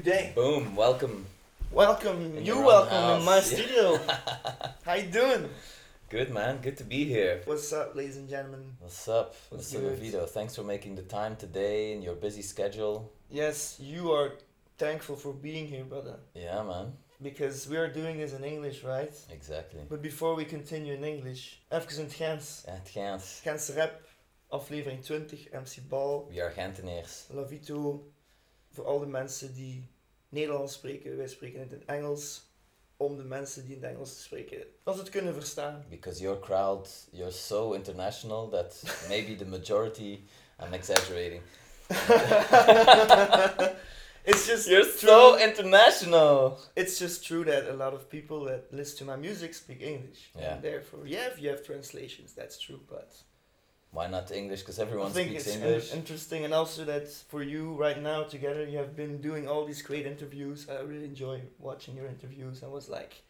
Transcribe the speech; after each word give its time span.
Good 0.00 0.12
day. 0.12 0.32
Boom, 0.34 0.76
welcome. 0.76 1.26
Welcome. 1.70 2.34
In 2.38 2.46
you 2.46 2.54
your 2.54 2.56
own 2.56 2.64
welcome 2.64 3.20
in 3.20 3.26
my 3.26 3.34
house. 3.34 3.50
studio. 3.50 4.00
How 4.86 4.94
you 4.94 5.10
doing? 5.10 5.50
Good 6.08 6.30
man, 6.30 6.62
good 6.62 6.78
to 6.78 6.84
be 6.84 7.04
here. 7.04 7.42
What's 7.44 7.70
up, 7.70 7.94
ladies 7.94 8.16
and 8.16 8.26
gentlemen? 8.26 8.64
What's 8.78 9.06
up, 9.08 9.34
What's 9.50 9.70
good? 9.72 9.98
Vito? 9.98 10.24
Thanks 10.24 10.56
for 10.56 10.62
making 10.62 10.94
the 10.94 11.02
time 11.02 11.36
today 11.36 11.92
in 11.92 12.00
your 12.00 12.14
busy 12.14 12.40
schedule. 12.40 13.12
Yes, 13.28 13.76
you 13.78 14.10
are 14.12 14.38
thankful 14.78 15.16
for 15.16 15.34
being 15.34 15.66
here, 15.66 15.84
brother. 15.84 16.16
Yeah, 16.34 16.62
man. 16.62 16.94
Because 17.20 17.68
we 17.68 17.76
are 17.76 17.92
doing 17.92 18.16
this 18.16 18.32
in 18.32 18.42
English, 18.42 18.82
right? 18.82 19.12
Exactly. 19.30 19.82
But 19.86 20.00
before 20.00 20.34
we 20.34 20.46
continue 20.46 20.94
in 20.94 21.04
English, 21.04 21.58
even 21.70 21.98
in 21.98 22.04
het 22.04 22.14
Gens. 22.14 22.62
Ja, 22.66 22.72
het 22.72 22.88
Gens. 22.88 23.40
Gentse 23.42 23.74
Rap, 23.74 24.00
aflevering 24.48 25.04
20, 25.04 25.50
MC 25.52 25.86
Bal, 25.88 26.26
We 26.30 26.40
are 26.40 26.50
Gentenaars. 26.50 27.26
Lavito. 27.28 28.10
Voor 28.72 28.86
al 28.86 28.98
de 28.98 29.06
mensen 29.06 29.54
die 29.54 29.88
Nederlands 30.30 30.72
spreken, 30.72 31.16
wij 31.16 31.28
spreken 31.28 31.60
het 31.60 31.72
in 31.72 31.82
Engels. 31.86 32.48
Om 32.96 33.16
de 33.16 33.22
mensen 33.24 33.64
die 33.66 33.76
in 33.76 33.82
het 33.82 33.90
Engels 33.90 34.22
spreken, 34.22 34.62
als 34.84 34.98
het 34.98 35.08
kunnen 35.08 35.34
verstaan. 35.34 35.84
Because 35.88 36.20
your 36.22 36.38
crowd, 36.40 36.88
you're 37.10 37.32
so 37.32 37.72
international 37.72 38.48
that 38.48 38.82
maybe 39.08 39.34
the 39.36 39.44
majority, 39.44 40.24
I'm 40.64 40.72
exaggerating. 40.72 41.42
it's 44.24 44.46
just 44.46 44.66
You're 44.68 44.84
true. 44.84 45.08
so 45.08 45.36
international! 45.38 46.58
it's 46.74 46.98
just 46.98 47.24
true 47.24 47.44
that 47.44 47.68
a 47.68 47.74
lot 47.74 47.94
of 47.94 48.08
people 48.08 48.44
that 48.44 48.70
listen 48.70 48.98
to 48.98 49.04
my 49.04 49.16
music 49.16 49.54
speak 49.54 49.80
English. 49.82 50.30
Yeah. 50.34 50.52
And 50.54 50.62
therefore, 50.62 51.06
yeah, 51.06 51.26
if 51.32 51.38
you 51.40 51.48
have 51.50 51.62
translations, 51.64 52.34
that's 52.34 52.58
true. 52.58 52.80
But 52.88 53.14
Why 53.92 54.06
not 54.06 54.30
English? 54.30 54.60
Because 54.60 54.78
everyone 54.78 55.08
I 55.08 55.10
think 55.10 55.30
speaks 55.30 55.46
it's 55.46 55.56
in- 55.56 55.62
English. 55.62 55.92
interesting, 55.92 56.44
and 56.44 56.54
also 56.54 56.84
that 56.84 57.08
for 57.28 57.42
you 57.42 57.74
right 57.74 58.00
now 58.00 58.22
together, 58.22 58.64
you 58.64 58.78
have 58.78 58.94
been 58.94 59.20
doing 59.20 59.48
all 59.48 59.64
these 59.66 59.82
great 59.82 60.06
interviews. 60.06 60.68
I 60.70 60.80
really 60.82 61.04
enjoy 61.06 61.42
watching 61.58 61.96
your 61.96 62.06
interviews. 62.06 62.62
I 62.62 62.68
was 62.68 62.88
like, 62.88 63.22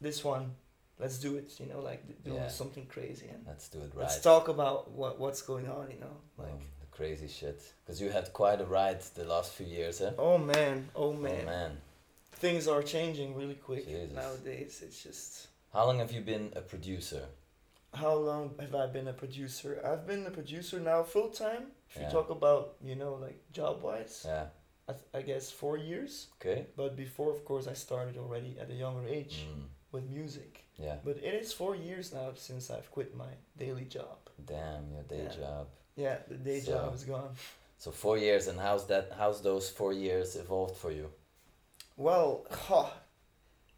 this 0.00 0.22
one, 0.24 0.52
let's 1.00 1.18
do 1.18 1.36
it. 1.36 1.58
You 1.58 1.66
know, 1.66 1.80
like 1.80 2.02
do 2.24 2.32
Yeah. 2.34 2.48
something 2.48 2.86
crazy 2.86 3.26
and 3.28 3.44
Let's 3.46 3.68
do 3.68 3.78
it 3.80 3.90
right. 3.94 4.02
let's 4.02 4.20
talk 4.20 4.46
about 4.48 4.90
what 4.92 5.18
what's 5.18 5.42
going 5.42 5.68
on. 5.68 5.90
You 5.90 5.98
know, 6.00 6.16
like. 6.38 6.48
Oh, 6.54 6.60
the 6.80 6.86
crazy 6.96 7.26
shit. 7.28 7.60
Because 7.84 8.00
you 8.00 8.10
had 8.10 8.32
quite 8.32 8.60
a 8.60 8.64
ride 8.66 9.00
the 9.16 9.24
last 9.24 9.52
few 9.54 9.66
years, 9.66 10.00
eh? 10.00 10.12
Oh 10.18 10.38
man, 10.38 10.88
oh 10.94 11.12
man, 11.12 11.32
Oh 11.32 11.36
man. 11.36 11.44
man. 11.46 11.72
Things 12.32 12.68
are 12.68 12.82
changing 12.82 13.34
really 13.36 13.54
quick 13.68 13.86
Jesus. 13.86 14.12
nowadays. 14.14 14.82
It's 14.86 15.02
just 15.02 15.48
How 15.74 15.84
long 15.86 15.98
have 15.98 16.12
you 16.12 16.20
been 16.20 16.52
a 16.54 16.60
producer? 16.60 17.24
How 17.94 18.14
long 18.14 18.54
have 18.60 18.74
I 18.74 18.86
been 18.86 19.08
a 19.08 19.12
producer? 19.12 19.80
I've 19.84 20.06
been 20.06 20.26
a 20.26 20.30
producer 20.30 20.78
now 20.80 21.02
full 21.02 21.28
time. 21.30 21.72
If 21.88 21.96
Yeah. 21.96 22.06
you 22.06 22.12
talk 22.12 22.30
about 22.30 22.76
you 22.82 22.94
know 22.94 23.14
like 23.14 23.38
job 23.52 23.82
wise, 23.82 24.22
Yeah. 24.24 24.46
I, 24.88 24.92
th- 24.92 25.04
I 25.14 25.22
guess 25.22 25.50
four 25.50 25.76
years. 25.76 26.28
Okay. 26.40 26.66
But 26.76 26.96
before, 26.96 27.30
of 27.30 27.44
course, 27.44 27.66
I 27.66 27.74
started 27.74 28.16
already 28.16 28.56
at 28.60 28.70
a 28.70 28.74
younger 28.74 29.06
age 29.08 29.46
Mm. 29.46 29.66
with 29.92 30.04
music. 30.04 30.64
Yeah. 30.78 30.96
But 31.04 31.16
it 31.18 31.34
is 31.42 31.52
four 31.52 31.74
years 31.76 32.12
now 32.12 32.32
since 32.34 32.70
I've 32.70 32.90
quit 32.90 33.14
my 33.16 33.32
daily 33.56 33.84
job. 33.84 34.18
Damn, 34.44 34.90
your 34.92 35.02
day 35.04 35.24
Yeah. 35.24 35.36
job. 35.40 35.66
Yeah, 35.96 36.18
the 36.28 36.36
day 36.36 36.60
So- 36.60 36.72
job 36.72 36.94
is 36.94 37.04
gone. 37.04 37.34
So 37.78 37.90
four 37.90 38.18
years, 38.18 38.46
and 38.48 38.58
how's 38.58 38.86
that? 38.86 39.12
How's 39.12 39.40
those 39.42 39.68
four 39.70 39.92
years 39.92 40.36
evolved 40.36 40.76
for 40.76 40.90
you? 40.92 41.10
Well, 41.96 42.46
ha, 42.50 42.92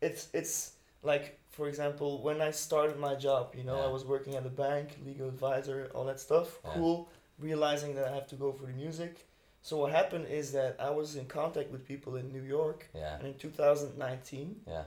it's 0.00 0.28
it's 0.32 0.72
like 1.02 1.38
for 1.52 1.68
example 1.68 2.10
when 2.22 2.40
I 2.40 2.50
started 2.50 2.98
my 2.98 3.14
job, 3.14 3.54
you 3.58 3.64
know, 3.64 3.78
I 3.88 3.90
was 3.96 4.04
working 4.04 4.34
at 4.38 4.42
the 4.44 4.50
bank, 4.66 4.86
legal 5.06 5.28
advisor, 5.28 5.90
all 5.94 6.04
that 6.06 6.18
stuff. 6.20 6.48
Yeah. 6.64 6.72
Cool. 6.74 7.08
Realizing 7.38 7.94
that 7.96 8.06
I 8.10 8.14
have 8.14 8.26
to 8.28 8.36
go 8.36 8.52
for 8.52 8.66
the 8.66 8.72
music. 8.72 9.26
So 9.62 9.76
what 9.76 9.92
happened 9.92 10.26
is 10.26 10.50
that 10.52 10.76
I 10.80 10.90
was 10.90 11.14
in 11.16 11.26
contact 11.26 11.70
with 11.70 11.86
people 11.86 12.16
in 12.16 12.32
New 12.32 12.42
York, 12.42 12.88
Yeah. 12.94 13.16
and 13.18 13.26
in 13.28 13.34
2019, 13.34 14.60
Yeah. 14.66 14.84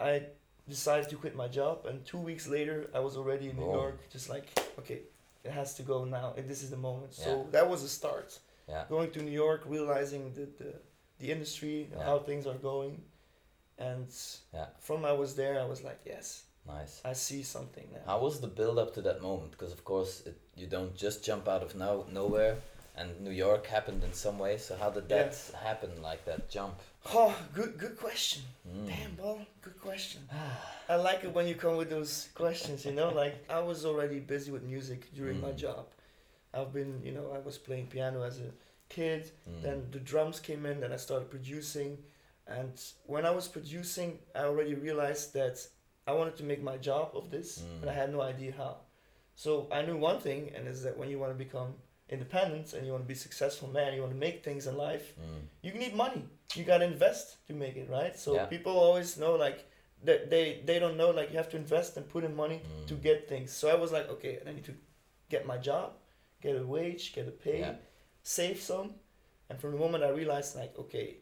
I 0.00 0.12
decided 0.68 1.08
to 1.10 1.16
quit 1.16 1.34
my 1.36 1.48
job, 1.48 1.84
and 1.86 2.04
two 2.04 2.18
weeks 2.18 2.46
later, 2.48 2.88
I 2.94 3.00
was 3.00 3.16
already 3.16 3.46
in 3.50 3.56
New 3.56 3.66
Boom. 3.66 3.74
York, 3.80 3.98
just 4.10 4.28
like, 4.34 4.46
okay, 4.80 5.00
it 5.44 5.50
has 5.50 5.74
to 5.74 5.82
go 5.82 6.04
now, 6.04 6.32
and 6.36 6.48
this 6.48 6.62
is 6.62 6.70
the 6.70 6.76
moment. 6.88 7.12
So 7.14 7.30
Yeah. 7.30 7.50
that 7.56 7.68
was 7.68 7.82
a 7.82 7.88
start. 7.88 8.38
Yeah. 8.68 8.84
Going 8.88 9.10
to 9.12 9.20
New 9.22 9.36
York, 9.46 9.60
realizing 9.66 10.22
the 10.38 10.46
the, 10.60 10.70
the 11.20 11.28
industry, 11.36 11.76
Yeah. 11.92 12.04
how 12.08 12.18
things 12.18 12.46
are 12.46 12.58
going, 12.72 12.92
and 13.78 14.06
Yeah. 14.54 14.66
from 14.80 15.04
I 15.04 15.12
was 15.12 15.34
there, 15.34 15.60
I 15.60 15.64
was 15.64 15.82
like, 15.82 16.00
yes, 16.04 16.42
Nice. 16.66 17.00
I 17.04 17.12
see 17.12 17.44
something 17.44 17.86
now. 17.92 18.00
How 18.06 18.18
was 18.18 18.40
the 18.40 18.48
build 18.48 18.76
up 18.78 18.92
to 18.94 19.02
that 19.02 19.22
moment? 19.22 19.52
Because 19.52 19.70
of 19.72 19.84
course, 19.84 20.22
it, 20.26 20.36
you 20.56 20.66
don't 20.66 20.96
just 20.96 21.24
jump 21.24 21.46
out 21.46 21.62
of 21.62 21.76
no 21.76 22.04
nowhere, 22.10 22.56
and 22.96 23.20
New 23.20 23.30
York 23.30 23.66
happened 23.68 24.02
in 24.02 24.12
some 24.12 24.36
way. 24.40 24.58
So 24.58 24.74
how 24.76 24.90
did 24.90 25.08
that 25.10 25.36
happen? 25.62 25.90
Like 26.02 26.24
that 26.24 26.50
jump? 26.50 26.74
Oh, 27.14 27.32
good 27.54 27.78
good 27.78 27.96
question. 27.96 28.42
Mm. 28.68 28.86
Damn, 28.88 29.14
ball, 29.14 29.38
good 29.62 29.80
question. 29.80 30.22
I 30.88 30.96
like 30.96 31.22
it 31.22 31.32
when 31.32 31.46
you 31.46 31.54
come 31.54 31.76
with 31.76 31.88
those 31.88 32.28
questions, 32.34 32.84
you 32.84 32.92
know, 32.92 33.10
like 33.10 33.34
I 33.48 33.60
was 33.60 33.84
already 33.86 34.18
busy 34.18 34.50
with 34.50 34.64
music 34.64 35.00
during 35.14 35.40
my 35.40 35.52
Mm. 35.52 35.56
job. 35.66 35.86
I've 36.52 36.72
been, 36.72 37.00
you 37.04 37.12
know, 37.12 37.30
I 37.32 37.38
was 37.38 37.58
playing 37.58 37.86
piano 37.86 38.22
as 38.24 38.40
a 38.40 38.50
kid, 38.88 39.30
Mm. 39.48 39.62
then 39.62 39.86
the 39.92 40.00
drums 40.00 40.40
came 40.40 40.66
in, 40.66 40.80
then 40.80 40.92
I 40.92 40.96
started 40.96 41.30
producing. 41.30 41.98
And 42.46 42.72
when 43.06 43.24
I 43.26 43.30
was 43.30 43.48
producing, 43.48 44.18
I 44.34 44.40
already 44.44 44.74
realized 44.74 45.32
that 45.34 45.66
I 46.06 46.12
wanted 46.12 46.36
to 46.36 46.44
make 46.44 46.62
my 46.62 46.76
job 46.76 47.10
of 47.14 47.30
this, 47.30 47.58
Mm. 47.60 47.80
but 47.80 47.88
I 47.88 47.92
had 47.92 48.12
no 48.12 48.20
idea 48.20 48.52
how. 48.52 48.76
So 49.34 49.68
I 49.72 49.82
knew 49.82 49.96
one 49.96 50.20
thing, 50.20 50.52
and 50.54 50.68
is 50.68 50.82
that 50.84 50.96
when 50.96 51.10
you 51.10 51.18
want 51.18 51.32
to 51.32 51.44
become 51.44 51.74
independent 52.08 52.72
and 52.72 52.86
you 52.86 52.92
want 52.92 53.02
to 53.04 53.08
be 53.08 53.14
a 53.14 53.16
successful 53.28 53.68
man, 53.68 53.92
you 53.94 54.00
want 54.00 54.12
to 54.12 54.18
make 54.18 54.44
things 54.44 54.66
in 54.66 54.76
life, 54.76 55.14
Mm. 55.18 55.48
you 55.62 55.72
need 55.74 55.94
money. 55.94 56.22
You 56.54 56.64
gotta 56.64 56.84
invest 56.84 57.44
to 57.48 57.52
make 57.52 57.76
it, 57.76 57.90
right? 57.90 58.16
So 58.16 58.34
Yeah. 58.34 58.46
people 58.46 58.72
always 58.78 59.16
know 59.18 59.34
like 59.34 59.64
that 60.04 60.30
they 60.30 60.62
they 60.64 60.78
don't 60.78 60.96
know 60.96 61.10
like 61.10 61.30
you 61.30 61.36
have 61.36 61.50
to 61.50 61.56
invest 61.56 61.96
and 61.96 62.08
put 62.08 62.22
in 62.22 62.34
money 62.36 62.60
to 62.86 62.94
Mm. 62.94 63.02
get 63.02 63.28
things. 63.28 63.50
So 63.52 63.68
I 63.68 63.74
was 63.74 63.90
like, 63.90 64.08
okay, 64.08 64.38
I 64.46 64.52
need 64.52 64.64
to 64.66 64.74
get 65.28 65.44
my 65.46 65.58
job, 65.58 65.94
get 66.40 66.54
a 66.56 66.64
wage, 66.64 67.12
get 67.12 67.26
a 67.26 67.32
pay, 67.32 67.58
Yeah. 67.60 67.76
save 68.22 68.60
some, 68.60 68.94
and 69.48 69.60
from 69.60 69.72
the 69.72 69.78
moment 69.78 70.04
I 70.04 70.10
realized 70.10 70.54
like, 70.56 70.78
okay, 70.78 71.18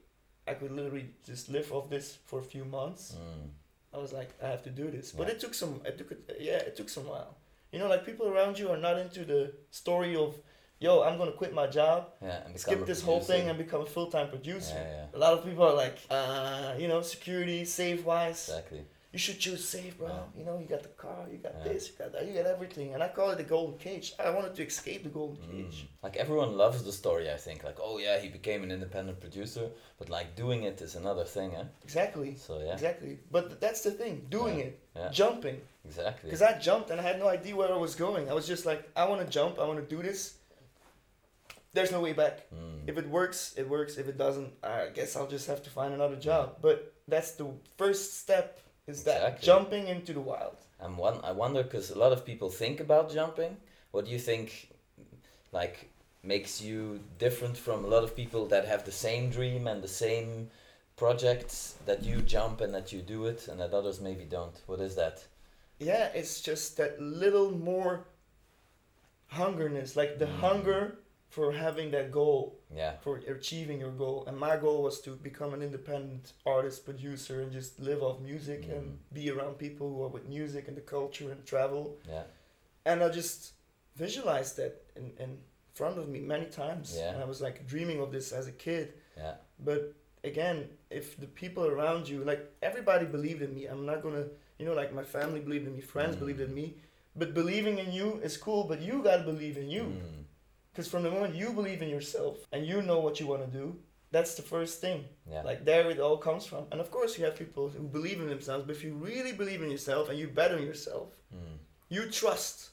I 0.46 0.54
could 0.54 0.72
literally 0.72 1.10
just 1.24 1.48
live 1.48 1.72
off 1.72 1.88
this 1.88 2.18
for 2.26 2.38
a 2.38 2.42
few 2.42 2.64
months. 2.64 3.14
Mm. 3.16 3.48
I 3.94 3.98
was 3.98 4.12
like, 4.12 4.30
I 4.42 4.48
have 4.48 4.62
to 4.64 4.70
do 4.70 4.90
this. 4.90 5.12
But 5.12 5.26
Yeah. 5.28 5.34
it 5.34 5.40
took 5.40 5.54
some. 5.54 5.80
It 5.84 5.98
took. 5.98 6.10
Yeah, 6.38 6.58
it 6.68 6.76
took 6.76 6.88
some 6.88 7.06
while. 7.06 7.36
You 7.72 7.78
know, 7.78 7.88
like 7.88 8.04
people 8.04 8.26
around 8.28 8.58
you 8.58 8.68
are 8.70 8.76
not 8.76 8.98
into 8.98 9.24
the 9.24 9.52
story 9.70 10.14
of, 10.16 10.36
yo, 10.78 11.02
I'm 11.02 11.16
gonna 11.18 11.32
quit 11.32 11.52
my 11.52 11.66
job, 11.66 12.12
Yeah. 12.22 12.44
And 12.46 12.58
skip 12.60 12.84
this 12.86 13.02
whole 13.02 13.20
thing, 13.20 13.48
and 13.48 13.56
become 13.58 13.82
a 13.82 13.86
full 13.86 14.08
time 14.10 14.28
producer. 14.28 14.74
Yeah. 14.74 15.06
A 15.16 15.18
lot 15.18 15.32
of 15.32 15.44
people 15.44 15.64
are 15.64 15.74
like, 15.74 15.98
uh, 16.10 16.74
you 16.78 16.88
know, 16.88 17.00
security, 17.02 17.64
safe 17.64 18.04
wise. 18.04 18.48
Exactly. 18.48 18.84
You 19.14 19.20
should 19.20 19.38
choose 19.38 19.64
safe, 19.76 19.96
bro. 19.96 20.08
Yeah. 20.08 20.22
You 20.36 20.44
know, 20.44 20.58
you 20.58 20.66
got 20.66 20.82
the 20.82 20.88
car, 21.04 21.20
you 21.30 21.38
got 21.38 21.54
Yeah. 21.58 21.72
this, 21.72 21.82
you 21.88 21.94
got 21.96 22.10
that, 22.14 22.26
you 22.26 22.32
got 22.34 22.46
everything. 22.46 22.94
And 22.94 23.00
I 23.00 23.06
call 23.16 23.30
it 23.30 23.36
the 23.38 23.44
golden 23.44 23.78
cage. 23.78 24.12
I 24.18 24.30
wanted 24.30 24.56
to 24.56 24.62
escape 24.66 25.04
the 25.04 25.08
golden 25.20 25.36
Mm. 25.44 25.50
cage. 25.52 25.86
Like 26.02 26.16
everyone 26.16 26.56
loves 26.56 26.82
the 26.82 26.90
story, 26.92 27.30
I 27.30 27.36
think. 27.36 27.62
Like, 27.62 27.78
oh 27.80 27.98
yeah, 27.98 28.18
he 28.18 28.28
became 28.28 28.64
an 28.64 28.72
independent 28.72 29.20
producer, 29.20 29.70
but 29.98 30.08
like 30.16 30.34
doing 30.34 30.64
it 30.64 30.82
is 30.82 30.96
another 30.96 31.24
thing, 31.36 31.54
eh? 31.54 31.62
Exactly. 31.84 32.34
So 32.46 32.58
yeah, 32.58 32.72
Exactly. 32.72 33.20
But 33.30 33.60
that's 33.60 33.82
the 33.86 33.92
thing, 33.92 34.26
doing 34.30 34.58
Yeah. 34.58 34.64
it, 34.64 34.80
Yeah. 34.96 35.08
jumping. 35.20 35.60
exactly. 35.84 36.26
Because 36.30 36.42
I 36.42 36.58
jumped 36.58 36.90
and 36.90 36.98
I 37.00 37.04
had 37.10 37.20
no 37.20 37.28
idea 37.28 37.54
where 37.54 37.72
I 37.72 37.76
was 37.86 37.94
going. 37.94 38.28
I 38.28 38.34
was 38.40 38.48
just 38.48 38.66
like, 38.66 38.82
I 38.96 39.04
want 39.10 39.20
to 39.24 39.28
jump, 39.38 39.60
I 39.60 39.64
want 39.70 39.78
to 39.78 39.86
do 39.96 40.02
this. 40.02 40.22
There's 41.72 41.92
no 41.92 42.00
way 42.00 42.14
back. 42.14 42.50
Mm. 42.52 42.88
If 42.90 42.98
it 42.98 43.06
works, 43.08 43.54
it 43.56 43.68
works. 43.68 43.96
If 43.96 44.06
it 44.08 44.16
doesn't, 44.18 44.50
I 44.64 44.88
guess 44.92 45.14
I'll 45.14 45.28
just 45.36 45.46
have 45.46 45.62
to 45.66 45.70
find 45.70 45.94
another 45.94 46.16
job. 46.16 46.56
But 46.62 46.92
that's 47.06 47.32
the 47.32 47.46
first 47.76 48.18
step 48.22 48.60
is 48.86 49.04
that 49.04 49.40
jumping 49.40 49.88
into 49.88 50.12
the 50.12 50.20
wild. 50.20 50.56
And 50.80 50.98
one, 50.98 51.20
I 51.22 51.32
wonder 51.32 51.62
because 51.62 51.90
a 51.90 51.98
lot 51.98 52.12
of 52.12 52.24
people 52.24 52.50
think 52.50 52.80
about 52.80 53.12
jumping. 53.12 53.56
What 53.92 54.04
do 54.04 54.10
you 54.10 54.18
think, 54.18 54.68
like, 55.52 55.88
makes 56.22 56.60
you 56.60 57.00
different 57.18 57.56
from 57.56 57.84
a 57.84 57.88
lot 57.88 58.04
of 58.04 58.16
people 58.16 58.46
that 58.46 58.66
have 58.66 58.84
the 58.84 58.92
same 58.92 59.30
dream 59.30 59.66
and 59.66 59.82
the 59.82 59.88
same 59.88 60.50
projects 60.96 61.76
that 61.86 62.02
you 62.02 62.20
jump 62.20 62.60
and 62.60 62.74
that 62.74 62.92
you 62.92 63.00
do 63.00 63.26
it, 63.26 63.48
and 63.48 63.58
that 63.60 63.72
others 63.72 64.00
maybe 64.00 64.24
don't? 64.24 64.60
What 64.66 64.80
is 64.80 64.94
that? 64.96 65.24
Yeah, 65.78 66.06
it's 66.14 66.40
just 66.40 66.76
that 66.76 67.00
little 67.00 67.50
more 67.50 68.04
hungerness, 69.32 69.96
like 69.96 70.18
the 70.18 70.26
Mm. 70.26 70.40
hunger 70.40 70.98
for 71.34 71.50
having 71.66 71.90
that 71.96 72.08
goal, 72.20 72.40
Yeah. 72.80 72.92
for 73.04 73.16
achieving 73.36 73.78
your 73.84 73.94
goal. 74.04 74.18
And 74.28 74.36
my 74.48 74.56
goal 74.64 74.78
was 74.88 74.96
to 75.06 75.10
become 75.28 75.50
an 75.56 75.62
independent 75.68 76.24
artist, 76.46 76.84
producer, 76.90 77.34
and 77.42 77.50
just 77.60 77.80
live 77.88 78.00
off 78.06 78.20
music 78.20 78.60
and 78.74 78.84
Mm. 78.86 79.14
be 79.18 79.24
around 79.34 79.54
people 79.66 79.86
who 79.92 80.00
are 80.04 80.12
with 80.16 80.26
music 80.38 80.68
and 80.68 80.76
the 80.80 80.86
culture 80.96 81.28
and 81.32 81.40
travel. 81.52 81.84
Yeah. 82.14 82.24
And 82.88 83.02
I 83.02 83.08
just 83.20 83.38
visualized 84.04 84.54
that 84.60 84.74
in, 84.98 85.06
in 85.24 85.30
front 85.78 85.98
of 85.98 86.06
me 86.14 86.20
many 86.20 86.46
times. 86.46 86.86
Yeah. 86.96 87.10
And 87.12 87.18
I 87.24 87.26
was 87.32 87.40
like 87.46 87.56
dreaming 87.66 87.98
of 88.04 88.08
this 88.12 88.26
as 88.40 88.46
a 88.46 88.52
kid. 88.66 88.86
Yeah. 89.16 89.34
But 89.58 89.80
again, 90.22 90.56
if 91.00 91.16
the 91.24 91.26
people 91.42 91.64
around 91.66 92.02
you, 92.08 92.18
like 92.30 92.42
everybody 92.62 93.06
believed 93.06 93.42
in 93.42 93.52
me, 93.58 93.62
I'm 93.72 93.84
not 93.90 94.02
gonna, 94.04 94.26
you 94.58 94.64
know, 94.66 94.74
like 94.82 94.92
my 95.00 95.04
family 95.18 95.40
believed 95.40 95.66
in 95.66 95.74
me, 95.74 95.80
friends 95.80 96.14
Mm. 96.14 96.20
believed 96.22 96.40
in 96.48 96.54
me. 96.54 96.66
But 97.16 97.28
believing 97.34 97.78
in 97.84 97.90
you 97.98 98.08
is 98.28 98.36
cool, 98.36 98.62
but 98.70 98.80
you 98.80 99.02
gotta 99.02 99.24
believe 99.32 99.56
in 99.64 99.68
you. 99.76 99.82
Mm. 99.84 100.23
Because 100.74 100.88
from 100.88 101.04
the 101.04 101.10
moment 101.10 101.36
you 101.36 101.52
believe 101.52 101.82
in 101.82 101.88
yourself 101.88 102.38
and 102.50 102.66
you 102.66 102.82
know 102.82 102.98
what 102.98 103.20
you 103.20 103.28
wanna 103.28 103.46
do, 103.46 103.78
that's 104.10 104.34
the 104.34 104.42
first 104.42 104.80
thing. 104.80 105.04
Yeah. 105.30 105.42
Like 105.42 105.64
there 105.64 105.88
it 105.90 106.00
all 106.00 106.16
comes 106.18 106.44
from. 106.46 106.64
And 106.72 106.80
of 106.80 106.90
course 106.90 107.16
you 107.16 107.24
have 107.24 107.36
people 107.36 107.68
who 107.68 107.84
believe 107.84 108.20
in 108.20 108.28
themselves, 108.28 108.64
but 108.66 108.74
if 108.74 108.82
you 108.82 108.94
really 108.94 109.32
believe 109.32 109.62
in 109.62 109.70
yourself 109.70 110.08
and 110.08 110.18
you 110.18 110.26
better 110.28 110.58
yourself, 110.58 111.08
Mm. 111.34 111.58
you 111.88 112.10
trust 112.10 112.70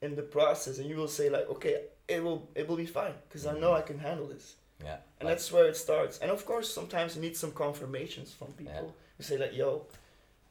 in 0.00 0.14
the 0.16 0.22
process 0.22 0.78
and 0.78 0.88
you 0.90 0.96
will 0.96 1.08
say 1.08 1.28
like, 1.30 1.48
okay, 1.48 1.84
it 2.08 2.22
will 2.24 2.48
it 2.56 2.66
will 2.68 2.76
be 2.76 2.86
fine 2.86 3.14
because 3.28 3.46
I 3.46 3.56
know 3.58 3.72
I 3.72 3.82
can 3.82 3.98
handle 3.98 4.26
this. 4.26 4.56
Yeah. 4.82 4.98
And 5.20 5.26
Like- 5.28 5.36
that's 5.38 5.52
where 5.52 5.66
it 5.68 5.76
starts. 5.76 6.18
And 6.18 6.30
of 6.30 6.44
course 6.44 6.68
sometimes 6.72 7.14
you 7.14 7.22
need 7.22 7.36
some 7.36 7.52
confirmations 7.52 8.32
from 8.32 8.52
people 8.54 8.74
Yeah. 8.86 8.92
who 9.16 9.22
say 9.22 9.36
like, 9.38 9.54
yo, 9.54 9.86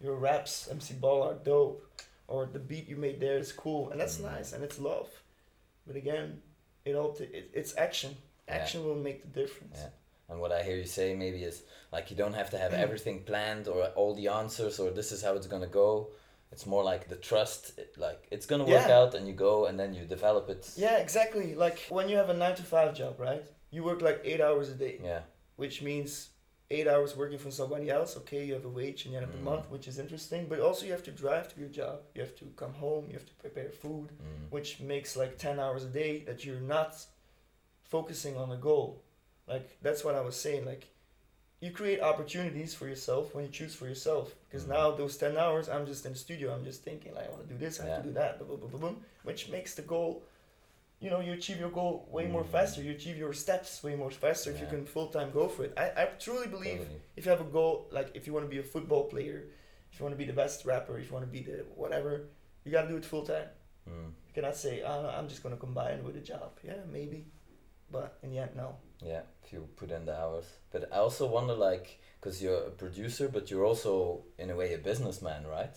your 0.01 0.15
raps, 0.15 0.69
MC 0.69 0.93
Ball 0.93 1.21
are 1.23 1.35
dope 1.35 1.85
or 2.27 2.45
the 2.45 2.59
beat 2.59 2.87
you 2.87 2.95
made 2.95 3.19
there 3.19 3.37
is 3.37 3.51
cool 3.51 3.89
and 3.91 3.99
that's 3.99 4.17
Mhm. 4.19 4.31
nice 4.35 4.53
and 4.53 4.63
it's 4.63 4.79
love. 4.79 5.09
But 5.87 5.95
again, 5.95 6.41
it 6.85 6.95
all 6.95 7.13
t- 7.13 7.23
it, 7.25 7.51
it's 7.53 7.75
action. 7.77 8.15
Yeah. 8.47 8.55
Action 8.55 8.83
will 8.85 8.95
make 8.95 9.21
the 9.23 9.41
difference. 9.41 9.77
Yeah. 9.79 9.89
And 10.29 10.39
what 10.39 10.51
I 10.51 10.63
hear 10.63 10.77
you 10.77 10.85
say 10.85 11.13
maybe 11.15 11.43
is 11.43 11.63
like 11.91 12.09
you 12.11 12.17
don't 12.17 12.33
have 12.33 12.49
to 12.51 12.57
have 12.57 12.73
everything 12.85 13.23
planned 13.23 13.67
or 13.67 13.85
all 13.95 14.13
the 14.15 14.27
answers 14.29 14.79
or 14.79 14.89
this 14.91 15.11
is 15.11 15.21
how 15.23 15.33
it's 15.35 15.47
gonna 15.47 15.67
go. 15.67 16.09
It's 16.51 16.65
more 16.65 16.83
like 16.83 17.07
the 17.07 17.15
trust, 17.15 17.77
it- 17.77 17.95
like 17.97 18.27
it's 18.31 18.45
gonna 18.45 18.65
work 18.65 18.87
Yeah. 18.87 18.97
out, 18.99 19.13
and 19.15 19.25
you 19.27 19.33
go 19.33 19.65
and 19.67 19.79
then 19.79 19.93
you 19.93 20.03
develop 20.05 20.49
it. 20.49 20.69
Yeah, 20.75 20.97
exactly. 20.97 21.55
Like 21.55 21.79
when 21.89 22.09
you 22.09 22.17
have 22.17 22.29
a 22.29 22.33
nine 22.33 22.55
to 22.55 22.63
five 22.63 22.93
job, 22.93 23.19
right? 23.19 23.43
You 23.69 23.83
work 23.85 24.01
like 24.01 24.19
eight 24.25 24.41
hours 24.41 24.67
a 24.69 24.75
day, 24.75 24.99
Yeah. 25.01 25.21
which 25.55 25.81
means 25.81 26.30
eight 26.71 26.87
hours 26.87 27.15
working 27.15 27.37
for 27.37 27.51
somebody 27.51 27.89
else. 27.89 28.15
Okay, 28.17 28.45
you 28.45 28.53
have 28.53 28.65
a 28.65 28.69
wage 28.69 29.05
and 29.05 29.13
the 29.13 29.17
end 29.17 29.25
of 29.29 29.33
the 29.33 29.41
month, 29.51 29.65
which 29.69 29.87
is 29.87 29.99
interesting. 29.99 30.47
But 30.49 30.59
also 30.59 30.85
you 30.85 30.91
have 30.93 31.03
to 31.03 31.11
drive 31.11 31.53
to 31.53 31.59
your 31.59 31.69
job. 31.69 31.99
You 32.15 32.21
have 32.21 32.35
to 32.37 32.45
come 32.61 32.73
home. 32.73 33.05
You 33.07 33.13
have 33.19 33.25
to 33.25 33.33
prepare 33.35 33.69
food, 33.69 34.09
Mm. 34.11 34.49
which 34.55 34.79
makes 34.79 35.15
like 35.15 35.37
ten 35.37 35.59
hours 35.59 35.83
a 35.83 35.91
day 36.01 36.19
that 36.27 36.45
you're 36.45 36.65
not 36.77 36.91
focusing 37.83 38.37
on 38.37 38.51
a 38.51 38.57
goal. 38.57 39.03
Like 39.47 39.77
that's 39.81 40.03
what 40.03 40.15
I 40.15 40.21
was 40.21 40.35
saying. 40.35 40.65
Like 40.65 40.87
you 41.59 41.71
create 41.71 42.01
opportunities 42.01 42.73
for 42.73 42.87
yourself 42.87 43.35
when 43.35 43.45
you 43.45 43.51
choose 43.51 43.75
for 43.75 43.87
yourself. 43.87 44.33
Because 44.47 44.65
Mm. 44.65 44.69
now 44.69 44.91
those 44.91 45.17
ten 45.17 45.37
hours, 45.37 45.69
I'm 45.69 45.85
just 45.85 46.05
in 46.05 46.13
the 46.13 46.17
studio. 46.17 46.53
I'm 46.53 46.63
just 46.63 46.83
thinking 46.83 47.13
like 47.13 47.27
I 47.27 47.31
want 47.31 47.47
to 47.47 47.53
do 47.53 47.57
this. 47.65 47.79
I 47.79 47.85
have 47.87 48.01
to 48.03 48.07
do 48.09 48.13
that. 48.15 48.39
Boom, 48.39 48.47
boom, 48.47 48.59
boom, 48.61 48.71
boom, 48.71 48.81
boom, 48.81 49.05
which 49.23 49.49
makes 49.49 49.75
the 49.75 49.81
goal. 49.83 50.23
You 51.01 51.09
know, 51.09 51.19
you 51.19 51.33
achieve 51.33 51.59
your 51.59 51.71
goal 51.71 52.07
way 52.11 52.27
more 52.27 52.43
Mm. 52.43 52.51
faster. 52.55 52.81
You 52.83 52.91
achieve 52.91 53.17
your 53.17 53.33
steps 53.33 53.81
way 53.83 53.95
more 53.95 54.11
faster 54.11 54.51
if 54.51 54.59
you 54.61 54.67
can 54.67 54.85
full 54.85 55.07
time 55.07 55.31
go 55.31 55.47
for 55.47 55.63
it. 55.65 55.73
I, 55.75 55.85
I 56.01 56.05
truly 56.25 56.47
believe 56.47 56.77
Totally. 56.77 57.01
if 57.17 57.25
you 57.25 57.31
have 57.31 57.41
a 57.41 57.51
goal, 57.59 57.87
like 57.91 58.09
if 58.13 58.27
you 58.27 58.33
want 58.33 58.45
to 58.45 58.49
be 58.55 58.59
a 58.59 58.63
football 58.73 59.05
player, 59.13 59.39
if 59.91 59.99
you 59.99 60.03
want 60.05 60.13
to 60.13 60.17
be 60.23 60.25
the 60.25 60.37
best 60.43 60.63
rapper, 60.63 60.97
if 60.99 61.07
you 61.07 61.13
want 61.13 61.25
to 61.25 61.31
be 61.31 61.41
the 61.41 61.57
whatever, 61.75 62.27
you 62.63 62.71
gotta 62.71 62.87
do 62.87 62.97
it 62.97 63.03
full 63.13 63.25
time. 63.25 63.47
Mm. 63.89 64.09
You 64.27 64.33
cannot 64.35 64.55
say, 64.55 64.83
oh, 64.83 65.09
I'm 65.17 65.27
just 65.27 65.41
gonna 65.43 65.57
combine 65.67 66.03
with 66.05 66.15
a 66.17 66.21
job. 66.33 66.51
Yeah, 66.63 66.81
maybe, 66.97 67.25
but 67.91 68.19
in 68.23 68.29
the 68.29 68.37
end, 68.37 68.51
no. 68.55 68.75
Yeah, 69.03 69.21
if 69.43 69.51
you 69.51 69.67
put 69.75 69.89
in 69.91 70.05
the 70.05 70.15
hours. 70.15 70.45
But 70.71 70.93
I 70.93 70.97
also 70.97 71.25
wonder, 71.25 71.55
like, 71.55 71.99
because 72.19 72.43
you're 72.43 72.65
a 72.67 72.69
producer, 72.69 73.27
but 73.27 73.49
you're 73.49 73.65
also 73.65 74.23
in 74.37 74.51
a 74.51 74.55
way 74.55 74.75
a 74.75 74.77
businessman, 74.77 75.47
right? 75.47 75.75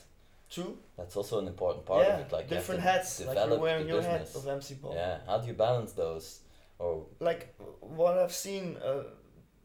True. 0.54 0.78
That's 0.96 1.16
also 1.16 1.38
an 1.40 1.48
important 1.48 1.84
part 1.84 2.06
yeah, 2.06 2.14
of 2.14 2.20
it. 2.26 2.32
Like 2.32 2.48
different 2.48 2.80
hats. 2.80 3.24
Like 3.24 3.36
you're 3.48 3.58
wearing 3.58 3.88
your 3.88 4.02
hat 4.02 4.20
business. 4.20 4.44
of 4.44 4.48
MC 4.48 4.74
Ball. 4.74 4.94
Yeah. 4.94 5.18
How 5.26 5.38
do 5.38 5.46
you 5.48 5.54
balance 5.54 5.92
those? 5.92 6.40
Or 6.78 7.06
Like 7.20 7.54
what 7.80 8.18
I've 8.18 8.32
seen, 8.32 8.76
uh, 8.84 9.04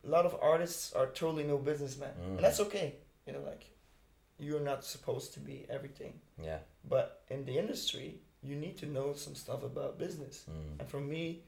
a 0.08 0.10
lot 0.16 0.26
of 0.26 0.36
artists 0.42 0.94
are 0.94 1.08
totally 1.08 1.44
no 1.44 1.58
businessmen, 1.58 2.14
Mm. 2.22 2.36
and 2.38 2.40
that's 2.46 2.60
okay. 2.68 2.96
You 3.26 3.34
know, 3.34 3.44
like 3.52 3.64
you're 4.40 4.66
not 4.72 4.84
supposed 4.86 5.34
to 5.36 5.40
be 5.40 5.66
everything. 5.70 6.14
yeah. 6.50 6.60
But 6.94 7.24
in 7.30 7.46
the 7.46 7.58
industry, 7.64 8.22
you 8.42 8.56
need 8.56 8.76
to 8.78 8.86
know 8.86 9.14
some 9.14 9.36
stuff 9.36 9.62
about 9.64 10.00
business. 10.00 10.46
Mm. 10.50 10.80
And 10.80 10.90
for 10.90 11.02
me, 11.02 11.44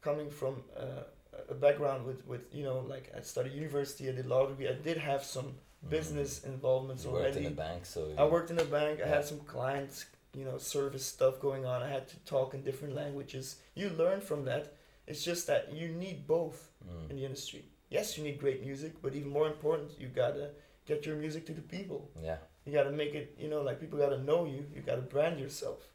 coming 0.00 0.28
from 0.30 0.54
uh, 0.76 1.04
a 1.48 1.54
background 1.54 2.04
with, 2.04 2.26
with 2.26 2.42
you 2.52 2.64
know, 2.64 2.80
like 2.80 3.12
I 3.16 3.20
studied 3.20 3.52
university, 3.52 4.08
I 4.08 4.12
did 4.12 4.26
law 4.26 4.46
degree, 4.46 4.68
I 4.68 4.72
did 4.72 4.98
have 4.98 5.22
some 5.22 5.54
business 5.88 6.44
involvements. 6.44 7.04
You 7.04 7.10
worked 7.12 7.36
in 7.36 7.42
already. 7.44 7.54
bank, 7.54 7.86
so 7.86 8.12
I 8.18 8.24
worked 8.24 8.50
in 8.50 8.58
a 8.58 8.64
bank. 8.64 9.00
I 9.04 9.08
had 9.08 9.24
some 9.24 9.40
clients, 9.40 10.06
you 10.34 10.44
know, 10.44 10.58
service 10.58 11.04
stuff 11.06 11.40
going 11.40 11.64
on. 11.64 11.82
I 11.82 11.88
had 11.88 12.08
to 12.08 12.16
talk 12.20 12.54
in 12.54 12.62
different 12.62 12.94
languages. 12.94 13.56
You 13.74 13.90
learn 13.90 14.20
from 14.20 14.44
that. 14.46 14.74
It's 15.06 15.24
just 15.24 15.46
that 15.46 15.72
you 15.72 15.88
need 15.88 16.26
both 16.26 16.70
Mm. 16.86 17.10
in 17.10 17.16
the 17.16 17.24
industry. 17.24 17.64
Yes, 17.90 18.16
you 18.18 18.24
need 18.24 18.38
great 18.38 18.64
music, 18.64 18.92
but 19.02 19.14
even 19.14 19.30
more 19.30 19.46
important, 19.46 19.98
you 19.98 20.08
gotta 20.08 20.50
get 20.86 21.06
your 21.06 21.16
music 21.16 21.46
to 21.46 21.52
the 21.54 21.62
people. 21.62 22.10
Yeah. 22.22 22.36
You 22.64 22.72
gotta 22.72 22.90
make 22.92 23.14
it, 23.14 23.34
you 23.38 23.48
know, 23.48 23.62
like 23.62 23.80
people 23.80 23.98
gotta 23.98 24.18
know 24.22 24.44
you. 24.44 24.66
You 24.74 24.82
gotta 24.82 25.00
brand 25.02 25.40
yourself. 25.40 25.88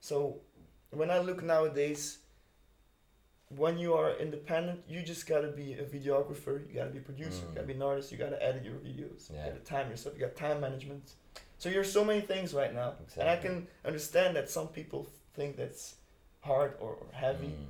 So 0.00 0.40
when 0.90 1.10
I 1.10 1.18
look 1.18 1.42
nowadays, 1.42 2.18
when 3.50 3.78
you 3.78 3.94
are 3.94 4.16
independent, 4.16 4.82
you 4.88 5.02
just 5.02 5.26
gotta 5.26 5.48
be 5.48 5.74
a 5.74 5.84
videographer. 5.84 6.66
You 6.68 6.74
gotta 6.74 6.90
be 6.90 6.98
a 6.98 7.02
producer. 7.02 7.42
You 7.48 7.54
gotta 7.54 7.64
Mm. 7.64 7.66
be 7.66 7.72
an 7.74 7.82
artist. 7.82 8.10
You 8.12 8.18
gotta 8.18 8.42
edit 8.42 8.64
your 8.64 8.74
videos. 8.76 9.30
Yeah. 9.30 9.44
You 9.46 9.50
gotta 9.52 9.64
time 9.64 9.90
yourself. 9.90 10.14
You 10.16 10.22
got 10.22 10.36
time 10.36 10.60
management. 10.60 11.14
So 11.58 11.68
you're 11.68 11.84
so 11.84 12.04
many 12.04 12.20
things 12.20 12.52
right 12.52 12.74
now, 12.74 12.94
and 13.18 13.28
I 13.28 13.36
can 13.36 13.68
understand 13.84 14.36
that 14.36 14.50
some 14.50 14.68
people 14.68 15.08
think 15.34 15.56
that's 15.56 15.94
hard 16.40 16.76
or, 16.80 16.90
or 16.94 17.06
heavy, 17.12 17.48
Mm. 17.48 17.66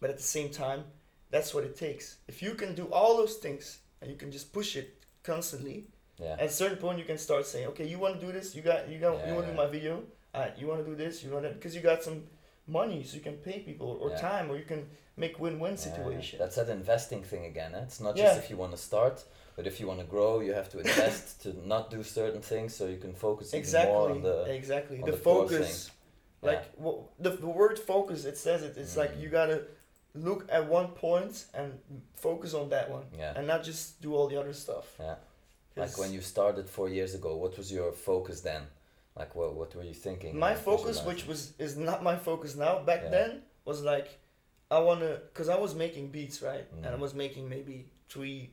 but 0.00 0.10
at 0.10 0.16
the 0.16 0.22
same 0.22 0.50
time, 0.50 0.84
that's 1.30 1.54
what 1.54 1.64
it 1.64 1.76
takes. 1.76 2.18
If 2.26 2.42
you 2.42 2.54
can 2.54 2.74
do 2.74 2.86
all 2.92 3.16
those 3.16 3.36
things 3.36 3.78
and 4.00 4.10
you 4.10 4.16
can 4.16 4.30
just 4.32 4.52
push 4.52 4.76
it 4.76 4.94
constantly, 5.22 5.86
Yeah. 6.18 6.32
at 6.34 6.46
a 6.46 6.50
certain 6.50 6.78
point 6.78 6.98
you 6.98 7.04
can 7.04 7.18
start 7.18 7.46
saying, 7.46 7.68
okay, 7.68 7.86
you 7.86 7.98
want 7.98 8.18
to 8.20 8.26
do 8.26 8.32
this, 8.32 8.54
you 8.54 8.62
got, 8.62 8.88
you 8.88 8.98
got, 8.98 9.26
you 9.26 9.34
want 9.34 9.46
to 9.46 9.52
do 9.52 9.56
my 9.56 9.66
video, 9.66 10.04
uh, 10.34 10.48
you 10.58 10.66
want 10.66 10.84
to 10.84 10.90
do 10.90 10.96
this, 10.96 11.22
you 11.22 11.30
want 11.30 11.44
that, 11.44 11.54
because 11.54 11.74
you 11.76 11.80
got 11.80 12.02
some 12.02 12.26
money, 12.66 13.02
so 13.02 13.16
you 13.16 13.22
can 13.22 13.36
pay 13.36 13.58
people 13.60 13.98
or 14.00 14.10
Yeah. 14.10 14.18
time, 14.30 14.50
or 14.50 14.56
you 14.56 14.64
can 14.64 14.88
make 15.16 15.38
win-win 15.38 15.76
situation. 15.76 16.38
That's 16.38 16.56
that 16.56 16.68
investing 16.68 17.22
thing 17.22 17.44
again. 17.46 17.74
Eh? 17.74 17.82
It's 17.82 18.00
not 18.00 18.16
just 18.16 18.38
if 18.38 18.50
you 18.50 18.56
want 18.56 18.72
to 18.72 18.78
start, 18.78 19.24
but 19.56 19.66
if 19.66 19.78
you 19.80 19.86
want 19.86 20.00
to 20.00 20.06
grow, 20.06 20.40
you 20.40 20.52
have 20.54 20.68
to 20.70 20.78
invest 20.84 21.42
to 21.42 21.48
not 21.66 21.90
do 21.90 22.02
certain 22.02 22.40
things, 22.42 22.74
so 22.74 22.86
you 22.86 22.98
can 22.98 23.14
focus 23.14 23.48
even 23.48 23.58
more 23.60 23.60
exactly, 23.60 24.12
on 24.12 24.22
the. 24.22 24.36
exactly. 24.60 24.98
on 25.02 25.04
The, 25.06 25.12
the 25.12 25.18
focus, 25.18 25.90
like 26.42 26.64
wha- 26.78 27.02
the 27.18 27.30
the 27.30 27.52
word 27.60 27.78
focus, 27.78 28.24
it 28.24 28.38
says 28.38 28.62
it. 28.62 28.76
It's 28.76 28.96
like 28.96 29.12
Mm. 29.14 29.20
you 29.22 29.28
gotta 29.28 29.58
look 30.14 30.46
at 30.56 30.62
one 30.68 30.88
point 30.88 31.34
and 31.54 31.68
focus 32.14 32.54
on 32.54 32.68
that 32.70 32.90
one, 32.90 33.04
Yeah. 33.18 33.36
and 33.36 33.46
not 33.46 33.62
just 33.64 34.00
do 34.00 34.14
all 34.16 34.28
the 34.28 34.38
other 34.40 34.54
stuff. 34.54 34.86
Yeah. 35.00 35.16
like 35.76 35.96
when 36.02 36.12
you 36.12 36.20
started 36.20 36.68
four 36.68 36.88
years 36.90 37.14
ago, 37.14 37.30
what 37.42 37.56
was 37.56 37.68
your 37.72 37.92
focus 37.92 38.42
then? 38.42 38.62
Like 39.16 39.34
what 39.34 39.54
what 39.54 39.74
were 39.74 39.82
you 39.84 39.94
thinking? 39.94 40.38
my 40.38 40.54
focus 40.54 41.02
which 41.04 41.26
was 41.26 41.52
is 41.58 41.76
not 41.76 42.02
my 42.02 42.16
focus 42.16 42.56
now 42.56 42.82
back 42.82 43.02
Yeah. 43.04 43.10
then 43.10 43.42
was 43.64 43.82
like 43.82 44.08
i 44.70 44.78
want 44.78 45.00
to 45.00 45.20
because 45.28 45.48
i 45.48 45.58
was 45.64 45.74
making 45.74 46.08
beats 46.16 46.40
right 46.42 46.66
and 46.76 46.86
i 46.86 46.96
Mhm. 46.96 46.98
was 47.06 47.12
making 47.14 47.48
maybe 47.48 47.76
three 48.08 48.50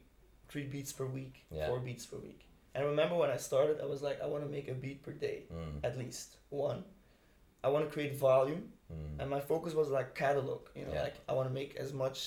three 0.50 0.66
beats 0.74 0.92
per 0.92 1.06
week 1.06 1.36
Yeah. 1.50 1.68
four 1.68 1.80
beats 1.80 2.06
per 2.06 2.18
week 2.18 2.42
and 2.74 2.84
I 2.84 2.88
remember 2.88 3.16
when 3.16 3.32
i 3.38 3.38
started 3.38 3.76
i 3.86 3.86
was 3.94 4.02
like 4.08 4.18
i 4.22 4.28
want 4.34 4.44
to 4.44 4.50
make 4.58 4.68
a 4.68 4.74
beat 4.84 5.00
per 5.06 5.14
day 5.28 5.38
Mm. 5.54 5.80
at 5.90 5.98
least 5.98 6.28
one 6.50 6.84
i 7.64 7.68
want 7.74 7.86
to 7.86 7.92
create 7.96 8.16
volume 8.18 8.64
Mm. 8.92 9.20
and 9.20 9.30
my 9.30 9.40
focus 9.52 9.74
was 9.82 9.90
like 9.98 10.10
catalog 10.24 10.62
you 10.76 10.84
know 10.86 10.94
Yeah. 10.94 11.04
like 11.08 11.18
i 11.30 11.32
want 11.38 11.48
to 11.52 11.54
make 11.62 11.72
as 11.86 11.94
much 11.94 12.20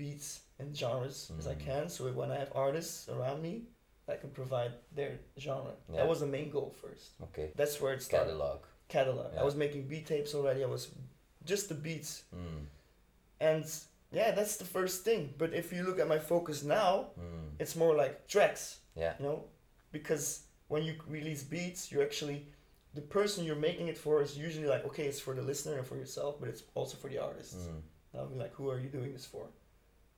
beats 0.00 0.28
and 0.58 0.76
genres 0.76 1.18
as 1.38 1.46
i 1.46 1.54
Mhm. 1.54 1.64
can 1.68 1.88
so 1.88 2.00
when 2.20 2.30
i 2.36 2.38
have 2.42 2.52
artists 2.66 3.08
around 3.14 3.38
me 3.48 3.54
i 4.10 4.16
can 4.22 4.30
provide 4.30 4.72
their 4.98 5.12
genre 5.38 5.72
Yeah. 5.88 5.96
that 5.98 6.08
was 6.08 6.20
the 6.20 6.26
main 6.36 6.50
goal 6.50 6.70
first 6.82 7.06
Okay. 7.26 7.48
that's 7.56 7.80
where 7.80 7.92
it 7.96 8.02
started 8.02 8.30
Catalog. 8.32 8.60
catalog. 8.88 9.28
Yeah. 9.34 9.40
I 9.42 9.44
was 9.44 9.54
making 9.54 9.82
beat 9.88 10.06
tapes 10.06 10.34
already. 10.34 10.60
I 10.64 10.66
was 10.76 10.82
just 11.50 11.64
the 11.68 11.74
beats, 11.86 12.12
Mm. 12.34 12.66
and 13.40 13.64
yeah, 14.12 14.30
that's 14.38 14.56
the 14.56 14.64
first 14.76 15.04
thing. 15.04 15.22
But 15.38 15.50
if 15.54 15.72
you 15.72 15.82
look 15.84 15.98
at 16.00 16.08
my 16.08 16.18
focus 16.18 16.62
now, 16.62 16.92
Mm. 17.18 17.50
it's 17.62 17.74
more 17.76 17.94
like 18.02 18.14
tracks. 18.34 18.64
Yeah. 18.96 19.14
You 19.18 19.24
know, 19.26 19.38
because 19.92 20.24
when 20.72 20.82
you 20.82 20.94
release 21.08 21.42
beats, 21.44 21.90
you 21.92 22.02
actually 22.02 22.38
the 22.94 23.00
person 23.18 23.44
you're 23.46 23.64
making 23.70 23.86
it 23.92 23.96
for 24.04 24.20
is 24.22 24.36
usually 24.46 24.66
like 24.74 24.84
okay, 24.88 25.06
it's 25.10 25.20
for 25.26 25.34
the 25.38 25.42
listener 25.50 25.76
and 25.78 25.86
for 25.86 25.96
yourself, 25.96 26.32
but 26.40 26.48
it's 26.48 26.62
also 26.74 26.96
for 27.02 27.08
the 27.08 27.18
artist. 27.18 27.56
Mm. 27.58 27.82
I'll 28.14 28.26
be 28.34 28.38
like, 28.44 28.54
who 28.58 28.68
are 28.72 28.80
you 28.84 28.88
doing 28.98 29.12
this 29.12 29.26
for? 29.26 29.44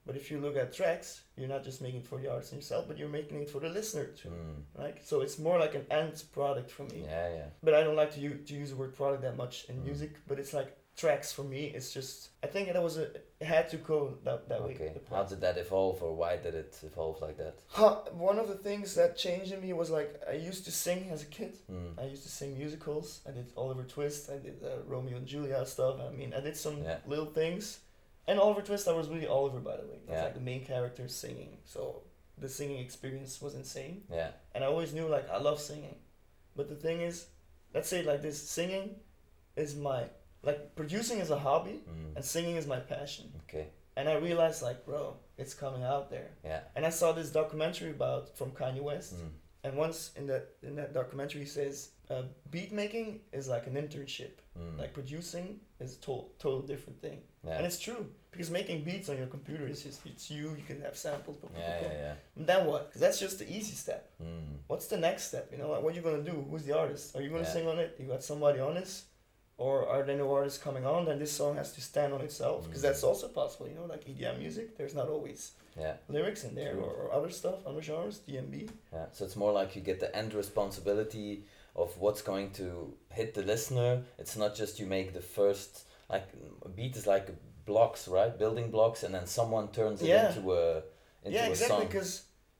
But 0.06 0.16
if 0.16 0.30
you 0.30 0.38
look 0.40 0.56
at 0.56 0.73
tracks, 0.73 1.23
you're 1.37 1.49
not 1.49 1.62
just 1.64 1.80
making 1.80 2.00
it 2.00 2.06
for 2.06 2.18
the 2.18 2.28
artist 2.30 2.52
and 2.52 2.61
yourself, 2.61 2.87
but 2.88 2.99
you're 2.99 3.09
making 3.09 3.40
it 3.42 3.49
for 3.50 3.61
the 3.61 3.68
listener 3.68 4.06
too, 4.06 4.30
Mm. 4.30 4.62
right? 4.82 4.97
So 5.06 5.21
it's 5.21 5.38
more 5.38 5.59
like 5.59 5.75
an 5.76 5.87
end 5.90 6.23
product 6.32 6.71
for 6.71 6.82
me 6.85 7.02
Yeah, 7.04 7.28
yeah. 7.38 7.47
but 7.62 7.75
I 7.75 7.82
don't 7.85 7.97
like 7.97 8.12
to 8.14 8.21
use, 8.21 8.49
to 8.49 8.54
use 8.54 8.71
the 8.71 8.76
word 8.76 8.94
product 8.97 9.23
that 9.23 9.37
much 9.37 9.66
in 9.68 9.76
Mm. 9.76 9.85
music. 9.85 10.11
But 10.26 10.38
it's 10.40 10.52
like 10.52 10.76
tracks 10.94 11.32
for 11.32 11.42
me. 11.44 11.66
It's 11.76 11.90
just 11.94 12.28
I 12.42 12.49
think 12.49 12.68
it 12.68 12.76
was 12.82 12.99
a 12.99 13.04
it 13.40 13.47
had 13.47 13.68
to 13.71 13.76
go 13.78 14.18
that 14.25 14.49
that 14.50 14.62
way. 14.64 14.75
Okay. 14.75 14.92
the 14.94 15.14
How 15.16 15.23
did 15.25 15.40
that 15.40 15.56
evolve, 15.56 16.02
or 16.02 16.12
why 16.14 16.37
did 16.37 16.54
it 16.54 16.78
evolve 16.82 17.21
like 17.23 17.37
that? 17.38 17.54
Huh, 17.68 17.94
one 18.12 18.38
of 18.38 18.47
the 18.49 18.56
things 18.68 18.94
that 18.97 19.16
changed 19.16 19.52
in 19.52 19.61
me 19.62 19.73
was 19.73 19.88
like 19.90 20.11
I 20.28 20.35
used 20.35 20.64
to 20.66 20.71
sing 20.73 21.09
as 21.11 21.23
a 21.23 21.26
kid. 21.38 21.56
Mm. 21.71 21.99
I 21.99 22.04
used 22.14 22.25
to 22.25 22.28
sing 22.28 22.59
musicals. 22.59 23.21
I 23.26 23.30
did 23.30 23.47
Oliver 23.56 23.85
Twist. 23.85 24.30
I 24.30 24.38
did 24.47 24.62
uh, 24.62 24.82
Romeo 24.87 25.16
and 25.16 25.26
Juliet 25.26 25.66
stuff. 25.68 25.94
I 26.00 26.11
mean, 26.11 26.35
I 26.35 26.40
did 26.40 26.56
some 26.56 26.76
Yeah. 26.82 26.99
little 27.06 27.30
things. 27.40 27.78
And 28.29 28.38
Oliver 28.38 28.62
Twist, 28.62 28.87
I 28.88 28.93
was 28.93 29.09
really 29.09 29.26
Oliver, 29.26 29.61
by 29.61 29.76
the 29.76 29.83
way. 29.87 29.99
Was 30.07 30.11
Yeah. 30.17 30.25
like 30.25 30.35
the 30.35 30.41
main 30.41 30.64
character 30.64 31.09
singing. 31.09 31.59
So 31.64 32.02
the 32.38 32.49
singing 32.49 32.79
experience 32.79 33.41
was 33.43 33.55
insane. 33.55 34.05
Yeah. 34.11 34.31
And 34.55 34.62
I 34.64 34.67
always 34.69 34.93
knew 34.93 35.07
like 35.09 35.29
I 35.31 35.38
love 35.38 35.61
singing. 35.61 35.97
But 36.57 36.69
the 36.69 36.76
thing 36.76 37.00
is, 37.00 37.26
let's 37.75 37.88
say 37.88 38.00
it 38.00 38.07
like 38.07 38.23
this, 38.23 38.41
singing 38.41 39.00
is 39.57 39.75
my 39.75 40.05
like 40.43 40.75
producing 40.75 41.19
is 41.19 41.31
a 41.31 41.38
hobby 41.38 41.85
Mm. 41.88 42.17
and 42.17 42.25
singing 42.25 42.57
is 42.57 42.67
my 42.67 42.81
passion. 42.81 43.33
Okay. 43.45 43.69
And 43.97 44.09
I 44.09 44.14
realized 44.14 44.62
like, 44.62 44.85
bro, 44.85 45.17
it's 45.37 45.55
coming 45.55 45.83
out 45.83 46.11
there. 46.11 46.31
Yeah. 46.45 46.62
And 46.75 46.85
I 46.87 46.91
saw 46.91 47.12
this 47.12 47.31
documentary 47.31 47.91
about 47.91 48.37
from 48.37 48.50
Kanye 48.52 48.81
West, 48.81 49.14
Mm. 49.14 49.31
and 49.64 49.76
once 49.76 50.12
in 50.17 50.26
that 50.29 50.45
in 50.62 50.75
that 50.76 50.93
documentary 50.93 51.41
he 51.43 51.47
says 51.47 51.91
uh, 52.11 52.23
beat 52.50 52.73
making 52.73 53.21
is 53.33 53.49
like 53.49 53.67
an 53.67 53.75
internship, 53.75 54.33
Mm. 54.59 54.79
like 54.79 54.93
producing 54.95 55.61
is 55.81 55.97
a 55.97 56.00
total 56.00 56.33
total 56.38 56.62
different 56.62 57.00
thing, 57.00 57.23
yeah. 57.46 57.56
and 57.56 57.66
it's 57.66 57.78
true 57.78 58.06
because 58.30 58.50
making 58.50 58.82
beats 58.84 59.08
on 59.08 59.18
your 59.18 59.26
computer 59.26 59.66
is 59.66 59.82
just 59.82 60.00
it's 60.06 60.30
you. 60.30 60.50
You 60.56 60.64
can 60.66 60.80
have 60.82 60.96
samples, 60.96 61.37
but 61.40 61.50
yeah, 61.56 61.80
yeah, 61.82 61.92
yeah. 61.92 62.14
And 62.37 62.46
then 62.46 62.66
what? 62.66 62.90
'Cause 62.92 63.00
that's 63.00 63.18
just 63.20 63.38
the 63.38 63.49
easy 63.50 63.75
step. 63.75 64.11
Mm. 64.22 64.56
What's 64.68 64.87
the 64.87 64.96
next 64.96 65.25
step? 65.28 65.49
You 65.52 65.58
know, 65.58 65.70
like 65.70 65.82
what 65.82 65.92
are 65.92 65.96
you 65.96 66.02
gonna 66.02 66.22
do? 66.22 66.46
Who's 66.50 66.64
the 66.64 66.76
artist? 66.78 67.14
Are 67.16 67.22
you 67.22 67.30
gonna 67.30 67.42
Yeah. 67.42 67.52
sing 67.52 67.66
on 67.68 67.78
it? 67.78 67.96
You 67.99 68.06
got 68.06 68.22
somebody 68.22 68.58
on 68.61 68.75
this, 68.75 69.04
or 69.58 69.87
are 69.87 70.02
there 70.02 70.16
no 70.16 70.32
artists 70.34 70.58
coming 70.58 70.87
on? 70.87 71.04
Then 71.04 71.18
this 71.18 71.32
song 71.32 71.56
has 71.56 71.72
to 71.75 71.80
stand 71.80 72.12
on 72.14 72.20
itself 72.22 72.64
because 72.64 72.80
Mm. 72.80 72.87
that's 72.88 73.02
also 73.04 73.28
possible. 73.28 73.68
You 73.68 73.75
know, 73.75 73.84
like 73.87 74.08
EDM 74.08 74.38
music, 74.38 74.76
there's 74.78 74.94
not 74.94 75.08
always 75.08 75.52
Yeah. 75.76 75.96
lyrics 76.08 76.44
in 76.44 76.54
there 76.54 76.76
or, 76.76 76.90
or 77.00 77.12
other 77.12 77.30
stuff, 77.30 77.66
other 77.66 77.82
genres, 77.82 78.18
DnB. 78.26 78.68
Yeah, 78.92 79.06
so 79.12 79.25
it's 79.26 79.37
more 79.37 79.52
like 79.52 79.75
you 79.76 79.82
get 79.82 80.00
the 80.00 80.14
end 80.16 80.32
responsibility 80.34 81.44
of 81.75 81.96
what's 81.99 82.22
going 82.22 82.50
to 82.52 82.94
hit 83.11 83.34
the 83.34 83.42
listener. 83.42 84.04
It's 84.18 84.37
not 84.37 84.54
just 84.54 84.78
you 84.78 84.87
make 84.87 85.12
the 85.14 85.22
first 85.22 85.84
like 86.12 86.28
a 86.64 86.69
beat 86.69 86.95
is 86.97 87.07
like 87.07 87.26
blocks, 87.64 88.07
right? 88.09 88.33
Building 88.38 88.71
blocks, 88.71 89.02
and 89.04 89.12
then 89.14 89.26
someone 89.26 89.69
turns 89.69 90.02
it 90.02 90.09
Yeah. 90.09 90.28
into 90.28 90.52
a 90.52 90.83
into 91.25 91.37
yeah, 91.38 91.47
exactly. 91.47 91.87
Because 91.87 92.12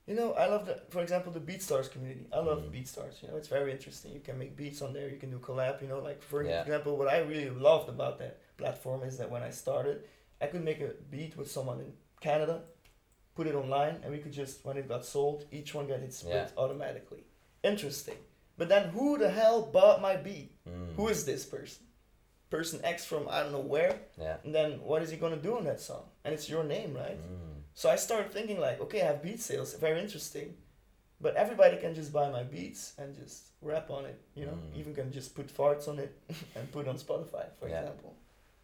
you 0.07 0.15
know, 0.17 0.33
I 0.33 0.47
love 0.47 0.67
the, 0.67 0.77
for 0.91 1.01
example, 1.01 1.31
the 1.39 1.45
BeatStars 1.51 1.89
community. 1.95 2.27
I 2.33 2.41
love 2.41 2.61
Mm. 2.63 2.73
BeatStars. 2.75 3.15
You 3.23 3.29
know, 3.29 3.37
it's 3.41 3.47
very 3.59 3.71
interesting. 3.77 4.11
You 4.13 4.21
can 4.29 4.37
make 4.43 4.57
beats 4.57 4.83
on 4.83 4.93
there. 4.93 5.09
You 5.09 5.19
can 5.23 5.31
do 5.31 5.39
collab. 5.39 5.81
You 5.83 5.89
know, 5.93 6.01
like 6.01 6.21
for 6.31 6.43
Yeah. 6.43 6.63
example, 6.63 6.93
what 7.01 7.09
I 7.17 7.19
really 7.33 7.51
loved 7.69 7.89
about 7.89 8.19
that 8.19 8.35
platform 8.57 9.01
is 9.05 9.15
that 9.19 9.31
when 9.31 9.43
I 9.43 9.51
started, 9.51 9.97
I 10.41 10.47
could 10.51 10.65
make 10.71 10.81
a 10.81 10.91
beat 11.15 11.37
with 11.37 11.49
someone 11.57 11.79
in 11.85 11.93
Canada, 12.21 12.57
put 13.37 13.47
it 13.47 13.55
online, 13.55 13.95
and 14.03 14.09
we 14.15 14.19
could 14.19 14.33
just 14.43 14.65
when 14.67 14.77
it 14.77 14.89
got 14.89 15.05
sold, 15.05 15.39
each 15.59 15.71
one 15.77 15.87
got 15.93 16.01
its 16.01 16.17
split 16.19 16.35
Yeah. 16.51 16.63
automatically. 16.63 17.23
Interesting. 17.63 18.19
But 18.59 18.69
then, 18.69 18.85
who 18.91 19.19
the 19.19 19.31
hell 19.31 19.63
bought 19.77 20.01
my 20.09 20.17
beat? 20.17 20.51
Mm. 20.69 20.95
Who 20.97 21.09
is 21.09 21.25
this 21.25 21.45
person? 21.47 21.85
Person 22.53 22.81
X 22.85 22.97
from 23.11 23.23
I 23.31 23.43
don't 23.43 23.53
know 23.59 23.67
where. 23.77 23.95
Yeah. 24.21 24.37
And 24.45 24.55
then 24.55 24.69
what 24.91 25.01
is 25.03 25.09
he 25.11 25.17
gonna 25.17 25.43
do 25.49 25.57
on 25.57 25.65
that 25.65 25.81
song? 25.81 26.05
And 26.25 26.35
it's 26.35 26.49
your 26.55 26.65
name, 26.77 26.91
right? 27.05 27.19
Mm. 27.19 27.61
So 27.81 27.89
I 27.89 27.97
started 27.97 28.31
thinking 28.37 28.59
like, 28.67 28.79
okay, 28.85 29.01
I 29.05 29.07
have 29.13 29.23
beat 29.23 29.41
sales, 29.41 29.73
very 29.87 29.99
interesting, 30.07 30.49
but 31.25 31.35
everybody 31.45 31.77
can 31.85 31.95
just 32.01 32.13
buy 32.13 32.27
my 32.39 32.43
beats 32.55 32.83
and 32.99 33.09
just 33.23 33.37
rap 33.63 33.89
on 33.91 34.05
it. 34.05 34.19
You 34.39 34.45
know, 34.49 34.59
Mm. 34.61 34.79
even 34.81 34.95
can 34.95 35.09
just 35.19 35.31
put 35.39 35.47
farts 35.59 35.89
on 35.93 35.97
it 35.99 36.13
and 36.57 36.71
put 36.77 36.85
on 36.89 36.97
Spotify, 37.07 37.47
for 37.59 37.67
Yeah. 37.69 37.81
example. 37.81 38.13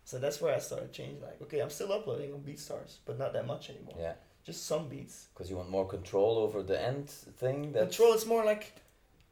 So 0.04 0.18
that's 0.18 0.38
where 0.42 0.54
I 0.54 0.60
started 0.68 0.90
changing. 0.98 1.22
Like, 1.28 1.40
okay, 1.44 1.60
I'm 1.64 1.70
still 1.78 1.90
uploading 1.98 2.30
on 2.34 2.40
BeatStars, 2.48 2.92
but 3.06 3.14
not 3.22 3.32
that 3.32 3.46
much 3.46 3.64
anymore. 3.70 3.96
Yeah, 4.06 4.14
Just 4.48 4.60
some 4.72 4.84
beats. 4.92 5.16
because 5.32 5.48
you 5.50 5.56
want 5.60 5.70
more 5.78 5.86
control 5.96 6.32
over 6.44 6.58
the 6.62 6.78
end 6.90 7.06
thing. 7.42 7.72
That 7.72 7.84
Control 7.88 8.12
is 8.18 8.24
more 8.34 8.44
like 8.52 8.64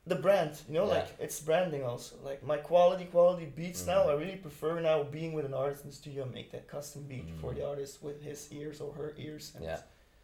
the 0.07 0.15
brand. 0.15 0.61
You 0.69 0.75
know, 0.75 0.85
Yeah. 0.87 0.95
like 0.99 1.09
it's 1.19 1.41
branding 1.41 1.83
also. 1.85 2.17
Like 2.23 2.43
my 2.43 2.59
quality, 2.59 3.05
quality 3.07 3.47
beats 3.47 3.85
now. 3.87 4.05
Mhm. 4.07 4.11
I 4.11 4.13
really 4.15 4.37
prefer 4.37 4.81
now 4.81 5.03
being 5.03 5.33
with 5.33 5.45
an 5.45 5.55
artist 5.55 5.83
in 5.85 5.91
the 5.91 5.97
studio 5.97 6.23
and 6.25 6.33
make 6.33 6.51
that 6.53 6.69
custom 6.69 7.03
beat 7.05 7.29
for 7.41 7.53
Mm. 7.53 7.57
the 7.57 7.67
artist 7.67 8.03
with 8.03 8.23
his 8.23 8.51
ears 8.53 8.81
or 8.81 8.93
her 8.95 9.15
ears. 9.19 9.53
And 9.57 9.65
Yeah. 9.65 9.83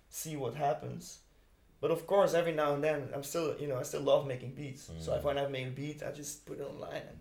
see 0.08 0.36
what 0.36 0.54
happens. 0.54 1.18
But 1.80 1.90
of 1.90 2.06
course, 2.06 2.32
every 2.32 2.52
now 2.52 2.74
and 2.74 2.84
then, 2.84 3.10
I'm 3.12 3.24
still, 3.24 3.58
you 3.60 3.66
know, 3.66 3.76
I 3.76 3.82
still 3.82 4.02
love 4.02 4.24
making 4.26 4.54
beats. 4.54 4.82
So 5.00 5.14
if 5.14 5.22
Mm. 5.22 5.24
when 5.24 5.38
I've 5.38 5.50
made 5.50 5.66
a 5.66 5.70
beat, 5.72 6.02
I 6.02 6.12
just 6.12 6.46
put 6.46 6.60
it 6.60 6.64
online. 6.64 7.02
And 7.08 7.18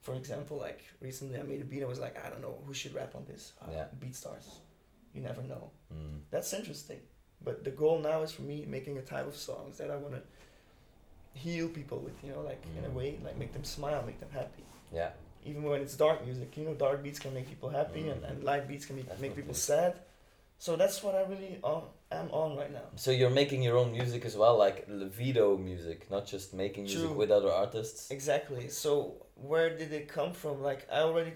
for 0.00 0.14
example, 0.14 0.56
like 0.56 0.80
recently, 1.00 1.38
I 1.38 1.42
made 1.42 1.60
a 1.60 1.64
beat. 1.64 1.82
I 1.82 1.86
was 1.86 1.98
like, 2.00 2.16
I 2.24 2.30
don't 2.30 2.40
know 2.40 2.62
who 2.66 2.72
should 2.72 2.94
rap 2.94 3.14
on 3.14 3.26
this. 3.26 3.52
Uh, 3.60 3.66
Yeah. 3.70 3.88
BeatStars. 4.00 4.46
You 5.12 5.20
never 5.20 5.42
know. 5.42 5.72
Mm. 5.92 6.22
That's 6.30 6.54
interesting. 6.54 7.02
But 7.42 7.64
the 7.64 7.70
goal 7.70 7.98
now 7.98 8.22
is 8.22 8.32
for 8.32 8.42
me 8.42 8.64
making 8.64 8.96
a 8.96 9.02
type 9.02 9.26
of 9.26 9.36
songs 9.36 9.76
that 9.78 9.90
I 9.90 9.96
want 9.96 10.14
to 10.14 10.22
heal 11.34 11.68
people 11.68 11.98
with. 11.98 12.14
You 12.24 12.32
know, 12.32 12.40
like 12.42 12.62
in 12.78 12.84
a 12.84 12.88
Mm. 12.88 12.94
way, 12.94 13.18
like 13.24 13.36
make 13.38 13.52
them 13.52 13.64
smile, 13.64 14.02
make 14.06 14.20
them 14.20 14.30
happy. 14.30 14.64
Yeah, 14.92 15.10
Even 15.44 15.62
when 15.64 15.80
it's 15.80 15.96
dark 15.96 16.24
music, 16.24 16.56
you 16.56 16.64
know, 16.64 16.74
dark 16.74 17.02
beats 17.02 17.18
can 17.18 17.34
make 17.34 17.48
people 17.48 17.68
happy, 17.70 18.08
and, 18.08 18.22
Mm. 18.22 18.28
and 18.30 18.44
light 18.44 18.68
beats 18.68 18.86
can 18.86 18.94
make, 18.96 19.08
make 19.20 19.34
people 19.34 19.54
sad. 19.54 19.94
So 20.58 20.76
that's 20.76 21.02
what 21.02 21.14
I 21.16 21.22
really 21.22 21.58
uh, 21.64 21.80
am 22.12 22.30
on 22.30 22.56
right 22.56 22.70
now. 22.72 22.86
so 22.94 23.10
you're 23.10 23.30
making 23.42 23.60
your 23.62 23.76
own 23.76 23.90
music 23.90 24.24
as 24.24 24.36
well, 24.36 24.56
like 24.56 24.86
Lavito 24.88 25.58
music, 25.58 26.08
not 26.10 26.24
just 26.26 26.54
making 26.54 26.84
music 26.84 27.08
True. 27.08 27.16
with 27.16 27.30
other 27.32 27.50
artists. 27.50 28.10
Exactly. 28.12 28.68
So 28.68 29.16
where 29.34 29.76
did 29.76 29.92
it 29.92 30.06
come 30.08 30.32
from? 30.32 30.62
Like 30.62 30.86
I 30.92 31.00
already 31.00 31.32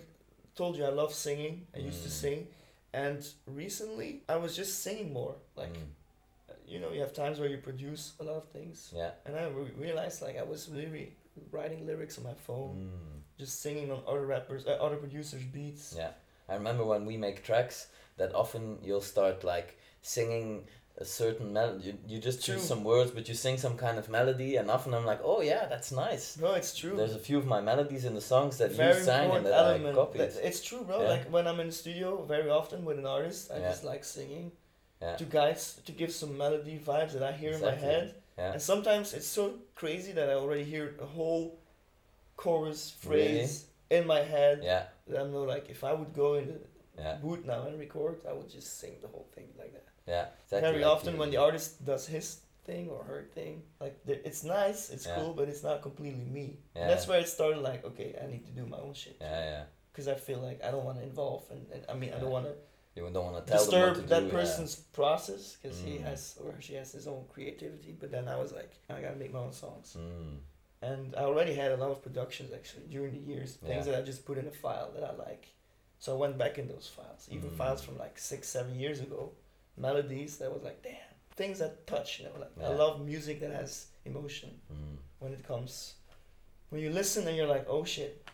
told 0.55 0.77
you, 0.77 0.85
I 0.85 0.91
love 0.91 1.13
singing. 1.13 1.67
I 1.75 1.79
used 1.79 2.03
to 2.05 2.09
Mm. 2.09 2.21
sing, 2.25 2.49
and 2.93 3.27
recently 3.47 4.23
I 4.29 4.37
was 4.37 4.55
just 4.55 4.73
singing 4.85 5.13
more. 5.13 5.35
Like 5.57 5.73
Mm. 5.73 5.89
You 6.67 6.79
know, 6.81 6.91
you 6.93 7.01
have 7.01 7.13
times 7.13 7.39
where 7.41 7.49
you 7.49 7.59
produce 7.59 8.13
a 8.21 8.25
lot 8.25 8.37
of 8.37 8.45
things, 8.57 8.93
Yeah. 8.95 9.11
and 9.25 9.37
I 9.37 9.45
re- 9.49 9.73
realized 9.77 10.23
like 10.23 10.37
I 10.39 10.43
was 10.43 10.69
really 10.69 11.17
writing 11.53 11.87
lyrics 11.87 12.19
on 12.19 12.25
my 12.25 12.35
phone, 12.35 12.75
Mm. 12.77 13.21
just 13.39 13.61
singing 13.61 13.91
on 13.93 14.03
other 14.07 14.25
rappers, 14.27 14.67
uh, 14.67 14.71
other 14.87 14.97
producers' 14.97 15.45
beats. 15.45 15.95
Yeah, 15.97 16.13
I 16.49 16.55
remember 16.55 16.85
when 16.85 17.05
we 17.07 17.17
make 17.17 17.45
tracks 17.45 17.89
that 18.17 18.35
often 18.35 18.79
you'll 18.83 19.01
start 19.15 19.45
like 19.45 19.77
singing 20.03 20.67
a 20.99 21.05
certain 21.05 21.53
melody. 21.53 21.85
You, 21.89 21.99
you 22.07 22.19
just 22.19 22.43
True. 22.43 22.55
choose 22.55 22.65
some 22.67 22.83
words, 22.83 23.11
but 23.11 23.29
you 23.29 23.35
sing 23.35 23.59
some 23.59 23.77
kind 23.77 23.99
of 23.99 24.09
melody, 24.09 24.57
and 24.57 24.71
often 24.71 24.95
I'm 24.95 25.05
like, 25.05 25.21
oh 25.23 25.43
yeah, 25.43 25.67
that's 25.67 25.93
nice. 25.93 26.39
No, 26.39 26.55
it's 26.55 26.75
true. 26.75 26.97
There's 26.97 27.15
a 27.15 27.19
few 27.19 27.37
of 27.37 27.47
my 27.47 27.61
melodies 27.61 28.05
in 28.07 28.15
the 28.15 28.21
songs 28.23 28.57
that 28.59 28.71
very 28.73 28.97
you 28.97 29.05
sang 29.05 29.31
and 29.31 29.45
that 29.45 29.53
I 29.53 29.93
copied. 29.93 30.21
That- 30.23 30.47
it's 30.49 30.63
true, 30.63 30.83
bro. 30.85 31.03
Yeah. 31.03 31.09
Like 31.11 31.31
when 31.31 31.47
I'm 31.47 31.61
in 31.61 31.67
the 31.67 31.73
studio, 31.85 32.23
very 32.25 32.49
often 32.49 32.85
with 32.87 32.99
an 32.99 33.07
artist, 33.07 33.51
I 33.53 33.59
Yeah. 33.59 33.69
just 33.71 33.85
like 33.85 34.05
singing 34.05 34.53
Yeah. 35.03 35.17
to 35.17 35.25
guys 35.25 35.81
to 35.87 35.93
give 35.93 36.11
some 36.13 36.37
melody 36.39 36.79
vibes 36.85 37.13
that 37.13 37.23
I 37.23 37.33
hear 37.33 37.53
in 37.53 37.61
my 37.61 37.75
head. 37.75 38.15
Yeah. 38.39 38.53
And 38.53 38.63
sometimes 38.63 39.13
it's 39.15 39.27
so 39.27 39.55
crazy 39.75 40.13
that 40.13 40.29
I 40.31 40.35
already 40.35 40.65
hear 40.65 40.95
a 41.01 41.07
whole 41.07 41.59
chorus 42.37 42.91
phrase 42.91 43.67
in 43.91 44.07
my 44.07 44.21
head. 44.21 44.61
Yeah. 44.63 44.85
That 45.09 45.21
I'm 45.21 45.33
not 45.33 45.47
like 45.49 45.69
if 45.71 45.85
I 45.85 45.93
would 45.93 46.13
go 46.15 46.35
in 46.35 46.47
the 46.49 46.59
Yeah. 46.99 47.17
booth 47.23 47.45
now 47.45 47.63
and 47.67 47.79
record, 47.79 48.17
I 48.29 48.33
would 48.33 48.49
just 48.49 48.79
sing 48.81 48.95
the 49.03 49.09
whole 49.09 49.29
thing 49.35 49.49
like 49.59 49.73
that. 49.73 49.85
Yeah. 50.07 50.27
Exactly 50.45 50.71
Very 50.71 50.83
like 50.85 50.93
often 50.97 51.13
you- 51.15 51.21
when 51.21 51.31
the 51.31 51.37
artist 51.39 51.85
does 51.85 52.07
his 52.07 52.41
thing 52.65 52.89
or 52.91 53.05
her 53.05 53.23
thing, 53.35 53.63
like 53.81 53.97
it's 54.07 54.43
nice, 54.45 54.91
it's 54.91 55.07
Yeah. 55.07 55.17
cool, 55.17 55.33
but 55.35 55.49
it's 55.49 55.63
not 55.63 55.83
completely 55.83 56.25
me. 56.25 56.59
Yeah. 56.75 56.83
And 56.83 56.91
that's 56.91 57.07
where 57.07 57.21
it 57.21 57.29
started. 57.29 57.61
Like 57.61 57.85
okay, 57.85 58.17
I 58.23 58.27
need 58.27 58.45
to 58.47 58.53
do 58.53 58.67
my 58.67 58.79
own 58.79 58.95
shit. 58.95 59.17
Yeah, 59.21 59.45
yeah. 59.53 59.65
Because 59.93 60.09
I 60.09 60.15
feel 60.15 60.41
like 60.41 60.63
I 60.65 60.71
don't 60.71 60.85
want 60.85 60.99
to 60.99 61.05
involve 61.05 61.45
and, 61.51 61.63
and 61.73 61.85
I 61.89 61.95
mean 61.95 62.13
I 62.15 62.19
don't 62.19 62.31
want 62.39 62.47
to 62.47 62.55
You 62.97 63.03
don't 63.13 63.25
want 63.33 63.47
to 63.47 63.53
tell 63.53 63.63
disturb 63.63 64.07
that 64.09 64.25
do. 64.25 64.31
person's 64.31 64.75
process 64.77 65.57
because 65.61 65.79
he 65.81 65.93
Mm. 65.99 66.03
has 66.05 66.39
or 66.43 66.55
she 66.61 66.75
has 66.75 66.93
his 66.93 67.07
own 67.07 67.25
creativity. 67.29 67.93
But 68.01 68.11
then 68.11 68.27
I 68.27 68.37
was 68.37 68.53
like, 68.53 68.73
I 68.89 69.01
gotta 69.03 69.17
make 69.17 69.33
my 69.33 69.41
own 69.41 69.53
songs. 69.53 69.97
Mm. 69.99 70.39
And 70.83 71.15
I 71.17 71.21
already 71.25 71.55
had 71.55 71.73
a 71.73 71.77
lot 71.77 71.91
of 71.91 72.03
productions 72.03 72.53
actually 72.53 72.87
during 72.87 73.13
the 73.13 73.19
years, 73.33 73.57
things 73.57 73.87
Yeah. 73.87 73.93
that 73.93 74.01
I 74.01 74.03
just 74.03 74.25
put 74.25 74.39
in 74.39 74.47
a 74.47 74.51
file 74.65 74.91
that 74.95 75.05
I 75.05 75.13
like. 75.29 75.45
So 75.99 76.15
I 76.15 76.17
went 76.19 76.37
back 76.39 76.59
in 76.59 76.69
those 76.69 76.87
files, 76.89 77.29
even 77.31 77.51
Mm. 77.51 77.57
files 77.57 77.83
from 77.83 77.97
like 77.99 78.19
six, 78.19 78.49
seven 78.49 78.75
years 78.79 79.01
ago, 79.01 79.33
melodies 79.77 80.39
that 80.39 80.51
was 80.53 80.63
like, 80.63 80.83
damn, 80.83 80.97
things 81.37 81.59
that 81.59 81.87
touch, 81.87 82.19
you 82.19 82.25
know, 82.27 82.33
like 82.39 82.53
I 82.61 82.73
love 82.75 83.01
music 83.05 83.41
that 83.41 83.51
has 83.53 83.89
emotion 84.07 84.61
Mm. 84.73 84.97
when 85.19 85.33
it 85.35 85.43
comes, 85.47 85.95
when 86.71 86.81
you 86.81 86.91
listen 86.91 87.27
and 87.29 87.37
you're 87.37 87.47
like, 87.57 87.67
oh 87.69 87.85
shit, 87.85 88.27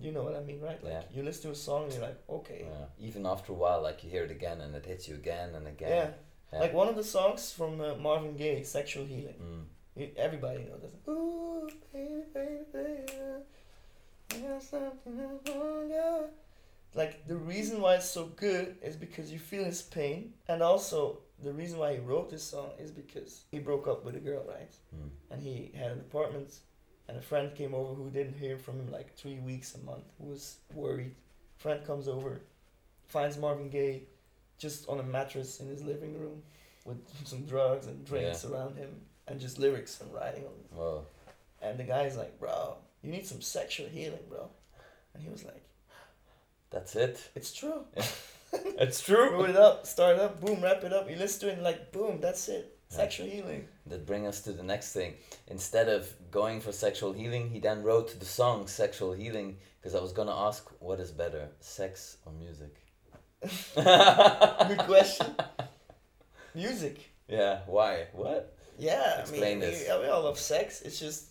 you 0.00 0.12
know 0.12 0.22
what 0.22 0.36
I 0.36 0.40
mean, 0.40 0.60
right? 0.60 0.82
Like 0.82 0.92
Yeah. 0.92 1.02
you 1.14 1.22
listen 1.22 1.42
to 1.44 1.50
a 1.50 1.54
song 1.54 1.84
and 1.84 1.92
you're 1.92 2.02
like, 2.02 2.18
okay, 2.28 2.66
Yeah. 2.68 2.86
Even 3.08 3.26
after 3.26 3.52
a 3.52 3.54
while, 3.56 3.80
like 3.82 4.02
you 4.04 4.10
hear 4.10 4.24
it 4.24 4.30
again 4.30 4.60
and 4.60 4.74
it 4.74 4.86
hits 4.86 5.08
you 5.08 5.14
again 5.14 5.54
and 5.54 5.66
again. 5.66 5.90
yeah. 5.90 6.10
Yeah. 6.52 6.60
Like 6.60 6.72
one 6.72 6.88
of 6.88 6.96
the 6.96 7.04
songs 7.04 7.52
from 7.52 7.80
uh, 7.80 7.94
Marvin 7.96 8.34
Gaye, 8.36 8.62
"Sexual 8.62 9.04
Healing." 9.04 9.38
Mm. 9.42 9.64
You- 10.00 10.12
Everybody 10.16 10.60
knows 10.64 10.80
that. 10.82 11.10
Ooh, 11.10 11.68
baby, 11.92 12.22
baby, 12.32 12.64
baby, 12.72 13.02
something 14.60 15.20
I 15.20 15.50
want. 15.58 16.30
Like 16.94 17.26
the 17.26 17.36
reason 17.36 17.80
why 17.82 17.96
it's 17.96 18.08
so 18.10 18.24
good 18.26 18.76
is 18.82 18.96
because 18.96 19.30
you 19.30 19.38
feel 19.38 19.64
his 19.64 19.82
pain, 19.82 20.32
and 20.48 20.62
also 20.62 21.18
the 21.42 21.52
reason 21.52 21.78
why 21.78 21.92
he 21.92 21.98
wrote 21.98 22.30
this 22.30 22.42
song 22.42 22.70
is 22.78 22.90
because 22.90 23.44
he 23.52 23.58
broke 23.58 23.86
up 23.86 24.04
with 24.04 24.16
a 24.16 24.20
girl, 24.20 24.42
right? 24.48 24.72
Mm. 24.96 25.10
And 25.30 25.42
he 25.42 25.70
had 25.76 25.92
an 25.92 26.00
apartment, 26.00 26.50
and 27.08 27.16
a 27.16 27.22
friend 27.22 27.54
came 27.54 27.74
over 27.74 27.94
who 27.94 28.10
didn't 28.10 28.36
hear 28.36 28.58
from 28.58 28.74
him 28.78 28.90
like 28.92 29.14
three 29.16 29.38
weeks, 29.38 29.74
a 29.74 29.78
month, 29.78 30.04
who 30.20 30.28
was 30.28 30.58
worried. 30.74 31.14
Friend 31.56 31.84
comes 31.84 32.06
over, 32.06 32.40
finds 33.06 33.38
Marvin 33.38 33.70
Gaye 33.70 34.02
just 34.58 34.88
on 34.88 35.00
a 35.00 35.02
mattress 35.02 35.60
in 35.60 35.68
his 35.68 35.82
living 35.82 36.18
room 36.18 36.42
with 36.84 36.98
some 37.24 37.44
drugs 37.44 37.86
and 37.86 38.04
drinks 38.04 38.44
around 38.44 38.76
him 38.76 38.90
and 39.26 39.40
just 39.40 39.58
lyrics 39.58 40.00
and 40.00 40.12
writing 40.12 40.44
on 40.44 40.52
it. 40.52 40.76
Whoa. 40.76 41.06
And 41.60 41.78
the 41.78 41.84
guy's 41.84 42.16
like, 42.16 42.38
bro, 42.38 42.76
you 43.02 43.10
need 43.10 43.26
some 43.26 43.40
sexual 43.40 43.88
healing, 43.88 44.20
bro. 44.28 44.48
And 45.14 45.22
he 45.22 45.30
was 45.30 45.44
like, 45.44 45.62
That's 46.70 46.94
it. 46.96 47.30
it's 47.34 47.52
true. 47.52 47.84
It's 48.78 49.02
true. 49.02 49.30
Wrote 49.30 49.50
it 49.50 49.56
up, 49.56 49.86
start 49.86 50.16
it 50.16 50.22
up, 50.22 50.40
boom, 50.40 50.62
wrap 50.62 50.82
it 50.82 50.90
up. 50.90 51.10
You 51.10 51.16
listen 51.16 51.40
to 51.40 51.48
it 51.48 51.54
and 51.56 51.62
like, 51.62 51.92
boom, 51.92 52.18
that's 52.18 52.48
it. 52.48 52.78
Yeah. 52.90 52.96
Sexual 52.96 53.26
healing. 53.26 53.68
That 53.88 54.06
bring 54.06 54.26
us 54.26 54.40
to 54.42 54.52
the 54.52 54.62
next 54.62 54.92
thing. 54.92 55.14
Instead 55.46 55.88
of 55.88 56.12
going 56.30 56.60
for 56.60 56.72
sexual 56.72 57.12
healing, 57.12 57.50
he 57.50 57.60
then 57.60 57.82
wrote 57.82 58.18
the 58.18 58.26
song 58.26 58.66
"Sexual 58.66 59.12
Healing" 59.12 59.58
because 59.80 59.94
I 59.94 60.00
was 60.00 60.12
gonna 60.12 60.34
ask, 60.34 60.68
what 60.80 61.00
is 61.00 61.10
better, 61.10 61.48
sex 61.60 62.18
or 62.24 62.32
music? 62.32 62.74
Good 63.74 64.78
question. 64.78 65.34
music. 66.54 67.10
Yeah. 67.28 67.60
Why? 67.66 68.06
What? 68.12 68.56
Yeah, 68.78 69.20
Explain 69.20 69.42
I 69.42 69.50
mean, 69.50 69.60
this. 69.60 69.88
We, 69.88 70.00
we 70.00 70.06
all 70.06 70.22
love 70.22 70.38
sex. 70.38 70.82
It's 70.82 71.00
just, 71.00 71.30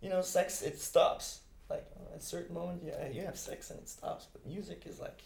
you 0.00 0.10
know, 0.10 0.22
sex 0.22 0.62
it 0.62 0.80
stops. 0.80 1.40
Like 1.70 1.86
at 2.12 2.20
a 2.20 2.22
certain 2.22 2.54
moment, 2.54 2.82
yeah, 2.84 3.08
you 3.08 3.22
have 3.22 3.36
sex 3.36 3.70
and 3.70 3.80
it 3.80 3.88
stops. 3.88 4.26
But 4.32 4.46
music 4.46 4.82
is 4.86 4.98
like, 5.00 5.20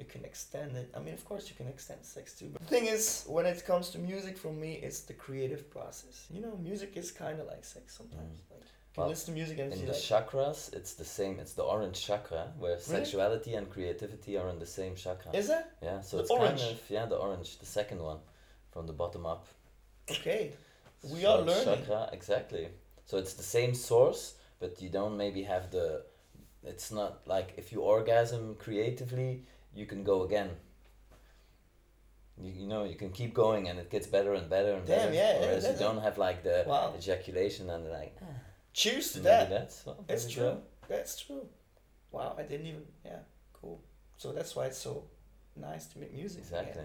you 0.00 0.06
can 0.14 0.24
extend 0.30 0.70
it. 0.82 0.88
I 0.96 0.98
mean, 1.04 1.14
of 1.20 1.24
course, 1.30 1.44
you 1.50 1.54
can 1.60 1.68
extend 1.74 2.00
sex 2.16 2.26
too. 2.38 2.48
But 2.52 2.60
the 2.62 2.70
thing 2.74 2.86
is, 2.96 3.04
when 3.36 3.46
it 3.52 3.58
comes 3.70 3.86
to 3.92 3.98
music, 4.12 4.34
for 4.44 4.52
me, 4.64 4.70
it's 4.86 5.00
the 5.10 5.16
creative 5.26 5.62
process. 5.76 6.16
You 6.34 6.40
know, 6.44 6.54
music 6.70 6.90
is 7.02 7.06
kind 7.24 7.36
of 7.42 7.46
like 7.52 7.64
sex 7.76 7.86
sometimes. 8.00 8.36
Mm. 8.40 8.50
Like, 8.54 8.64
you 8.64 8.92
can 8.94 9.00
Well, 9.02 9.10
listen 9.12 9.26
to 9.32 9.36
music 9.40 9.56
and 9.62 9.68
In 9.72 9.80
the 9.92 9.92
like, 9.98 10.08
chakras, 10.10 10.58
it's 10.78 10.94
the 11.02 11.08
same. 11.18 11.34
It's 11.42 11.54
the 11.60 11.66
orange 11.74 11.98
chakra, 12.08 12.44
where 12.62 12.78
sexuality 12.96 13.52
and 13.58 13.64
creativity 13.74 14.32
are 14.40 14.48
in 14.54 14.58
the 14.64 14.70
same 14.78 14.94
chakra. 15.04 15.30
is 15.40 15.48
it? 15.58 15.64
yeah, 15.88 16.00
so 16.08 16.12
the 16.16 16.22
it's 16.24 16.30
orange? 16.38 16.60
kind 16.64 16.74
of 16.76 16.90
yeah, 16.96 17.06
the 17.12 17.16
orange, 17.26 17.50
the 17.64 17.70
second 17.78 18.00
one, 18.10 18.18
from 18.72 18.84
the 18.90 18.96
bottom 19.02 19.22
up. 19.34 19.44
okay? 20.16 20.42
We 21.12 21.20
Chak- 21.22 21.30
are 21.30 21.40
learning. 21.50 21.64
Chakra, 21.86 22.00
exactly. 22.18 22.64
So 23.08 23.14
it's 23.22 23.34
the 23.42 23.48
same 23.56 23.72
source, 23.74 24.22
but 24.60 24.70
you 24.82 24.88
don't 24.98 25.16
maybe 25.24 25.42
have 25.54 25.64
the. 25.76 25.86
It's 26.72 26.90
not 27.00 27.12
like 27.34 27.48
if 27.56 27.66
you 27.72 27.78
orgasm 27.96 28.42
creatively, 28.66 29.32
you 29.74 29.86
can 29.86 30.02
go 30.04 30.22
again. 30.24 30.50
You, 32.42 32.52
you 32.62 32.66
know 32.66 32.84
you 32.84 32.94
can 32.96 33.10
keep 33.10 33.34
going 33.34 33.68
and 33.68 33.78
it 33.78 33.90
gets 33.90 34.06
better 34.06 34.34
and 34.34 34.48
better 34.48 34.72
and 34.74 34.86
Damn, 34.86 34.98
better. 34.98 35.12
yeah, 35.14 35.32
yeah, 35.34 35.40
Whereas 35.40 35.64
you 35.66 35.76
don't 35.78 36.00
have 36.02 36.16
like 36.18 36.42
the 36.42 36.64
Wow. 36.66 36.94
ejaculation 36.96 37.68
and 37.70 37.88
like. 37.90 38.16
ah, 38.22 38.26
Cheers 38.72 39.12
to 39.12 39.20
that. 39.20 39.50
That's 39.50 39.84
well, 39.84 40.04
That's 40.06 40.28
true. 40.30 40.42
go. 40.42 40.62
That's 40.88 41.20
true. 41.20 41.46
Wow, 42.12 42.34
I 42.38 42.42
didn't 42.42 42.66
even. 42.66 42.82
Yeah, 43.04 43.18
cool. 43.52 43.80
So 44.16 44.32
that's 44.32 44.54
why 44.56 44.66
it's 44.66 44.78
so 44.78 45.04
nice 45.56 45.86
to 45.88 45.98
make 45.98 46.12
music. 46.14 46.44
again. 46.46 46.60
Exactly. 46.64 46.84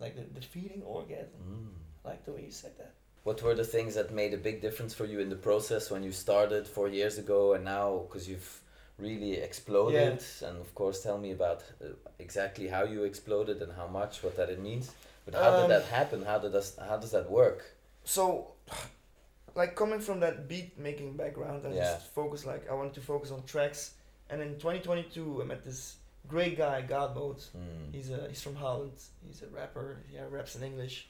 Like 0.00 0.16
the, 0.16 0.40
the 0.40 0.44
feeding 0.46 0.82
orgasm. 0.82 1.40
Mm. 1.48 1.68
I 2.04 2.08
like 2.10 2.24
the 2.24 2.32
way 2.32 2.44
you 2.46 2.50
said 2.50 2.76
that. 2.78 2.94
What 3.22 3.42
were 3.42 3.54
the 3.54 3.64
things 3.64 3.94
that 3.94 4.12
made 4.12 4.32
a 4.34 4.38
big 4.38 4.60
difference 4.62 4.94
for 4.94 5.04
you 5.04 5.20
in 5.20 5.28
the 5.28 5.36
process 5.36 5.90
when 5.90 6.02
you 6.02 6.10
started 6.12 6.66
four 6.66 6.88
years 6.88 7.18
ago 7.18 7.52
and 7.54 7.64
now 7.64 8.04
because 8.08 8.28
you've 8.28 8.60
really 9.00 9.32
exploded 9.48 10.22
and 10.46 10.56
of 10.60 10.74
course 10.74 11.02
tell 11.02 11.18
me 11.18 11.30
about 11.32 11.62
uh, 11.84 11.88
exactly 12.18 12.66
how 12.68 12.82
you 12.84 13.04
exploded 13.04 13.62
and 13.62 13.72
how 13.72 13.86
much 13.86 14.22
what 14.22 14.36
that 14.36 14.48
it 14.50 14.60
means 14.60 14.92
but 15.24 15.34
how 15.34 15.50
Um, 15.50 15.56
did 15.60 15.68
that 15.70 15.84
happen 15.98 16.24
how 16.24 16.38
did 16.38 16.52
that 16.52 16.66
how 16.88 16.96
does 16.96 17.10
that 17.10 17.28
work 17.30 17.60
So, 18.04 18.52
like 19.60 19.74
coming 19.76 20.00
from 20.00 20.20
that 20.20 20.48
beat 20.48 20.78
making 20.78 21.16
background, 21.16 21.66
I 21.66 21.70
Yeah. 21.70 21.94
just 21.94 22.06
focus 22.14 22.46
like 22.46 22.62
I 22.70 22.74
wanted 22.74 22.94
to 22.94 23.00
focus 23.00 23.30
on 23.30 23.42
tracks. 23.44 23.94
And 24.30 24.40
in 24.40 24.52
2022, 24.58 25.42
I 25.42 25.44
met 25.44 25.62
this 25.64 25.96
great 26.28 26.56
guy, 26.56 26.82
God 26.82 27.14
Mode. 27.16 27.38
mm. 27.56 27.92
He's 27.94 28.10
a 28.10 28.20
he's 28.28 28.42
from 28.42 28.54
Holland. 28.54 28.98
He's 29.26 29.42
a 29.42 29.48
rapper. 29.48 29.86
Yeah, 30.14 30.24
raps 30.30 30.54
in 30.56 30.62
English. 30.62 31.08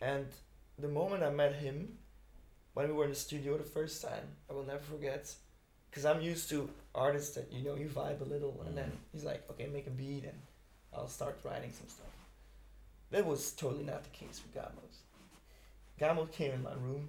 And 0.00 0.26
the 0.78 0.88
moment 0.88 1.22
I 1.22 1.30
met 1.30 1.54
him, 1.54 1.76
when 2.74 2.86
we 2.88 2.92
were 2.92 3.04
in 3.08 3.10
the 3.10 3.16
studio 3.28 3.56
the 3.58 3.64
first 3.78 4.02
time, 4.02 4.26
I 4.48 4.52
will 4.54 4.64
never 4.72 4.84
forget. 4.94 5.24
Cause 5.92 6.04
I'm 6.10 6.20
used 6.32 6.46
to 6.50 6.58
artists 6.98 7.34
that 7.36 7.52
you 7.52 7.62
know 7.64 7.74
you 7.76 7.88
vibe 7.88 8.20
a 8.20 8.24
little, 8.24 8.62
and 8.66 8.76
then 8.76 8.90
Mm. 8.90 8.98
he's 9.12 9.24
like, 9.24 9.48
"Okay, 9.50 9.66
make 9.66 9.86
a 9.86 9.90
beat, 9.90 10.24
and 10.24 10.40
I'll 10.92 11.08
start 11.08 11.38
writing 11.44 11.72
some 11.72 11.88
stuff." 11.88 12.14
That 13.10 13.24
was 13.24 13.52
totally 13.52 13.84
not 13.84 14.02
the 14.04 14.10
case 14.10 14.42
with 14.42 14.54
Gamos. 14.54 14.96
Gamo 16.00 16.30
came 16.30 16.52
in 16.52 16.62
my 16.62 16.74
room, 16.74 17.08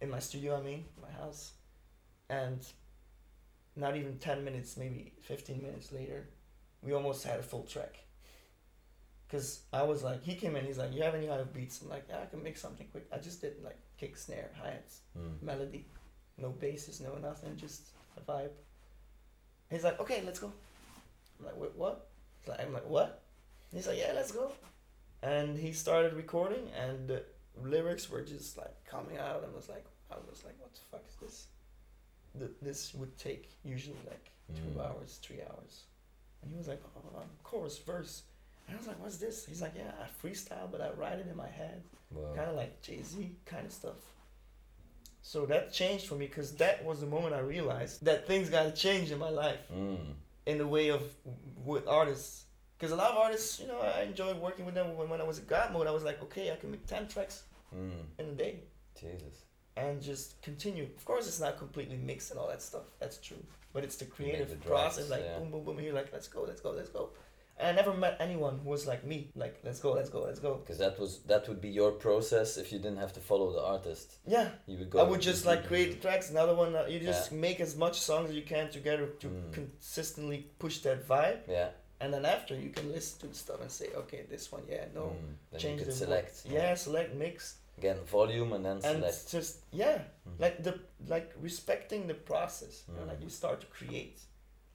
in 0.00 0.10
my 0.10 0.18
studio. 0.20 0.58
I 0.58 0.62
mean, 0.62 0.84
my 1.00 1.10
house, 1.10 1.52
and 2.28 2.60
not 3.76 3.96
even 3.96 4.18
ten 4.18 4.44
minutes, 4.44 4.76
maybe 4.76 5.12
fifteen 5.22 5.62
minutes 5.62 5.92
later, 5.92 6.26
we 6.82 6.92
almost 6.92 7.24
had 7.24 7.38
a 7.40 7.42
full 7.42 7.64
track. 7.64 7.94
Cause 9.30 9.60
I 9.72 9.82
was 9.82 10.02
like, 10.02 10.22
he 10.22 10.34
came 10.36 10.56
in, 10.56 10.64
he's 10.64 10.78
like, 10.78 10.92
"You 10.94 11.02
have 11.02 11.14
any 11.14 11.28
other 11.28 11.44
beats?" 11.44 11.82
I'm 11.82 11.88
like, 11.90 12.06
"Yeah, 12.08 12.22
I 12.22 12.26
can 12.26 12.42
make 12.42 12.56
something 12.56 12.86
quick." 12.88 13.06
I 13.12 13.18
just 13.18 13.40
did 13.42 13.62
like 13.62 13.78
kick, 13.98 14.16
snare, 14.16 14.50
hi 14.60 14.70
hats, 14.70 15.00
Mm. 15.18 15.42
melody, 15.42 15.84
no 16.38 16.50
basses, 16.50 17.00
no 17.00 17.14
nothing, 17.16 17.54
just 17.56 17.82
a 18.16 18.20
vibe. 18.20 18.52
He's 19.70 19.84
like, 19.84 20.00
"Okay, 20.00 20.22
let's 20.24 20.38
go." 20.38 20.52
I'm 21.38 21.46
like, 21.46 21.56
"Wait, 21.56 21.74
what?" 21.76 22.06
He's 22.40 22.48
like, 22.48 22.60
I'm 22.60 22.72
like, 22.72 22.88
"What?" 22.88 23.20
He's 23.72 23.86
like, 23.86 23.98
"Yeah, 23.98 24.12
let's 24.14 24.32
go." 24.32 24.52
And 25.22 25.58
he 25.58 25.72
started 25.72 26.14
recording, 26.14 26.68
and 26.76 27.08
the 27.08 27.22
lyrics 27.62 28.08
were 28.08 28.22
just 28.22 28.56
like 28.56 28.74
coming 28.84 29.18
out, 29.18 29.42
and 29.44 29.54
was 29.54 29.68
like, 29.68 29.84
I 30.10 30.14
was 30.28 30.42
like, 30.44 30.54
"What 30.60 30.72
the 30.72 30.80
fuck 30.90 31.04
is 31.08 31.16
this?" 31.20 31.46
Th- 32.38 32.50
this 32.62 32.94
would 32.94 33.16
take 33.18 33.50
usually 33.64 33.96
like 34.06 34.30
two 34.54 34.78
Mm. 34.78 34.80
hours, 34.86 35.18
three 35.22 35.40
hours, 35.42 35.84
and 36.42 36.50
he 36.50 36.56
was 36.56 36.68
like, 36.68 36.82
"Oh, 36.96 37.22
chorus, 37.42 37.78
verse." 37.78 38.22
And 38.66 38.74
I 38.76 38.78
was 38.78 38.86
like, 38.86 39.00
"What's 39.00 39.18
this?" 39.18 39.44
He's 39.46 39.60
like, 39.62 39.74
"Yeah, 39.76 39.92
I 40.00 40.06
freestyle, 40.26 40.70
but 40.70 40.80
I 40.80 40.90
write 40.90 41.18
it 41.18 41.26
in 41.28 41.36
my 41.36 41.48
head." 41.48 41.82
Wow. 42.10 42.32
kind 42.34 42.48
of 42.48 42.56
like 42.56 42.80
Jay 42.80 43.02
Z 43.02 43.36
kind 43.44 43.66
of 43.66 43.72
stuff. 43.72 43.96
So 45.28 45.44
that 45.44 45.74
changed 45.74 46.06
for 46.06 46.14
me 46.14 46.26
because 46.26 46.52
that 46.52 46.82
was 46.82 47.00
the 47.00 47.06
moment 47.06 47.34
I 47.34 47.40
realized 47.40 48.02
that 48.06 48.26
things 48.26 48.48
got 48.48 48.62
to 48.62 48.72
change 48.72 49.10
in 49.10 49.18
my 49.18 49.28
life 49.28 49.60
Mm. 49.70 50.14
in 50.46 50.56
the 50.56 50.66
way 50.66 50.88
of 50.88 51.02
with 51.66 51.86
artists. 51.86 52.46
Because 52.78 52.92
a 52.92 52.96
lot 52.96 53.10
of 53.10 53.18
artists, 53.18 53.60
you 53.60 53.66
know, 53.66 53.78
I 53.78 54.04
enjoyed 54.04 54.38
working 54.38 54.64
with 54.64 54.74
them. 54.74 54.96
When, 54.96 55.10
when 55.10 55.20
I 55.20 55.24
was 55.24 55.38
at 55.38 55.46
God 55.46 55.70
mode, 55.74 55.86
I 55.86 55.90
was 55.90 56.02
like, 56.02 56.22
okay, 56.22 56.50
I 56.50 56.56
can 56.56 56.70
make 56.70 56.86
10 56.86 57.08
tracks 57.08 57.42
Mm. 57.74 57.90
in 58.18 58.26
a 58.30 58.32
day 58.32 58.60
Jesus 58.98 59.44
and 59.76 60.00
just 60.00 60.40
continue. 60.40 60.84
Of 60.96 61.04
course, 61.04 61.28
it's 61.28 61.40
not 61.40 61.58
completely 61.58 61.98
mixed 61.98 62.30
and 62.30 62.40
all 62.40 62.48
that 62.48 62.62
stuff. 62.62 62.84
That's 62.98 63.18
true. 63.18 63.44
But 63.74 63.84
it's 63.84 63.96
the 63.96 64.06
creative 64.06 64.48
the 64.48 64.56
drops, 64.56 64.94
process, 64.96 65.10
like 65.10 65.24
yeah. 65.26 65.38
boom, 65.38 65.50
boom, 65.50 65.64
boom. 65.64 65.78
You're 65.80 65.92
like, 65.92 66.10
let's 66.10 66.28
go, 66.28 66.40
let's 66.44 66.62
go, 66.62 66.70
let's 66.70 66.88
go. 66.88 67.10
And 67.60 67.66
I 67.68 67.72
never 67.80 67.92
met 67.94 68.16
anyone 68.20 68.60
who 68.62 68.70
was 68.70 68.86
like 68.86 69.02
me, 69.04 69.18
like, 69.34 69.56
let's 69.64 69.80
go, 69.80 69.92
let's 69.92 70.10
go, 70.10 70.20
let's 70.22 70.40
go. 70.40 70.52
because 70.62 70.78
that 70.78 70.98
was 71.02 71.12
that 71.32 71.48
would 71.48 71.60
be 71.60 71.68
your 71.80 71.90
process 72.06 72.56
if 72.56 72.66
you 72.72 72.78
didn't 72.78 72.98
have 73.04 73.12
to 73.18 73.20
follow 73.20 73.48
the 73.52 73.62
artist 73.74 74.06
Yeah, 74.26 74.48
you 74.66 74.76
would 74.78 74.90
go 74.90 75.00
I 75.00 75.04
would 75.10 75.20
just 75.30 75.44
like 75.50 75.66
create 75.66 75.90
the 75.94 76.00
tracks. 76.06 76.30
Another 76.30 76.54
one, 76.54 76.72
uh, 76.76 76.86
you 76.92 76.98
just 77.12 77.32
Yeah. 77.32 77.38
make 77.46 77.58
as 77.60 77.74
much 77.84 77.96
songs 78.00 78.30
as 78.30 78.36
you 78.40 78.46
can 78.54 78.70
together 78.78 79.06
to 79.22 79.26
Mm. 79.28 79.52
consistently 79.58 80.38
push 80.58 80.76
that 80.86 81.00
vibe, 81.12 81.40
yeah 81.48 81.70
and 82.00 82.08
then 82.14 82.24
after 82.24 82.54
you 82.64 82.70
can 82.70 82.86
listen 82.96 83.18
to 83.22 83.26
the 83.26 83.34
stuff 83.44 83.60
and 83.60 83.70
say, 83.80 83.88
okay, 84.02 84.20
this 84.30 84.52
one, 84.52 84.62
yeah, 84.74 84.84
no, 84.94 85.04
Mm. 85.06 85.34
then 85.50 85.60
change 85.60 85.80
you 85.80 85.86
could 85.86 85.94
the 85.94 85.98
select 86.04 86.34
yeah, 86.56 86.74
select, 86.86 87.10
mix, 87.24 87.56
again 87.80 87.98
volume 88.18 88.50
and 88.56 88.64
then 88.64 88.76
and 88.76 88.82
select 88.82 89.14
it's 89.14 89.30
just 89.36 89.52
yeah, 89.72 89.98
Mm. 90.28 90.38
like 90.44 90.56
the 90.66 90.74
like 91.14 91.28
respecting 91.48 92.06
the 92.12 92.18
process. 92.32 92.74
You 92.88 92.94
know, 92.96 93.06
like 93.10 93.18
Mm. 93.20 93.24
you 93.26 93.30
start 93.30 93.58
to 93.64 93.68
create, 93.78 94.18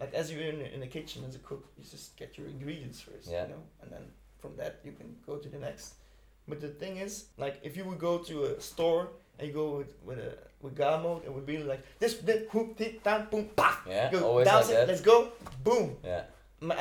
like 0.03 0.13
as 0.21 0.25
you're 0.31 0.47
in 0.53 0.59
in 0.75 0.79
the 0.85 0.91
kitchen 0.97 1.19
as 1.29 1.35
a 1.41 1.43
cook, 1.49 1.63
you 1.77 1.83
just 1.97 2.07
get 2.21 2.29
your 2.37 2.47
ingredients 2.55 2.99
first, 3.07 3.27
Yeah. 3.33 3.43
you 3.43 3.49
know, 3.53 3.63
and 3.81 3.89
then 3.95 4.03
from 4.41 4.51
that 4.61 4.73
you 4.85 4.91
can 4.99 5.09
go 5.29 5.33
to 5.43 5.49
the 5.55 5.59
next. 5.67 5.87
But 6.49 6.57
the 6.65 6.71
thing 6.81 6.93
is, 7.05 7.13
like 7.45 7.55
if 7.67 7.71
you 7.77 7.83
would 7.89 7.99
go 8.09 8.13
to 8.29 8.35
a 8.49 8.51
store 8.69 9.03
and 9.37 9.43
you 9.47 9.53
go 9.61 9.67
with 9.79 9.91
with 10.07 10.19
a 10.29 10.31
with 10.63 10.75
God 10.83 10.97
mode, 11.05 11.21
it 11.27 11.31
would 11.35 11.45
be 11.53 11.57
like 11.71 11.81
this, 11.99 12.13
this, 12.27 12.39
whoop, 12.51 12.69
hit, 12.79 13.03
down, 13.07 13.27
boom, 13.31 13.45
pa. 13.59 13.69
yeah 13.87 14.09
Go 14.11 14.19
always 14.29 14.47
like 14.47 14.65
sit, 14.65 14.73
that 14.75 14.87
let's 14.91 15.01
go, 15.13 15.17
boom. 15.63 15.87
yeah 16.11 16.23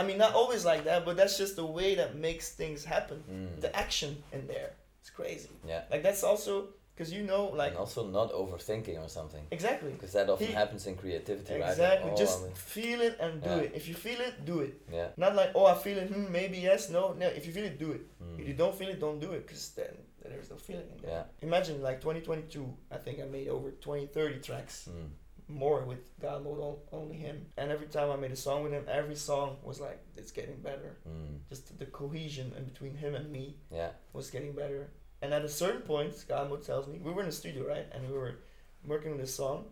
I 0.00 0.02
mean, 0.06 0.18
not 0.24 0.32
always 0.40 0.62
like 0.72 0.82
that, 0.84 1.00
but 1.06 1.14
that's 1.16 1.36
just 1.42 1.56
the 1.62 1.66
way 1.78 1.96
that 2.00 2.10
makes 2.14 2.44
things 2.60 2.84
happen. 2.94 3.18
mm. 3.28 3.60
The 3.64 3.70
action 3.84 4.10
in 4.36 4.46
there, 4.46 4.70
it's 5.00 5.10
crazy. 5.10 5.50
yeah 5.72 5.82
Like 5.92 6.02
that's 6.06 6.22
also 6.30 6.52
because 6.94 7.12
you 7.12 7.22
know, 7.22 7.46
like 7.46 7.70
and 7.70 7.78
also 7.78 8.06
not 8.08 8.32
overthinking 8.32 8.98
or 9.04 9.08
something 9.08 9.44
exactly, 9.50 9.92
because 9.92 10.12
that 10.12 10.28
often 10.28 10.46
He- 10.46 10.52
happens 10.52 10.86
in 10.86 10.94
creativity 10.96 11.54
right 11.54 11.70
exactly. 11.70 12.10
Like, 12.10 12.12
oh, 12.20 12.24
just 12.24 12.40
I 12.40 12.44
mean- 12.46 12.54
feel 12.54 13.00
it 13.00 13.16
and 13.20 13.42
do 13.42 13.50
Yeah. 13.50 13.56
it. 13.66 13.72
If 13.74 13.88
you 13.88 13.94
feel 13.94 14.20
it, 14.20 14.44
do 14.44 14.60
it. 14.60 14.74
yeah 14.92 15.08
Not 15.16 15.34
like 15.34 15.50
oh, 15.54 15.66
I 15.66 15.74
feel 15.74 15.98
it. 15.98 16.08
Hmm, 16.10 16.30
maybe 16.30 16.58
yes, 16.58 16.90
no, 16.90 17.12
no. 17.14 17.26
If 17.28 17.46
you 17.46 17.52
feel 17.52 17.64
it, 17.64 17.78
do 17.78 17.92
it. 17.92 18.02
mm. 18.22 18.38
If 18.40 18.46
you 18.48 18.54
don't 18.54 18.74
feel 18.74 18.88
it, 18.88 19.00
don't 19.00 19.20
do 19.20 19.30
it, 19.32 19.46
because 19.46 19.70
then 19.70 19.92
there's 20.22 20.50
no 20.50 20.56
feeling 20.56 20.88
in 20.94 20.98
there. 21.02 21.10
Yeah. 21.10 21.24
Imagine 21.48 21.82
like 21.82 22.00
2022. 22.00 22.64
I 22.90 22.98
think 22.98 23.20
I 23.20 23.24
made 23.24 23.48
over 23.48 23.70
20, 23.70 24.06
30 24.06 24.38
tracks. 24.40 24.88
Mm. 24.90 25.10
more 25.48 25.80
with 25.84 25.98
God 26.20 26.44
mode 26.44 26.78
only 26.92 27.16
him. 27.16 27.36
And 27.58 27.70
every 27.70 27.88
time 27.88 28.08
I 28.10 28.16
made 28.16 28.30
a 28.32 28.36
song 28.36 28.62
with 28.62 28.72
him, 28.72 28.84
every 28.88 29.16
song 29.16 29.48
was 29.62 29.80
like 29.80 29.98
it's 30.16 30.30
getting 30.38 30.56
better. 30.62 30.96
Mm. 31.06 31.40
Just 31.50 31.78
the 31.78 31.84
cohesion 31.86 32.54
in 32.56 32.64
between 32.64 32.94
him 32.94 33.14
and 33.14 33.26
me 33.30 33.56
yeah 33.70 33.90
was 34.14 34.30
getting 34.30 34.52
better. 34.62 34.82
And 35.22 35.32
at 35.32 35.44
a 35.44 35.48
certain 35.48 35.82
point, 35.82 36.12
mode 36.28 36.64
tells 36.64 36.88
me 36.88 36.98
we 36.98 37.12
were 37.12 37.22
in 37.22 37.28
the 37.28 37.32
studio 37.32 37.66
right, 37.66 37.86
and 37.92 38.06
we 38.08 38.12
were 38.12 38.38
working 38.84 39.12
on 39.12 39.18
this 39.18 39.34
song, 39.34 39.66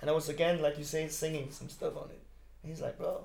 and 0.00 0.10
I 0.10 0.12
was 0.12 0.28
again 0.28 0.60
like 0.60 0.76
you 0.78 0.84
say 0.84 1.06
singing 1.08 1.50
some 1.52 1.68
stuff 1.68 1.96
on 1.96 2.10
it. 2.10 2.20
And 2.62 2.70
he's 2.70 2.82
like, 2.82 2.98
bro, 2.98 3.24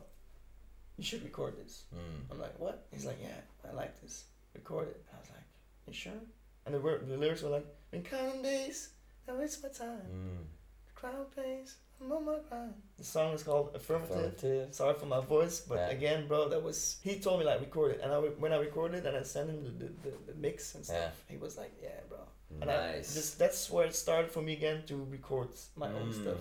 you 0.97 1.03
should 1.03 1.23
record 1.23 1.57
this. 1.57 1.83
mm. 1.93 2.31
I'm 2.31 2.39
like, 2.39 2.57
what? 2.59 2.85
He's 2.91 3.05
like, 3.05 3.17
yeah, 3.21 3.41
I 3.69 3.73
like 3.73 3.99
this. 4.01 4.25
Record 4.53 4.89
it. 4.89 5.03
I 5.13 5.19
was 5.19 5.29
like, 5.29 5.43
you 5.87 5.93
sure? 5.93 6.21
And 6.65 6.73
the 6.73 6.79
word, 6.79 7.07
the 7.07 7.17
lyrics 7.17 7.41
were 7.41 7.49
like, 7.49 7.65
in 7.91 8.03
counting 8.03 8.41
days, 8.41 8.89
I 9.27 9.33
waste 9.33 9.61
my 9.63 9.69
time. 9.69 10.07
Mm. 10.13 10.45
Crowd 10.93 11.31
plays, 11.33 11.75
I'm 12.01 12.25
my 12.25 12.37
grind. 12.49 12.73
The 12.97 13.03
song 13.03 13.33
is 13.33 13.43
called 13.43 13.71
Affirmative. 13.75 14.15
Affirmative. 14.17 14.75
Sorry 14.75 14.93
for 14.93 15.05
my 15.05 15.21
voice, 15.21 15.59
but 15.61 15.75
Yeah. 15.77 15.89
again, 15.89 16.27
bro, 16.27 16.49
that 16.49 16.61
was 16.61 16.97
he 17.03 17.19
told 17.19 17.39
me 17.39 17.45
like 17.45 17.59
record 17.61 17.91
it, 17.93 18.01
and 18.03 18.11
I 18.13 18.17
when 18.43 18.53
I 18.53 18.57
recorded 18.57 19.05
and 19.05 19.15
I 19.17 19.23
sent 19.23 19.49
him 19.49 19.63
the, 19.63 19.71
the, 19.71 19.91
the, 20.03 20.11
the 20.27 20.35
mix 20.35 20.75
and 20.75 20.83
stuff, 20.85 20.97
Yeah. 20.97 21.33
he 21.33 21.37
was 21.37 21.57
like, 21.57 21.73
yeah, 21.81 21.99
bro. 22.09 22.19
And 22.61 22.69
I, 22.71 22.91
nice 22.93 23.13
just 23.13 23.39
that's 23.39 23.69
where 23.71 23.85
it 23.87 23.95
started 23.95 24.31
for 24.31 24.41
me 24.41 24.53
again 24.53 24.83
to 24.87 24.95
record 25.17 25.49
my 25.75 25.87
own 25.91 26.09
Mm. 26.11 26.21
stuff. 26.21 26.37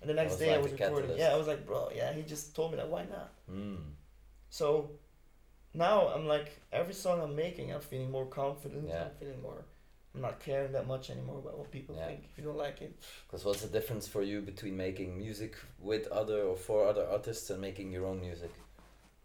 And 0.00 0.10
the 0.10 0.14
next 0.14 0.32
was 0.32 0.40
day 0.40 0.54
I 0.54 0.58
was 0.58 0.72
recording. 0.72 0.96
catalyst. 0.96 1.18
Yeah, 1.18 1.34
I 1.34 1.36
was 1.36 1.46
like, 1.46 1.66
bro, 1.66 1.90
yeah. 1.94 2.12
He 2.12 2.22
just 2.22 2.54
told 2.56 2.70
me 2.72 2.76
that 2.78 2.88
why 2.88 3.04
not. 3.04 3.30
mm. 3.50 3.78
So 4.50 4.90
now 5.74 6.08
I'm 6.08 6.26
like 6.26 6.48
every 6.72 6.94
song 6.94 7.20
I'm 7.20 7.34
making, 7.36 7.72
I'm 7.72 7.80
feeling 7.80 8.10
more 8.10 8.26
confident. 8.26 8.88
Yeah. 8.88 9.04
I'm 9.04 9.10
feeling 9.20 9.42
more. 9.42 9.64
I'm 10.16 10.22
not 10.22 10.40
caring 10.40 10.72
that 10.72 10.86
much 10.86 11.10
anymore 11.10 11.38
about 11.38 11.58
what 11.58 11.70
people 11.70 11.94
Yeah. 11.94 12.06
think. 12.06 12.24
If 12.30 12.38
you 12.38 12.44
don't 12.44 12.56
like 12.56 12.80
it, 12.80 12.92
Because 13.26 13.44
what's 13.44 13.60
the 13.60 13.68
difference 13.68 14.08
for 14.08 14.22
you 14.22 14.40
between 14.40 14.74
making 14.76 15.18
music 15.18 15.56
with 15.78 16.06
other 16.08 16.42
or 16.42 16.56
for 16.56 16.88
other 16.88 17.06
artists 17.06 17.50
and 17.50 17.60
making 17.60 17.92
your 17.92 18.06
own 18.06 18.20
music? 18.20 18.50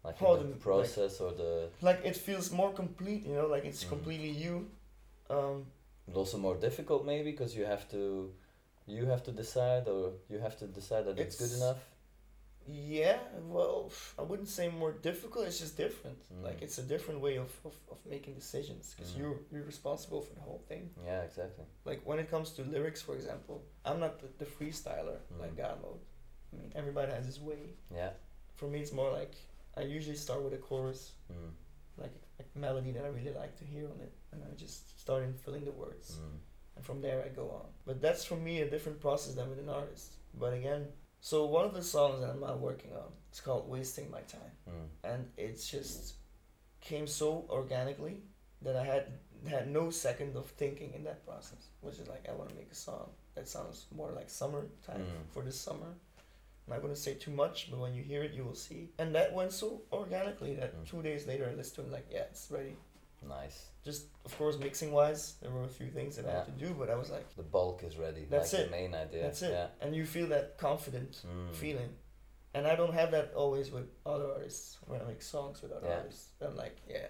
Like 0.04 0.20
Oh, 0.20 0.36
the 0.36 0.42
the- 0.44 0.50
like- 0.50 0.60
process 0.60 1.20
or 1.20 1.32
the 1.32 1.70
like 1.80 2.00
it 2.04 2.16
feels 2.16 2.50
more 2.50 2.72
complete. 2.74 3.22
You 3.24 3.34
know, 3.36 3.46
like 3.46 3.64
it's 3.64 3.84
Mm. 3.84 3.88
completely 3.88 4.30
you. 4.30 4.70
Um, 5.30 5.66
It's 6.08 6.16
also 6.16 6.36
more 6.36 6.56
difficult 6.56 7.06
maybe 7.06 7.30
because 7.30 7.56
you 7.56 7.64
have 7.64 7.88
to 7.90 8.32
you 8.86 9.06
have 9.06 9.22
to 9.22 9.30
decide 9.32 9.86
or 9.88 10.12
you 10.28 10.38
have 10.40 10.56
to 10.58 10.66
decide 10.66 11.04
that 11.06 11.16
it's, 11.18 11.36
good 11.38 11.52
enough 11.56 11.78
yeah, 12.68 13.18
well, 13.48 13.90
I 14.18 14.22
wouldn't 14.22 14.48
say 14.48 14.68
more 14.68 14.92
difficult. 14.92 15.46
It's 15.46 15.58
just 15.58 15.76
different. 15.76 16.18
Mm. 16.32 16.44
Like 16.44 16.62
it's 16.62 16.78
a 16.78 16.82
different 16.82 17.20
way 17.20 17.36
of, 17.36 17.50
of, 17.64 17.74
of 17.90 17.98
making 18.08 18.34
decisions 18.34 18.94
because 18.96 19.12
Mm. 19.12 19.18
you're 19.18 19.36
you're 19.52 19.64
responsible 19.64 20.20
for 20.22 20.34
the 20.34 20.40
whole 20.40 20.62
thing. 20.68 20.90
yeah 21.04 21.22
exactly 21.22 21.64
Like 21.84 22.00
when 22.04 22.18
it 22.18 22.28
comes 22.30 22.50
to 22.56 22.62
lyrics, 22.62 23.00
for 23.02 23.14
example, 23.14 23.62
I'm 23.84 23.98
not 24.00 24.20
the, 24.20 24.28
the 24.44 24.48
freestyler 24.56 25.18
like 25.40 25.54
Mm. 25.54 25.62
God 25.64 25.76
mode. 25.82 26.00
I 26.52 26.56
mean, 26.60 26.72
everybody 26.74 27.10
has 27.12 27.26
his 27.26 27.40
way. 27.40 27.62
yeah 28.00 28.10
For 28.54 28.66
me, 28.72 28.78
it's 28.80 28.92
more 28.92 29.10
like 29.20 29.34
I 29.76 29.82
usually 29.96 30.16
start 30.26 30.40
with 30.44 30.52
a 30.60 30.62
chorus, 30.68 31.12
mm. 31.32 31.50
like 32.02 32.14
a 32.40 32.58
melody 32.58 32.92
that 32.92 33.04
I 33.04 33.08
really 33.18 33.34
like 33.42 33.54
to 33.58 33.64
hear 33.64 33.86
on 33.94 33.98
it, 34.06 34.12
and 34.32 34.38
I 34.48 34.54
just 34.64 35.00
start 35.00 35.22
in 35.24 35.32
filling 35.44 35.64
the 35.70 35.72
words, 35.84 36.06
Mm. 36.20 36.38
and 36.76 36.84
from 36.88 36.98
there 37.06 37.18
I 37.26 37.28
go 37.42 37.46
on. 37.60 37.66
But 37.86 37.96
that's 38.04 38.24
for 38.30 38.36
me 38.36 38.54
a 38.66 38.68
different 38.74 38.98
process 39.00 39.32
than 39.34 39.48
with 39.50 39.58
an 39.66 39.70
artist. 39.80 40.08
But 40.42 40.52
again, 40.60 40.82
so 41.28 41.46
one 41.46 41.64
of 41.64 41.72
the 41.72 41.82
songs 41.82 42.20
that 42.20 42.30
I'm 42.30 42.40
now 42.40 42.56
working 42.56 42.92
on, 42.92 43.08
it's 43.30 43.40
called 43.40 43.68
"Wasting 43.68 44.10
My 44.10 44.20
Time," 44.22 44.52
Mm. 44.68 44.88
and 45.10 45.20
it's 45.36 45.64
just 45.70 46.14
came 46.80 47.06
so 47.06 47.46
organically 47.48 48.16
that 48.60 48.76
I 48.76 48.84
had 48.84 49.04
had 49.48 49.68
no 49.70 49.90
second 49.90 50.36
of 50.36 50.46
thinking 50.62 50.92
in 50.94 51.02
that 51.04 51.24
process, 51.24 51.62
which 51.80 51.98
is 52.00 52.08
like 52.08 52.28
I 52.28 52.32
want 52.32 52.50
to 52.50 52.56
make 52.56 52.70
a 52.72 52.74
song 52.74 53.08
that 53.34 53.46
sounds 53.48 53.86
more 53.90 54.10
like 54.18 54.28
summertime 54.30 55.04
Mm. 55.06 55.32
for 55.32 55.42
this 55.42 55.58
summer. 55.68 55.90
I'm 56.66 56.74
not 56.74 56.82
gonna 56.82 56.96
say 57.06 57.14
too 57.14 57.30
much, 57.32 57.70
but 57.70 57.78
when 57.80 57.94
you 57.94 58.02
hear 58.02 58.22
it, 58.24 58.32
you 58.34 58.44
will 58.44 58.54
see. 58.68 58.82
And 58.98 59.14
that 59.14 59.32
went 59.32 59.52
so 59.52 59.82
organically 59.92 60.54
that 60.60 60.74
Mm. 60.74 60.86
two 60.90 61.02
days 61.02 61.26
later 61.26 61.48
I 61.48 61.54
listened 61.54 61.76
to 61.76 61.82
it 61.90 61.92
like, 61.98 62.06
yeah, 62.10 62.26
it's 62.32 62.50
ready. 62.50 62.76
Nice 63.28 63.66
Just 63.84 64.04
of 64.24 64.36
course 64.38 64.56
mixing 64.58 64.92
wise, 64.92 65.34
there 65.42 65.50
were 65.50 65.64
a 65.64 65.68
few 65.68 65.88
things 65.88 66.16
that 66.16 66.26
I 66.26 66.32
had 66.32 66.44
to 66.46 66.52
do, 66.66 66.74
but 66.78 66.88
I 66.90 66.94
was 66.94 67.10
like, 67.10 67.26
the 67.36 67.42
bulk 67.42 67.82
is 67.84 67.96
ready 67.96 68.26
That's 68.30 68.52
like 68.52 68.62
it. 68.62 68.64
the 68.66 68.70
main 68.70 68.94
idea 68.94 69.22
that's 69.22 69.42
it. 69.42 69.50
yeah 69.52 69.66
And 69.80 69.94
you 69.96 70.04
feel 70.06 70.28
that 70.28 70.58
confident 70.58 71.22
Mm. 71.26 71.54
feeling. 71.54 71.90
And 72.54 72.66
I 72.66 72.74
don't 72.76 72.92
have 72.94 73.10
that 73.12 73.32
always 73.34 73.70
with 73.72 73.88
other 74.04 74.28
artists 74.30 74.76
when 74.86 75.00
I 75.00 75.04
make 75.04 75.22
songs 75.22 75.62
with 75.62 75.72
other 75.72 75.88
Yeah. 75.88 75.96
artists. 76.00 76.28
I'm 76.40 76.56
like, 76.56 76.76
yeah, 76.88 77.08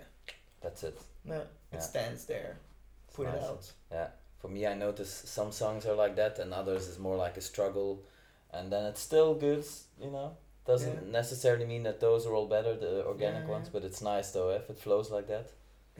that's 0.61 0.83
it 0.85 0.99
no, 1.25 1.41
it 1.41 1.49
Yeah. 1.73 1.79
stands 1.81 2.25
there. 2.27 2.59
It's 3.07 3.17
Put 3.17 3.27
it 3.29 3.43
out. 3.43 3.73
Yeah, 3.91 4.09
for 4.39 4.49
me, 4.49 4.67
I 4.67 4.75
notice 4.75 5.11
some 5.39 5.53
songs 5.53 5.85
are 5.87 5.95
like 6.05 6.17
that, 6.17 6.39
and 6.39 6.53
others 6.55 6.89
is 6.89 6.99
more 6.99 7.17
like 7.17 7.37
a 7.37 7.41
struggle, 7.41 8.03
and 8.51 8.73
then 8.73 8.85
it's 8.87 9.01
still 9.01 9.35
good. 9.35 9.65
You 10.01 10.11
know, 10.11 10.37
doesn't 10.65 10.95
Yeah. 11.05 11.11
necessarily 11.21 11.67
mean 11.67 11.83
that 11.85 12.01
those 12.01 12.27
are 12.27 12.35
all 12.35 12.47
better, 12.49 12.75
the 12.77 13.05
organic 13.07 13.43
Yeah, 13.45 13.51
ones, 13.55 13.67
yeah. 13.67 13.73
but 13.75 13.85
it's 13.85 14.01
nice 14.01 14.31
though 14.33 14.51
if 14.51 14.71
it 14.71 14.79
flows 14.79 15.11
like 15.11 15.27
that. 15.29 15.47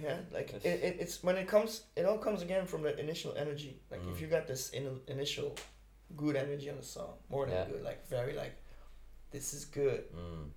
Yeah, 0.01 0.17
like 0.33 0.53
it, 0.55 0.65
it, 0.65 0.97
it's 1.01 1.23
when 1.23 1.37
it 1.37 1.47
comes, 1.47 1.83
it 1.97 2.05
all 2.07 2.19
comes 2.19 2.41
again 2.43 2.67
from 2.67 2.83
the 2.83 2.99
initial 2.99 3.35
energy. 3.37 3.79
Like 3.91 4.01
Mm. 4.03 4.13
if 4.13 4.21
you 4.21 4.27
got 4.27 4.47
this 4.47 4.71
in, 4.71 5.01
initial 5.07 5.55
good 6.17 6.35
energy 6.37 6.71
on 6.71 6.77
the 6.77 6.83
song, 6.83 7.15
more 7.29 7.45
than 7.47 7.55
Yeah. 7.55 7.67
good, 7.67 7.83
like 7.85 8.07
very 8.09 8.33
like, 8.35 8.55
this 9.31 9.53
is 9.55 9.65
good. 9.67 10.05
Mm. 10.15 10.51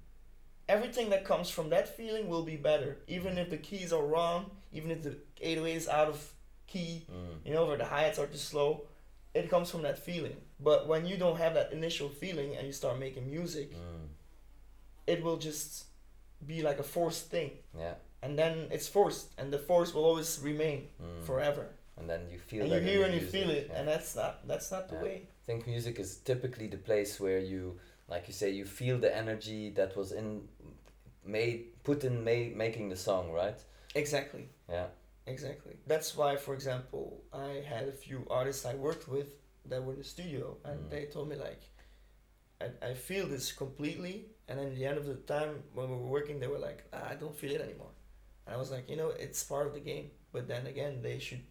Everything 0.67 1.09
that 1.09 1.25
comes 1.25 1.49
from 1.49 1.69
that 1.69 1.87
feeling 1.97 2.27
will 2.27 2.43
be 2.43 2.55
better, 2.55 2.97
even 3.07 3.37
if 3.37 3.49
the 3.49 3.57
keys 3.57 3.91
are 3.93 4.05
wrong, 4.05 4.49
even 4.71 4.89
if 4.89 5.03
the 5.03 5.17
808 5.41 5.75
is 5.75 5.87
out 5.89 6.07
of 6.07 6.33
key, 6.67 7.05
Mm. 7.11 7.45
you 7.45 7.53
know, 7.53 7.65
or 7.69 7.77
the 7.77 7.85
hi 7.85 8.03
hats 8.03 8.17
are 8.19 8.27
too 8.27 8.37
slow. 8.37 8.87
It 9.33 9.49
comes 9.49 9.69
from 9.69 9.81
that 9.83 9.99
feeling. 9.99 10.37
But 10.61 10.87
when 10.87 11.05
you 11.05 11.17
don't 11.17 11.37
have 11.37 11.53
that 11.55 11.73
initial 11.73 12.07
feeling 12.09 12.55
and 12.55 12.65
you 12.65 12.71
start 12.73 12.97
making 12.99 13.29
music, 13.29 13.71
Mm. 13.73 14.07
it 15.07 15.21
will 15.21 15.37
just 15.37 15.85
be 16.45 16.61
like 16.61 16.79
a 16.79 16.83
forced 16.83 17.29
thing, 17.29 17.51
Yeah. 17.77 17.95
And 18.25 18.37
then 18.41 18.53
it's 18.75 18.87
forced, 18.97 19.27
and 19.39 19.47
the 19.55 19.59
force 19.69 19.93
will 19.93 20.05
always 20.11 20.31
remain 20.51 20.79
Mm. 21.01 21.23
forever. 21.29 21.65
And 21.97 22.09
then 22.09 22.21
you 22.33 22.39
feel 22.39 22.63
and 22.63 22.71
that 22.71 22.81
you 22.81 22.89
hear 22.91 23.01
and 23.05 23.13
you 23.13 23.25
feel 23.35 23.49
it, 23.59 23.65
yeah. 23.67 23.77
and 23.77 23.87
that's 23.87 24.11
not 24.21 24.33
that's 24.49 24.69
not 24.75 24.83
the 24.89 24.95
Yeah. 24.95 25.03
way. 25.07 25.17
I 25.41 25.43
think 25.47 25.67
music 25.67 25.95
is 25.99 26.09
typically 26.31 26.67
the 26.75 26.81
place 26.89 27.11
where 27.23 27.39
you, 27.53 27.61
like 28.13 28.23
you 28.29 28.33
say, 28.41 28.49
you 28.59 28.65
feel 28.65 28.97
the 29.05 29.13
energy 29.23 29.61
that 29.79 29.91
was 29.99 30.11
in, 30.11 30.27
made 31.23 31.59
put 31.83 32.03
in 32.03 32.15
ma- 32.29 32.51
making 32.65 32.89
the 32.89 32.95
song, 33.09 33.31
right? 33.41 33.59
Exactly, 33.95 34.45
Yeah. 34.75 34.87
exactly. 35.35 35.75
That's 35.87 36.09
why, 36.19 36.35
for 36.45 36.53
example, 36.53 37.05
I 37.31 37.51
had 37.73 37.87
a 37.87 37.97
few 38.05 38.19
artists 38.29 38.65
I 38.65 38.75
worked 38.87 39.07
with 39.07 39.29
that 39.69 39.79
were 39.83 39.93
in 39.93 39.99
the 39.99 40.09
studio, 40.15 40.57
and 40.67 40.77
Mm. 40.79 40.89
they 40.93 41.03
told 41.15 41.27
me 41.29 41.35
like, 41.49 41.61
I, 42.65 42.67
I 42.89 42.93
feel 42.93 43.25
this 43.27 43.51
completely, 43.63 44.15
and 44.47 44.59
then 44.59 44.67
at 44.71 44.75
the 44.75 44.85
end 44.85 44.97
of 44.97 45.05
the 45.05 45.15
time 45.35 45.63
when 45.73 45.85
we 45.91 45.95
were 46.01 46.11
working, 46.17 46.39
they 46.39 46.47
were 46.55 46.63
like, 46.69 46.79
ah, 46.93 47.09
I 47.11 47.15
don't 47.21 47.35
feel 47.41 47.51
it 47.57 47.61
anymore, 47.61 47.91
and 48.45 48.55
I 48.55 48.57
was 48.57 48.71
like, 48.71 48.89
you 48.89 48.95
know, 48.97 49.09
it's 49.09 49.43
part 49.43 49.67
of 49.67 49.73
the 49.73 49.79
game. 49.79 50.11
But 50.31 50.47
then 50.47 50.67
again, 50.67 51.01
they 51.01 51.19
should 51.19 51.41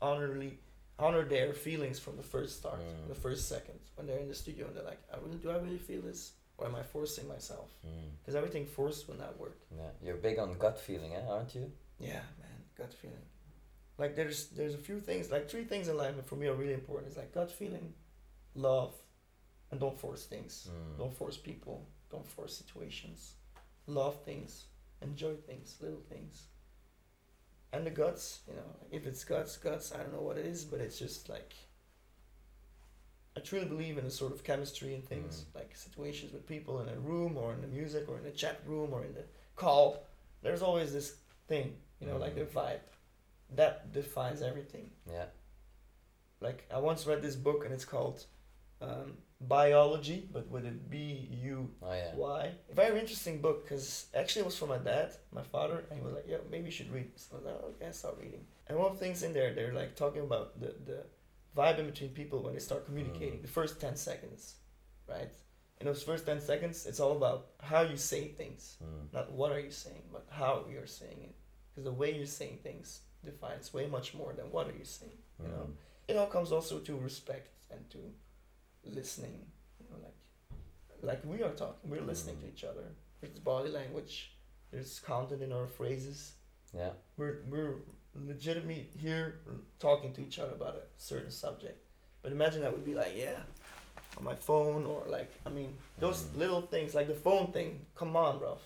honorably 0.00 0.58
honor 0.98 1.24
their 1.24 1.52
feelings 1.52 1.98
from 1.98 2.16
the 2.16 2.22
first 2.22 2.58
start, 2.58 2.80
Mm. 2.80 3.08
the 3.08 3.14
first 3.14 3.48
second 3.48 3.78
when 3.96 4.06
they're 4.06 4.18
in 4.18 4.28
the 4.28 4.34
studio, 4.34 4.66
and 4.66 4.76
they're 4.76 4.84
like, 4.84 5.02
I 5.12 5.16
really 5.18 5.38
do 5.38 5.50
I 5.50 5.56
really 5.56 5.78
feel 5.78 6.02
this, 6.02 6.32
or 6.58 6.66
am 6.66 6.74
I 6.74 6.82
forcing 6.82 7.26
myself? 7.28 7.70
Because 8.20 8.34
Mm. 8.34 8.38
Everything 8.38 8.66
forced 8.66 9.08
will 9.08 9.16
not 9.16 9.38
work. 9.38 9.58
Yeah. 9.76 9.90
You're 10.02 10.16
big 10.28 10.38
on 10.38 10.58
gut 10.58 10.78
feeling, 10.78 11.14
eh? 11.14 11.26
aren't 11.26 11.54
you? 11.54 11.72
Yeah, 11.98 12.22
man, 12.40 12.58
gut 12.76 12.92
feeling. 12.94 13.26
Like 13.98 14.16
there's 14.16 14.48
there's 14.48 14.74
a 14.74 14.78
few 14.88 15.00
things, 15.00 15.30
like 15.30 15.48
three 15.48 15.64
things 15.64 15.88
in 15.88 15.96
life 15.96 16.16
that 16.16 16.26
for 16.26 16.36
me 16.36 16.46
are 16.48 16.54
really 16.54 16.74
important. 16.74 17.08
It's 17.08 17.16
like 17.16 17.32
gut 17.32 17.50
feeling, 17.50 17.94
love, 18.54 18.94
and 19.70 19.78
don't 19.80 19.98
force 19.98 20.24
things. 20.26 20.68
Mm. 20.70 20.98
Don't 20.98 21.16
force 21.16 21.36
people. 21.36 21.86
Don't 22.10 22.26
force 22.26 22.54
situations. 22.56 23.34
Love 23.86 24.16
things. 24.24 24.64
Enjoy 25.02 25.34
things. 25.34 25.76
Little 25.80 26.00
things. 26.08 26.44
And 27.72 27.86
the 27.86 27.90
guts, 27.90 28.40
you 28.48 28.54
know, 28.54 28.76
if 28.90 29.06
it's 29.06 29.24
guts, 29.24 29.56
guts, 29.56 29.92
I 29.92 29.98
don't 29.98 30.12
know 30.12 30.20
what 30.20 30.36
it 30.38 30.46
is, 30.46 30.64
but 30.64 30.80
it's 30.80 30.98
just 30.98 31.28
like 31.28 31.54
I 33.36 33.40
truly 33.40 33.64
believe 33.64 33.96
in 33.96 34.04
a 34.04 34.10
sort 34.10 34.32
of 34.32 34.44
chemistry 34.44 34.94
and 34.94 35.02
things, 35.02 35.46
Mm. 35.50 35.54
like 35.54 35.74
situations 35.74 36.32
with 36.34 36.46
people 36.46 36.80
in 36.80 36.88
a 36.90 36.98
room 37.00 37.38
or 37.38 37.54
in 37.54 37.62
the 37.62 37.66
music 37.66 38.06
or 38.08 38.18
in 38.18 38.24
the 38.24 38.30
chat 38.30 38.60
room 38.66 38.92
or 38.92 39.04
in 39.04 39.14
the 39.14 39.24
call. 39.56 40.04
There's 40.42 40.60
always 40.60 40.92
this 40.92 41.16
thing, 41.48 41.80
you 41.98 42.06
know, 42.06 42.18
like 42.18 42.34
the 42.34 42.42
Mm. 42.44 42.52
vibe. 42.52 42.80
That 43.50 43.92
defines 43.92 44.42
everything. 44.42 44.90
Yeah. 45.06 45.28
Like 46.40 46.66
I 46.70 46.78
once 46.78 47.06
read 47.06 47.22
this 47.22 47.36
book 47.36 47.64
and 47.64 47.72
it's 47.72 47.84
called 47.86 48.26
um, 48.82 49.16
Biology, 49.48 50.28
but 50.32 50.48
with 50.48 50.64
a 50.66 50.70
B 50.70 51.28
U 51.42 51.68
Oh. 51.82 51.86
Y. 52.16 52.50
Very 52.74 53.00
interesting 53.00 53.40
book 53.40 53.64
because 53.64 54.06
actually 54.14 54.42
it 54.42 54.46
was 54.46 54.56
from 54.58 54.68
my 54.70 54.78
dad, 54.78 55.12
my 55.32 55.42
father, 55.42 55.84
and 55.90 55.98
he 55.98 56.04
was 56.04 56.14
like, 56.14 56.26
"Yeah, 56.28 56.38
maybe 56.50 56.66
you 56.66 56.70
should 56.70 56.92
read." 56.92 57.12
this." 57.12 57.28
I 57.32 57.36
was 57.36 57.44
like, 57.44 57.58
"Oh, 57.62 57.66
"Okay, 57.70 57.86
I 57.86 57.90
start 57.90 58.16
reading." 58.20 58.44
And 58.68 58.78
one 58.78 58.86
of 58.92 58.98
the 58.98 59.04
things 59.04 59.22
in 59.22 59.32
there, 59.32 59.52
they're 59.54 59.74
like 59.74 59.96
talking 59.96 60.22
about 60.22 60.58
the 60.60 60.74
the 60.86 60.98
vibe 61.56 61.78
in 61.80 61.86
between 61.86 62.10
people 62.10 62.42
when 62.42 62.54
they 62.54 62.60
start 62.60 62.86
communicating. 62.86 63.38
Mm. 63.40 63.42
The 63.42 63.48
first 63.60 63.80
ten 63.80 63.96
seconds, 63.96 64.54
right? 65.08 65.32
In 65.80 65.86
those 65.86 66.02
first 66.04 66.24
ten 66.24 66.40
seconds, 66.40 66.86
it's 66.86 67.00
all 67.00 67.16
about 67.16 67.48
how 67.60 67.82
you 67.82 67.96
say 67.96 68.28
things, 68.28 68.76
Mm. 68.82 69.12
not 69.12 69.32
what 69.32 69.50
are 69.52 69.60
you 69.60 69.72
saying, 69.72 70.04
but 70.12 70.24
how 70.30 70.64
you're 70.70 70.86
saying 70.86 71.20
it. 71.28 71.34
Because 71.70 71.84
the 71.84 71.92
way 72.00 72.14
you're 72.16 72.26
saying 72.40 72.58
things 72.62 73.00
defines 73.24 73.72
way 73.74 73.86
much 73.86 74.14
more 74.14 74.32
than 74.34 74.46
what 74.52 74.68
are 74.68 74.76
you 74.78 74.84
saying. 74.84 75.18
You 75.42 75.48
know, 75.48 75.66
Mm. 75.66 75.74
it 76.08 76.16
all 76.16 76.28
comes 76.36 76.52
also 76.52 76.78
to 76.80 76.96
respect 76.96 77.48
and 77.70 77.88
to 77.90 77.98
listening. 78.84 79.46
You 79.80 79.86
know, 79.90 79.98
like 80.04 80.14
like 81.02 81.24
we 81.24 81.42
are 81.42 81.50
talking, 81.52 81.90
we're 81.90 82.00
listening 82.02 82.36
to 82.40 82.46
Mm. 82.46 82.52
each 82.52 82.64
other. 82.64 82.84
There's 83.20 83.38
body 83.38 83.70
language. 83.70 84.32
There's 84.70 85.00
content 85.00 85.42
in 85.42 85.52
our 85.52 85.66
phrases. 85.66 86.32
Yeah. 86.74 86.92
We're 87.16 87.42
we're 87.50 87.74
legitimately 88.14 88.88
here 88.98 89.40
talking 89.78 90.12
to 90.14 90.20
each 90.20 90.38
other 90.38 90.52
about 90.52 90.74
a 90.76 90.82
certain 90.96 91.30
subject. 91.30 91.78
But 92.22 92.32
imagine 92.32 92.60
that 92.62 92.72
would 92.72 92.84
be 92.84 92.94
like, 92.94 93.12
yeah, 93.16 93.40
on 94.16 94.24
my 94.24 94.34
phone 94.34 94.84
or 94.86 95.04
like 95.08 95.30
I 95.46 95.50
mean 95.50 95.76
those 95.98 96.22
Mm. 96.22 96.36
little 96.38 96.62
things 96.62 96.94
like 96.94 97.08
the 97.08 97.14
phone 97.26 97.52
thing. 97.52 97.86
Come 97.94 98.16
on, 98.16 98.38
bro. 98.38 98.58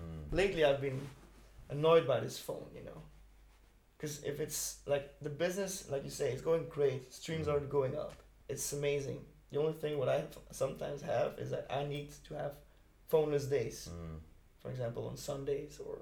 Mm. 0.00 0.32
Lately, 0.32 0.64
I've 0.64 0.80
been 0.80 1.00
annoyed 1.70 2.06
by 2.06 2.20
this 2.20 2.38
phone. 2.38 2.68
You 2.74 2.84
know. 2.84 3.02
Because 3.96 4.22
if 4.24 4.40
it's 4.40 4.80
like 4.86 5.18
the 5.22 5.30
business, 5.30 5.88
like 5.90 6.04
you 6.04 6.10
say, 6.10 6.30
it's 6.32 6.42
going 6.42 6.66
great. 6.68 7.12
Streams 7.14 7.48
are 7.48 7.60
going 7.60 7.96
up. 7.96 8.12
It's 8.48 8.72
amazing. 8.74 9.24
The 9.52 9.58
only 9.58 9.74
thing 9.74 9.98
what 9.98 10.08
I 10.08 10.24
sometimes 10.50 11.02
have 11.02 11.38
is 11.38 11.50
that 11.50 11.66
I 11.70 11.84
need 11.84 12.10
to 12.28 12.34
have 12.34 12.54
phoneless 13.10 13.48
days. 13.48 13.88
Mm. 13.92 14.18
For 14.58 14.70
example, 14.70 15.06
on 15.06 15.16
Sundays, 15.16 15.78
or 15.84 15.98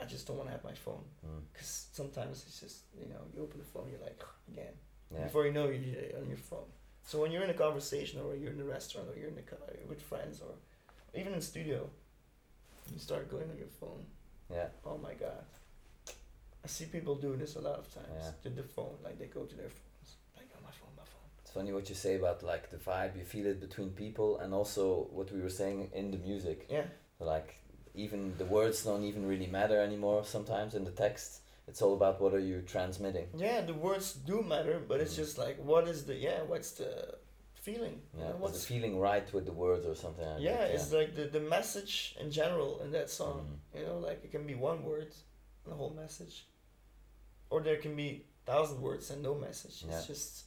I 0.00 0.04
just 0.04 0.26
don't 0.26 0.36
want 0.36 0.48
to 0.48 0.52
have 0.52 0.64
my 0.64 0.74
phone. 0.74 1.04
Mm. 1.26 1.40
Because 1.52 1.86
sometimes 1.92 2.44
it's 2.46 2.60
just 2.60 2.78
you 2.98 3.08
know 3.08 3.20
you 3.34 3.42
open 3.42 3.58
the 3.58 3.64
phone, 3.64 3.88
you're 3.90 4.00
like 4.00 4.22
again. 4.52 4.74
Yeah. 5.12 5.24
Before 5.24 5.46
you 5.46 5.52
know, 5.52 5.66
you're 5.68 6.20
on 6.20 6.28
your 6.28 6.36
phone. 6.36 6.68
So 7.04 7.22
when 7.22 7.32
you're 7.32 7.42
in 7.42 7.50
a 7.50 7.54
conversation, 7.54 8.20
or 8.20 8.36
you're 8.36 8.52
in 8.52 8.60
a 8.60 8.64
restaurant, 8.64 9.08
or 9.08 9.18
you're 9.18 9.30
in 9.30 9.36
the 9.36 9.42
car 9.42 9.58
with 9.88 10.02
friends, 10.02 10.42
or 10.42 10.52
even 11.18 11.32
in 11.32 11.40
studio, 11.40 11.88
you 12.92 12.98
start 12.98 13.30
going 13.30 13.48
on 13.50 13.56
your 13.56 13.72
phone. 13.80 14.04
Yeah. 14.52 14.68
Oh 14.84 14.98
my 14.98 15.14
god. 15.14 15.44
I 16.64 16.66
see 16.68 16.86
people 16.86 17.14
do 17.14 17.36
this 17.36 17.56
a 17.56 17.60
lot 17.60 17.78
of 17.78 17.94
times. 17.94 18.08
Yeah. 18.20 18.30
To 18.42 18.50
the 18.50 18.62
phone, 18.62 18.96
like 19.02 19.18
they 19.18 19.26
go 19.26 19.44
to 19.44 19.56
their 19.56 19.70
phones. 19.70 20.16
Like 20.36 20.48
on 20.56 20.62
my 20.62 20.70
phone, 20.70 20.92
my 20.96 21.04
phone. 21.04 21.30
It's 21.48 21.54
funny 21.54 21.72
what 21.72 21.88
you 21.88 21.94
say 21.94 22.16
about 22.16 22.42
like 22.42 22.70
the 22.70 22.76
vibe 22.76 23.16
you 23.16 23.24
feel 23.24 23.46
it 23.46 23.58
between 23.58 23.88
people 23.92 24.38
and 24.40 24.52
also 24.52 25.08
what 25.12 25.32
we 25.32 25.40
were 25.40 25.48
saying 25.48 25.88
in 25.94 26.10
the 26.10 26.18
music. 26.18 26.66
Yeah. 26.70 26.84
Like 27.20 27.54
even 27.94 28.34
the 28.36 28.44
words 28.44 28.84
don't 28.84 29.02
even 29.04 29.26
really 29.26 29.46
matter 29.46 29.80
anymore 29.80 30.26
sometimes 30.26 30.74
in 30.74 30.84
the 30.84 30.90
text. 30.90 31.40
It's 31.66 31.80
all 31.80 31.94
about 31.94 32.20
what 32.20 32.34
are 32.34 32.38
you 32.50 32.60
transmitting. 32.66 33.28
Yeah, 33.34 33.62
the 33.62 33.72
words 33.72 34.12
do 34.12 34.42
matter, 34.42 34.78
but 34.86 35.00
it's 35.00 35.14
Mm. 35.14 35.22
just 35.24 35.38
like 35.38 35.56
what 35.70 35.88
is 35.88 36.04
the 36.04 36.16
yeah, 36.16 36.42
what's 36.42 36.72
the 36.72 37.14
feeling? 37.54 38.02
You 38.12 38.20
Yeah. 38.20 38.28
know, 38.28 38.34
Is 38.34 38.40
what's 38.42 38.60
the 38.60 38.66
feeling 38.74 39.00
right 39.00 39.32
with 39.32 39.46
the 39.46 39.56
words 39.64 39.86
or 39.86 39.94
something 39.94 40.26
like 40.32 40.42
yeah, 40.42 40.58
that? 40.58 40.74
it's 40.74 40.92
like 40.92 41.14
the, 41.16 41.24
the 41.38 41.40
message 41.56 42.14
in 42.20 42.30
general 42.30 42.82
in 42.82 42.90
that 42.90 43.08
song. 43.08 43.38
Mm. 43.40 43.78
You 43.80 43.86
know, 43.86 43.98
like 44.08 44.20
it 44.22 44.30
can 44.32 44.46
be 44.46 44.54
one 44.54 44.84
word, 44.84 45.14
the 45.64 45.72
whole 45.72 45.94
message, 46.04 46.44
or 47.48 47.62
there 47.62 47.78
can 47.78 47.96
be 47.96 48.26
thousand 48.44 48.82
words 48.82 49.10
and 49.10 49.22
no 49.22 49.34
message. 49.34 49.76
Yeah. 49.88 49.96
It's 49.96 50.06
just, 50.06 50.44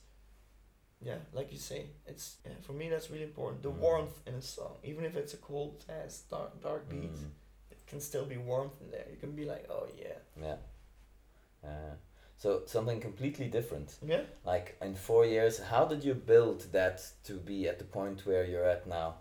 yeah, 1.04 1.18
like 1.34 1.52
you 1.52 1.58
say, 1.60 1.86
it's 2.08 2.38
yeah, 2.46 2.52
for 2.62 2.74
me 2.74 2.90
that's 2.90 3.10
really 3.10 3.24
important. 3.26 3.62
The 3.64 3.70
Mm. 3.72 3.78
warmth 3.80 4.20
in 4.28 4.36
a 4.36 4.42
song, 4.42 4.78
even 4.84 5.06
if 5.06 5.16
it's 5.16 5.34
a 5.34 5.38
cold 5.38 5.84
ass 5.90 6.24
dark 6.30 6.62
dark 6.62 6.88
beat, 6.90 7.14
Mm. 7.14 7.32
it 7.72 7.78
can 7.88 8.00
still 8.00 8.26
be 8.26 8.38
warmth 8.38 8.80
in 8.82 8.92
there. 8.92 9.08
You 9.12 9.18
can 9.18 9.32
be 9.36 9.46
like, 9.46 9.66
oh 9.70 9.88
yeah, 9.98 10.18
Yeah. 10.42 10.58
Uh, 11.64 11.96
so 12.38 12.64
something 12.66 13.00
completely 13.00 13.48
different. 13.48 13.98
yeah. 14.02 14.24
Like 14.46 14.78
in 14.82 14.96
four 14.96 15.26
years, 15.26 15.60
how 15.60 15.86
did 15.86 16.04
you 16.04 16.14
build 16.16 16.62
that 16.72 17.02
to 17.26 17.34
be 17.34 17.68
at 17.70 17.78
the 17.80 17.86
point 17.86 18.26
where 18.26 18.44
you're 18.46 18.66
at 18.70 18.88
now? 18.88 19.16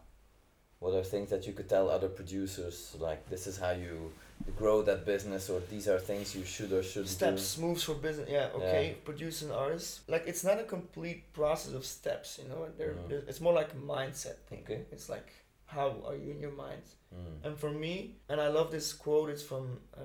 What 0.78 0.94
are 0.94 1.04
things 1.04 1.28
that 1.30 1.46
you 1.46 1.52
could 1.52 1.68
tell 1.68 1.90
other 1.90 2.08
producers 2.08 2.96
like 2.98 3.28
this 3.28 3.46
is 3.46 3.58
how 3.58 3.72
you 3.72 4.12
grow 4.56 4.82
that 4.82 5.04
business 5.06 5.48
or 5.50 5.60
these 5.70 5.86
are 5.88 5.98
things 5.98 6.34
you 6.34 6.44
should 6.44 6.72
or 6.72 6.82
shouldn't 6.82 7.08
steps 7.10 7.58
moves 7.58 7.82
for 7.82 7.94
business 7.94 8.28
yeah 8.30 8.48
okay 8.54 8.96
producing 9.04 9.50
artists 9.50 10.00
like 10.08 10.24
it's 10.26 10.44
not 10.44 10.58
a 10.58 10.64
complete 10.64 11.32
process 11.32 11.72
of 11.74 11.84
steps 11.84 12.38
you 12.42 12.48
know 12.48 12.66
there 12.78 12.94
there- 13.08 13.24
it's 13.28 13.40
more 13.40 13.52
like 13.52 13.70
a 13.72 13.76
mindset 13.76 14.36
thing 14.48 14.60
Okay. 14.64 14.80
it's 14.92 15.08
like 15.08 15.28
how 15.66 15.88
are 16.06 16.16
you 16.16 16.30
in 16.32 16.40
your 16.40 16.50
mind? 16.66 16.82
Mm. 17.14 17.46
and 17.46 17.58
for 17.58 17.70
me 17.70 18.16
and 18.28 18.40
i 18.40 18.48
love 18.48 18.70
this 18.70 18.92
quote 18.92 19.28
it's 19.30 19.42
from 19.42 19.64
uh, 19.96 20.00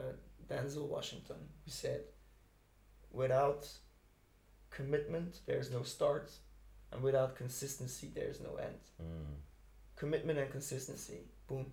denzel 0.49 0.87
washington 0.87 1.37
who 1.63 1.71
said 1.71 2.01
without 3.11 3.67
commitment 4.69 5.39
there's 5.45 5.71
no 5.71 5.83
start 5.83 6.31
and 6.91 7.01
without 7.01 7.35
consistency 7.35 8.11
there's 8.13 8.39
no 8.41 8.55
end 8.55 8.79
Mm. 9.01 9.35
commitment 9.95 10.39
and 10.39 10.51
consistency 10.51 11.19
boom 11.47 11.65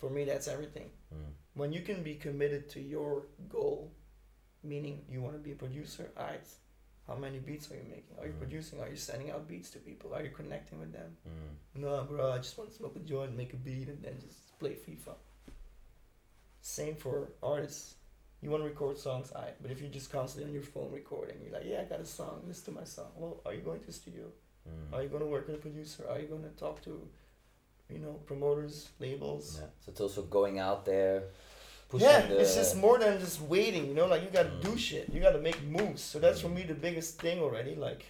for 0.00 0.10
me 0.10 0.24
that's 0.24 0.48
everything 0.48 0.90
Mm. 1.14 1.32
when 1.54 1.72
you 1.72 1.82
can 1.82 2.02
be 2.02 2.14
committed 2.14 2.68
to 2.70 2.80
your 2.80 3.26
goal, 3.48 3.92
meaning 4.62 5.04
you 5.12 5.20
want 5.20 5.34
to 5.34 5.40
be 5.48 5.52
a 5.52 5.56
producer, 5.56 6.10
alright, 6.16 6.46
how 7.06 7.16
many 7.16 7.38
beats 7.40 7.70
are 7.70 7.76
you 7.76 7.82
making? 7.96 8.16
Are 8.18 8.26
you 8.26 8.32
Mhm. 8.34 8.38
producing? 8.38 8.80
Are 8.80 8.88
you 8.88 8.96
sending 8.96 9.30
out 9.32 9.48
beats 9.48 9.70
to 9.70 9.78
people? 9.80 10.14
Are 10.14 10.22
you 10.22 10.30
connecting 10.30 10.78
with 10.78 10.92
them? 10.92 11.16
Mm. 11.28 11.80
No, 11.82 12.04
bro, 12.04 12.32
I 12.32 12.38
just 12.38 12.56
want 12.58 12.70
to 12.70 12.76
smoke 12.76 12.94
a 12.96 13.00
joint, 13.00 13.36
make 13.36 13.52
a 13.52 13.56
beat, 13.56 13.88
and 13.88 14.00
then 14.04 14.20
just 14.20 14.56
play 14.60 14.74
FIFA. 14.76 15.16
Same 16.60 16.94
for 16.96 17.32
artists. 17.42 17.96
You 18.42 18.50
want 18.50 18.62
to 18.62 18.68
record 18.68 18.96
songs, 18.98 19.32
alright, 19.32 19.60
but 19.60 19.70
if 19.70 19.80
you're 19.80 19.90
just 19.90 20.10
constantly 20.12 20.48
on 20.48 20.54
your 20.54 20.62
phone 20.62 20.90
recording, 20.92 21.36
you're 21.42 21.52
like, 21.52 21.66
yeah, 21.66 21.80
I 21.82 21.84
got 21.84 22.00
a 22.00 22.06
song, 22.06 22.44
listen 22.46 22.72
to 22.72 22.80
my 22.80 22.84
song. 22.84 23.10
Well, 23.16 23.40
are 23.44 23.52
you 23.54 23.60
going 23.62 23.80
to 23.80 23.86
the 23.86 23.92
studio? 23.92 24.26
Mm. 24.68 24.92
Are 24.94 25.02
you 25.02 25.08
going 25.08 25.22
to 25.22 25.28
work 25.28 25.46
with 25.46 25.56
a 25.56 25.58
producer? 25.58 26.06
Are 26.08 26.18
you 26.20 26.28
going 26.28 26.42
to 26.44 26.50
talk 26.50 26.80
to, 26.84 27.06
you 27.92 27.98
know, 27.98 28.14
promoters, 28.26 28.88
labels? 28.98 29.58
Yeah. 29.60 29.66
So 29.84 29.90
it's 29.92 30.00
also 30.00 30.22
going 30.22 30.58
out 30.58 30.84
there, 30.84 31.24
pushing 31.88 32.08
yeah, 32.08 32.26
the 32.26 32.40
it's 32.40 32.54
just 32.54 32.76
more 32.76 32.98
than 32.98 33.18
just 33.20 33.40
waiting. 33.42 33.86
You 33.86 33.94
know, 33.94 34.06
like 34.06 34.22
you 34.22 34.28
gotta 34.30 34.56
do 34.60 34.70
Mm. 34.72 34.78
shit. 34.78 35.08
You 35.12 35.20
gotta 35.20 35.40
make 35.40 35.62
moves. 35.62 36.02
So 36.02 36.18
that's 36.18 36.40
for 36.40 36.48
Mm. 36.48 36.54
me 36.54 36.62
the 36.64 36.74
biggest 36.74 37.20
thing 37.20 37.40
already. 37.40 37.74
Like, 37.74 38.04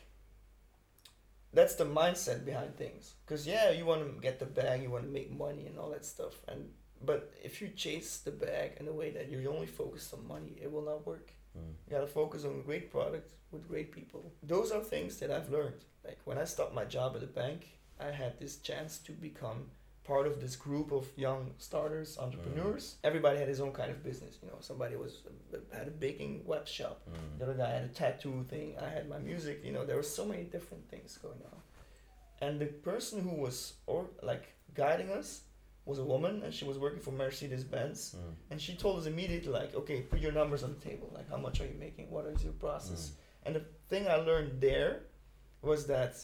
that's 1.53 1.75
the 1.75 1.85
mindset 1.85 2.45
behind 2.45 2.77
things. 2.77 3.15
Cause 3.27 3.47
yeah, 3.47 3.71
you 3.71 3.85
want 3.85 4.03
to 4.05 4.21
get 4.21 4.39
the 4.39 4.47
bag, 4.47 4.83
you 4.83 4.91
want 4.91 5.05
to 5.05 5.11
make 5.11 5.31
money 5.37 5.67
and 5.67 5.79
all 5.79 5.91
that 5.91 6.05
stuff. 6.05 6.35
And 6.49 6.71
but 7.03 7.33
if 7.43 7.63
you 7.63 7.69
chase 7.69 8.19
the 8.19 8.31
bag 8.31 8.77
in 8.79 8.87
a 8.87 8.93
way 8.93 9.11
that 9.11 9.31
you're 9.31 9.51
only 9.51 9.67
focused 9.67 10.13
on 10.15 10.27
money, 10.29 10.55
it 10.63 10.71
will 10.71 10.83
not 10.83 11.07
work. 11.07 11.33
Mm. 11.59 11.73
You 11.87 11.91
gotta 11.91 12.07
focus 12.07 12.45
on 12.45 12.63
great 12.63 12.91
product 12.91 13.27
with 13.51 13.67
great 13.67 13.91
people. 13.91 14.33
Those 14.43 14.71
are 14.71 14.81
things 14.85 15.19
that 15.21 15.31
I've 15.31 15.51
learned. 15.51 15.83
Like 16.05 16.19
when 16.25 16.39
I 16.39 16.45
stopped 16.45 16.75
my 16.75 16.85
job 16.85 17.15
at 17.15 17.21
the 17.21 17.27
bank, 17.27 17.67
I 18.03 18.11
had 18.11 18.39
this 18.39 18.57
chance 18.59 18.99
to 18.99 19.13
become 19.13 19.67
part 20.05 20.27
of 20.27 20.41
this 20.41 20.57
group 20.57 20.93
of 20.93 21.07
young 21.17 21.51
starters, 21.59 22.19
entrepreneurs. 22.19 22.97
Everybody 23.05 23.39
had 23.39 23.49
his 23.49 23.61
own 23.61 23.73
kind 23.73 23.91
of 23.91 24.03
business. 24.03 24.39
You 24.43 24.49
know, 24.49 24.57
somebody 24.61 24.97
was 24.97 25.19
had 25.73 25.89
a 25.89 25.91
baking 25.91 26.43
web 26.45 26.67
shop. 26.67 27.03
Mm. 27.09 27.39
The 27.39 27.45
other 27.45 27.55
guy 27.55 27.71
had 27.71 27.85
a 27.85 27.89
tattoo 27.89 28.45
thing. 28.49 28.75
I 28.81 28.89
had 28.89 29.09
my 29.09 29.19
music. 29.19 29.63
You 29.65 29.73
know, 29.73 29.85
there 29.85 29.97
were 29.97 30.03
so 30.03 30.25
many 30.25 30.45
different 30.45 30.89
things 30.89 31.19
going 31.23 31.43
on. 31.53 31.59
And 32.41 32.59
the 32.59 32.67
person 32.67 33.23
who 33.23 33.35
was 33.35 33.75
or 33.87 34.07
like 34.23 34.55
guiding 34.75 35.11
us 35.11 35.43
was 35.85 35.99
a 35.99 36.05
woman, 36.05 36.43
and 36.45 36.53
she 36.53 36.65
was 36.65 36.79
working 36.79 37.01
for 37.01 37.13
Mercedes 37.13 37.65
Benz. 37.65 38.17
Mm. 38.17 38.35
And 38.51 38.61
she 38.61 38.75
told 38.75 38.99
us 39.01 39.07
immediately, 39.07 39.53
like, 39.53 39.75
okay, 39.75 40.01
put 40.01 40.21
your 40.21 40.33
numbers 40.33 40.63
on 40.63 40.75
the 40.75 40.89
table. 40.89 41.11
Like, 41.15 41.29
how 41.31 41.37
much 41.37 41.61
are 41.61 41.67
you 41.67 41.77
making? 41.79 42.11
What 42.11 42.27
is 42.27 42.43
your 42.43 42.53
process? 42.55 43.13
And 43.45 43.55
the 43.57 43.65
thing 43.89 44.09
I 44.09 44.17
learned 44.17 44.61
there 44.61 45.03
was 45.63 45.87
that 45.87 46.17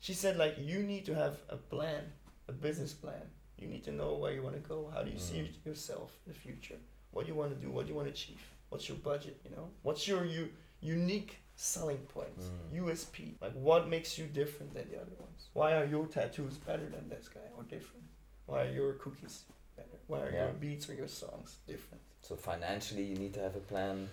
she 0.00 0.14
said, 0.14 0.36
like, 0.36 0.56
you 0.58 0.82
need 0.82 1.04
to 1.06 1.14
have 1.14 1.36
a 1.48 1.56
plan, 1.56 2.02
a 2.48 2.52
business 2.52 2.92
plan. 2.92 3.22
You 3.58 3.68
need 3.68 3.84
to 3.84 3.92
know 3.92 4.14
where 4.14 4.32
you 4.32 4.42
want 4.42 4.56
to 4.62 4.68
go. 4.68 4.90
How 4.94 5.02
do 5.02 5.10
you 5.10 5.18
see 5.18 5.40
Mm. 5.40 5.66
yourself 5.66 6.16
in 6.26 6.32
the 6.32 6.38
future? 6.38 6.78
What 7.12 7.26
do 7.26 7.32
you 7.32 7.38
want 7.38 7.50
to 7.54 7.60
do? 7.66 7.70
What 7.70 7.86
do 7.86 7.90
you 7.92 7.96
want 7.96 8.08
to 8.08 8.12
achieve? 8.14 8.40
What's 8.70 8.88
your 8.88 8.98
budget? 8.98 9.36
You 9.44 9.50
know, 9.56 9.70
what's 9.82 10.06
your 10.08 10.24
u- 10.24 10.52
unique 10.80 11.32
selling 11.56 11.98
point, 12.14 12.38
Mm. 12.38 12.76
USP? 12.82 13.36
Like, 13.42 13.52
what 13.52 13.88
makes 13.88 14.16
you 14.18 14.26
different 14.26 14.72
than 14.72 14.88
the 14.90 14.96
other 15.00 15.14
ones? 15.18 15.48
Why 15.52 15.74
are 15.76 15.84
your 15.84 16.06
tattoos 16.06 16.56
better 16.56 16.88
than 16.88 17.08
this 17.10 17.28
guy 17.28 17.48
or 17.56 17.64
different? 17.64 18.06
Why 18.46 18.62
are 18.66 18.72
your 18.72 18.94
cookies 18.94 19.44
better? 19.76 19.98
Why 20.06 20.20
are 20.22 20.30
Yeah. 20.32 20.44
your 20.44 20.54
beats 20.54 20.88
or 20.88 20.94
your 20.94 21.08
songs 21.08 21.58
different? 21.66 22.02
So 22.22 22.36
financially, 22.36 23.04
you 23.04 23.16
need 23.16 23.34
to 23.34 23.40
have 23.40 23.56
a 23.56 23.60
plan, 23.72 24.08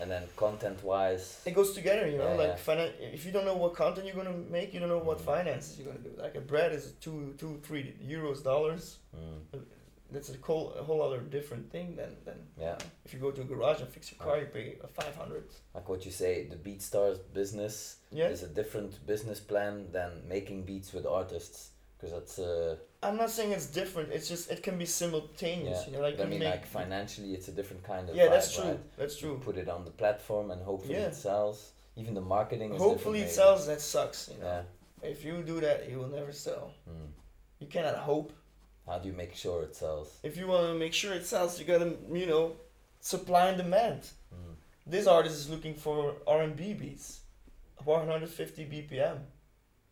and 0.00 0.10
then 0.10 0.22
content-wise, 0.36 1.40
It 1.46 1.54
goes 1.54 1.72
together, 1.74 2.06
you 2.08 2.18
know. 2.18 2.28
Yeah, 2.32 2.34
like 2.48 2.58
finan- 2.58 2.92
if 3.14 3.24
you 3.24 3.32
don't 3.32 3.44
know 3.44 3.56
what 3.56 3.74
content 3.74 4.06
you're 4.06 4.16
gonna 4.22 4.36
make, 4.50 4.74
you 4.74 4.80
don't 4.80 4.88
know 4.88 4.98
what 5.10 5.18
Mm. 5.18 5.24
finances 5.24 5.78
you're 5.78 5.86
gonna 5.92 6.04
do. 6.08 6.12
Like 6.20 6.34
a 6.34 6.40
bread 6.40 6.72
is 6.72 6.92
two, 7.00 7.34
two, 7.38 7.60
three 7.62 7.94
euros, 8.02 8.42
dollars. 8.42 8.98
mm. 9.16 9.64
That's 10.08 10.30
a 10.30 10.36
whole, 10.40 10.72
a 10.74 10.84
whole 10.84 11.02
other 11.02 11.20
different 11.20 11.70
thing 11.72 11.96
than 11.96 12.16
than. 12.24 12.38
you 12.56 12.62
Yeah. 12.62 12.72
know, 12.78 12.78
if 13.04 13.12
you 13.12 13.18
go 13.18 13.32
to 13.32 13.40
a 13.42 13.44
garage 13.44 13.80
and 13.80 13.88
fix 13.88 14.12
your 14.12 14.20
car, 14.20 14.38
you 14.38 14.46
pay 14.46 14.78
a 14.80 14.86
five 14.86 15.14
hundred. 15.16 15.44
like 15.74 15.88
what 15.88 16.04
you 16.06 16.12
say, 16.12 16.44
the 16.44 16.54
BeatStars 16.56 17.18
business 17.34 17.96
Yeah. 18.12 18.28
is 18.28 18.42
a 18.44 18.48
different 18.48 19.04
business 19.04 19.40
plan 19.40 19.90
than 19.90 20.10
making 20.28 20.62
beats 20.62 20.92
with 20.92 21.06
artists, 21.06 21.70
because 21.96 22.12
that's 22.16 22.38
uh, 22.38 22.76
I'm 23.06 23.16
not 23.16 23.30
saying 23.30 23.52
it's 23.52 23.66
different. 23.66 24.12
It's 24.12 24.28
just 24.28 24.50
it 24.50 24.62
can 24.62 24.76
be 24.78 24.86
simultaneous. 24.86 25.78
yeah. 25.80 25.86
You 25.86 25.92
know, 25.96 26.02
like 26.02 26.18
I 26.20 26.24
mean, 26.24 26.40
make. 26.40 26.50
like 26.50 26.66
financially, 26.66 27.30
it's 27.34 27.48
a 27.48 27.52
different 27.58 27.82
kind 27.84 28.08
of. 28.08 28.16
yeah, 28.16 28.26
vibe, 28.26 28.30
that's 28.30 28.54
true. 28.56 28.64
Right? 28.64 28.96
That's 28.98 29.16
You 29.22 29.28
true. 29.28 29.40
put 29.46 29.56
it 29.62 29.68
on 29.68 29.84
the 29.84 29.90
platform, 30.02 30.50
and 30.52 30.60
hopefully 30.62 30.94
Yeah. 30.98 31.06
it 31.12 31.14
sells. 31.14 31.72
Even 31.96 32.12
the 32.14 32.26
marketing. 32.36 32.74
Is 32.74 32.80
Hopefully 32.80 33.20
it 33.26 33.30
sells. 33.30 33.66
That 33.66 33.80
sucks. 33.80 34.20
You 34.32 34.38
know, 34.40 34.46
Yeah. 35.02 35.08
if 35.12 35.24
you 35.24 35.34
do 35.52 35.60
that, 35.66 35.88
you 35.90 35.96
will 36.00 36.08
never 36.18 36.32
sell. 36.32 36.66
Mm. 36.88 37.08
You 37.60 37.66
cannot 37.68 37.96
hope. 38.10 38.32
How 38.86 38.98
do 39.00 39.08
you 39.08 39.14
make 39.14 39.34
sure 39.34 39.62
it 39.62 39.74
sells? 39.74 40.08
If 40.22 40.36
you 40.36 40.46
want 40.46 40.66
to 40.68 40.74
make 40.74 40.92
sure 41.00 41.12
it 41.20 41.26
sells, 41.26 41.58
you 41.58 41.64
gotta 41.64 41.96
you 42.20 42.26
know, 42.32 42.44
supply 43.00 43.48
and 43.48 43.56
demand. 43.56 44.02
Mm. 44.34 44.54
This 44.94 45.06
artist 45.06 45.36
is 45.42 45.48
looking 45.50 45.74
for 45.74 45.98
R&B 46.26 46.74
beats, 46.74 47.20
150 47.84 48.64
BPM, 48.66 49.18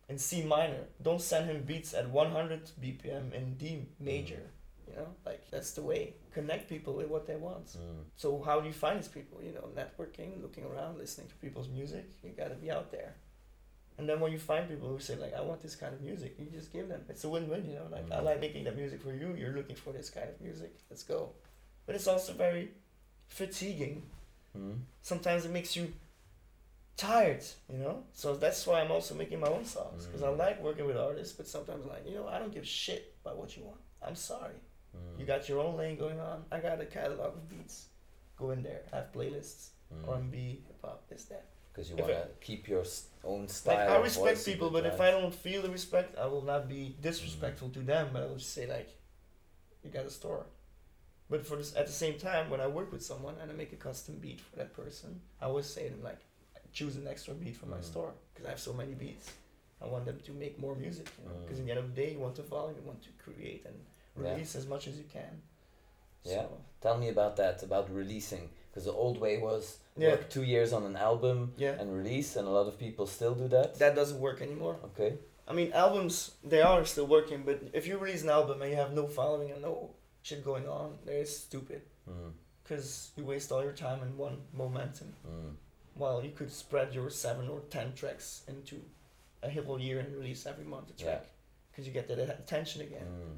in 0.09 0.17
C 0.17 0.43
minor. 0.43 0.83
Don't 1.01 1.21
send 1.21 1.49
him 1.49 1.63
beats 1.63 1.93
at 1.93 2.09
100 2.09 2.71
BPM 2.81 3.33
in 3.33 3.55
D 3.55 3.85
major. 3.99 4.43
You 4.87 4.95
know, 4.97 5.07
like 5.25 5.49
that's 5.49 5.71
the 5.71 5.81
way. 5.81 6.13
Connect 6.33 6.69
people 6.69 6.93
with 6.93 7.07
what 7.07 7.25
they 7.25 7.35
want. 7.35 7.65
Mm. 7.67 8.03
So 8.15 8.41
how 8.43 8.59
do 8.61 8.67
you 8.67 8.73
find 8.73 8.99
these 8.99 9.07
people? 9.07 9.41
You 9.43 9.53
know, 9.53 9.67
networking, 9.75 10.41
looking 10.41 10.63
around, 10.65 10.97
listening 10.99 11.27
to 11.29 11.35
people's 11.35 11.69
music. 11.69 12.05
You 12.23 12.31
gotta 12.37 12.55
be 12.55 12.69
out 12.69 12.91
there. 12.91 13.15
And 13.97 14.07
then 14.09 14.19
when 14.19 14.31
you 14.31 14.37
find 14.39 14.67
people 14.69 14.89
who 14.89 14.99
say 14.99 15.15
like, 15.15 15.33
I 15.33 15.41
want 15.41 15.61
this 15.61 15.75
kind 15.75 15.93
of 15.93 16.01
music, 16.01 16.35
you 16.37 16.45
just 16.53 16.71
give 16.71 16.87
them. 16.89 17.01
It's 17.09 17.23
a 17.23 17.29
win-win. 17.29 17.65
You 17.65 17.75
know, 17.75 17.87
like 17.91 18.11
I 18.11 18.17
Mm. 18.17 18.23
like 18.25 18.41
making 18.41 18.65
that 18.65 18.75
music 18.75 19.01
for 19.01 19.13
you. 19.13 19.33
You're 19.35 19.53
looking 19.53 19.75
for 19.77 19.91
this 19.93 20.09
kind 20.09 20.29
of 20.29 20.39
music. 20.41 20.71
Let's 20.89 21.03
go. 21.03 21.31
But 21.85 21.95
it's 21.95 22.07
also 22.07 22.33
very 22.33 22.71
fatiguing 23.27 24.03
Mm. 24.57 24.79
sometimes 25.01 25.43
it 25.45 25.51
makes 25.51 25.75
you 25.75 25.91
tired, 26.97 27.43
you 27.71 27.77
know. 27.77 28.03
So 28.13 28.35
that's 28.35 28.65
why 28.67 28.81
I'm 28.81 28.91
also 28.91 29.15
making 29.15 29.39
my 29.39 29.47
own 29.47 29.65
songs 29.65 30.05
because 30.05 30.23
I 30.23 30.27
Mm. 30.27 30.37
like 30.37 30.61
working 30.63 30.85
with 30.85 30.97
artists. 30.97 31.33
But 31.35 31.47
sometimes 31.47 31.85
like 31.85 32.05
you 32.07 32.15
know 32.15 32.27
I 32.27 32.39
don't 32.39 32.53
give 32.53 32.67
shit 32.67 33.13
about 33.21 33.37
what 33.37 33.55
you 33.57 33.63
want. 33.63 33.81
I'm 34.01 34.15
sorry. 34.15 34.59
Mm. 34.95 35.19
You 35.19 35.25
got 35.25 35.49
your 35.49 35.59
own 35.59 35.77
lane 35.77 35.97
going 35.97 36.19
on. 36.19 36.45
I 36.51 36.59
got 36.59 36.79
a 36.81 36.85
catalog 36.85 37.33
of 37.35 37.49
beats. 37.49 37.87
Go 38.37 38.51
in 38.51 38.63
there. 38.63 38.81
I 38.93 38.97
have 38.97 39.11
playlists. 39.13 39.69
Mm. 39.93 40.09
R&B, 40.09 40.63
hip 40.67 40.81
hop, 40.83 41.07
this 41.09 41.25
that. 41.25 41.45
because 41.71 41.89
you 41.89 41.95
want 41.97 42.09
to 42.11 42.27
keep 42.41 42.67
your 42.67 42.83
own 43.23 43.47
style. 43.47 43.75
Like 43.75 43.89
I 43.89 43.97
respect 44.01 44.45
people, 44.45 44.69
but 44.69 44.85
if? 44.85 44.99
I 44.99 45.11
don't 45.11 45.33
feel 45.33 45.61
the 45.61 45.69
respect, 45.69 46.17
I 46.17 46.25
will 46.25 46.41
not 46.41 46.67
be 46.69 46.95
disrespectful 47.01 47.69
to 47.69 47.79
them. 47.79 48.09
But 48.13 48.23
I 48.23 48.25
will 48.27 48.37
just 48.37 48.53
say 48.53 48.65
like, 48.65 48.89
you 49.83 49.91
got 49.91 50.05
a 50.05 50.09
store. 50.09 50.45
But 51.29 51.45
for 51.45 51.57
this, 51.57 51.75
at 51.75 51.85
the 51.87 51.91
same 51.91 52.17
time, 52.17 52.49
when 52.49 52.61
I 52.61 52.67
work 52.67 52.91
with 52.91 53.03
someone 53.03 53.35
and 53.41 53.51
I 53.51 53.53
make 53.53 53.73
a 53.73 53.75
custom 53.75 54.15
beat 54.19 54.39
for 54.41 54.55
that 54.57 54.73
person, 54.73 55.21
I 55.41 55.45
always 55.45 55.65
say 55.65 55.83
to 55.89 55.89
them 55.95 56.03
like, 56.03 56.19
choose 56.77 56.95
an 57.01 57.07
extra 57.13 57.33
beat 57.41 57.55
from 57.59 57.69
my 57.75 57.77
Mm. 57.81 57.89
store 57.91 58.11
because 58.33 58.45
I 58.47 58.51
have 58.55 58.59
so 58.69 58.73
many 58.81 58.93
beats. 59.03 59.27
I 59.83 59.87
want 59.93 60.03
them 60.09 60.19
to 60.27 60.31
make 60.43 60.55
more 60.65 60.75
music, 60.85 61.07
you 61.17 61.23
know. 61.27 61.35
Because 61.43 61.57
Mm. 61.57 61.61
in 61.61 61.65
the 61.65 61.71
end 61.75 61.79
of 61.85 61.87
the 61.95 61.97
day, 62.01 62.09
you 62.13 62.19
want 62.27 62.35
to 62.41 62.43
follow, 62.53 62.69
you 62.77 62.83
want 62.91 63.01
to 63.07 63.11
create 63.25 63.61
and 63.69 63.77
Yeah. 64.21 64.31
release 64.33 64.53
as 64.61 64.65
much 64.73 64.83
as 64.89 64.95
you 65.01 65.07
can. 65.17 65.33
Yeah. 66.23 66.43
So, 66.43 66.57
Tell 66.85 66.97
me 67.03 67.09
about 67.09 67.35
that, 67.37 67.63
about 67.63 67.85
releasing. 68.01 68.45
Because 68.69 68.85
the 68.91 68.97
old 69.05 69.17
way 69.25 69.33
was 69.49 69.63
Yeah. 69.97 70.11
work 70.11 70.29
two 70.29 70.43
years 70.53 70.69
on 70.77 70.83
an 70.91 70.95
album 71.09 71.37
yeah. 71.57 71.79
and 71.81 71.87
release, 72.01 72.35
and 72.37 72.45
a 72.47 72.51
lot 72.51 72.67
of 72.71 72.75
people 72.85 73.05
still 73.07 73.33
do 73.43 73.47
that. 73.55 73.67
That 73.83 73.95
doesn't 73.95 74.19
work 74.27 74.39
anymore. 74.47 74.75
okay. 74.89 75.11
I 75.47 75.53
mean, 75.53 75.71
albums 75.73 76.15
they 76.53 76.61
are 76.61 76.83
still 76.93 77.07
working, 77.17 77.39
but 77.49 77.57
if 77.79 77.83
you 77.87 77.97
release 78.05 78.23
an 78.23 78.29
album 78.39 78.61
and 78.61 78.69
you 78.71 78.77
have 78.83 78.93
no 78.93 79.05
following 79.19 79.49
and 79.53 79.61
no 79.61 79.73
shit 80.27 80.43
going 80.43 80.67
on, 80.67 80.87
they're 81.05 81.25
stupid. 81.25 81.81
Mm, 82.09 82.33
Because 82.63 83.11
you 83.15 83.23
waste 83.33 83.51
all 83.51 83.63
your 83.63 83.73
time 83.87 83.99
in 84.07 84.11
one 84.17 84.37
momentum. 84.53 85.09
mm, 85.25 85.55
While 85.95 86.23
you 86.23 86.31
could 86.31 86.51
spread 86.51 86.93
your 86.93 87.09
seven 87.09 87.47
or 87.49 87.61
ten 87.69 87.93
tracks 87.93 88.43
into 88.47 88.81
a 89.41 89.49
whole 89.49 89.79
year 89.79 89.99
and 89.99 90.15
release 90.15 90.45
every 90.45 90.65
month 90.65 90.89
a 90.91 91.01
track. 91.03 91.25
Because 91.71 91.87
you 91.87 91.93
get 91.93 92.07
that 92.09 92.19
attention 92.19 92.81
again. 92.81 93.05
mm. 93.05 93.37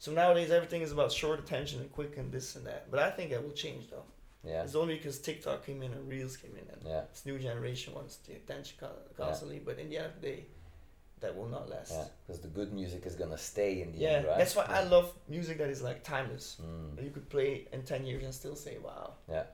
So 0.00 0.12
nowadays 0.12 0.50
everything 0.50 0.82
is 0.82 0.92
about 0.92 1.10
short 1.12 1.38
attention 1.40 1.80
and 1.80 1.90
quick 1.92 2.16
and 2.16 2.30
this 2.32 2.56
and 2.56 2.64
that. 2.66 2.90
But 2.90 3.00
I 3.00 3.10
think 3.10 3.30
that 3.30 3.42
will 3.42 3.52
change 3.52 3.90
though. 3.90 4.04
Yeah. 4.44 4.62
It's 4.62 4.74
only 4.76 4.94
because 4.96 5.18
TikTok 5.18 5.66
came 5.66 5.82
in 5.82 5.92
and 5.92 6.08
Reels 6.08 6.36
came 6.36 6.52
in 6.52 6.66
and 6.72 6.82
Yeah. 6.86 7.02
this 7.12 7.26
new 7.26 7.38
generation 7.38 7.94
wants 7.94 8.16
the 8.18 8.34
attention 8.34 8.76
co- 8.80 8.90
constantly. 9.16 9.58
But 9.58 9.78
in 9.78 9.88
the 9.90 9.98
end 9.98 10.06
of 10.06 10.20
the 10.20 10.28
day, 10.28 10.46
that 11.20 11.36
will 11.36 11.48
not 11.48 11.68
last. 11.68 11.90
Yeah. 11.92 12.04
Because 12.26 12.40
the 12.40 12.48
good 12.48 12.72
music 12.72 13.04
is 13.06 13.16
gonna 13.16 13.36
stay 13.36 13.82
in 13.82 13.90
the 13.92 13.98
Yeah, 13.98 14.08
end, 14.10 14.26
right? 14.28 14.38
that's 14.38 14.54
why 14.54 14.64
I 14.68 14.84
love 14.84 15.12
music 15.28 15.58
that 15.58 15.68
is 15.68 15.82
like 15.82 16.04
timeless. 16.04 16.56
Mm. 16.62 17.02
You 17.04 17.10
could 17.10 17.28
play 17.28 17.66
in 17.72 17.82
ten 17.82 18.06
years 18.06 18.22
and 18.22 18.32
still 18.32 18.54
say, 18.54 18.78
"Wow." 18.78 19.14
Yeah. 19.28 19.44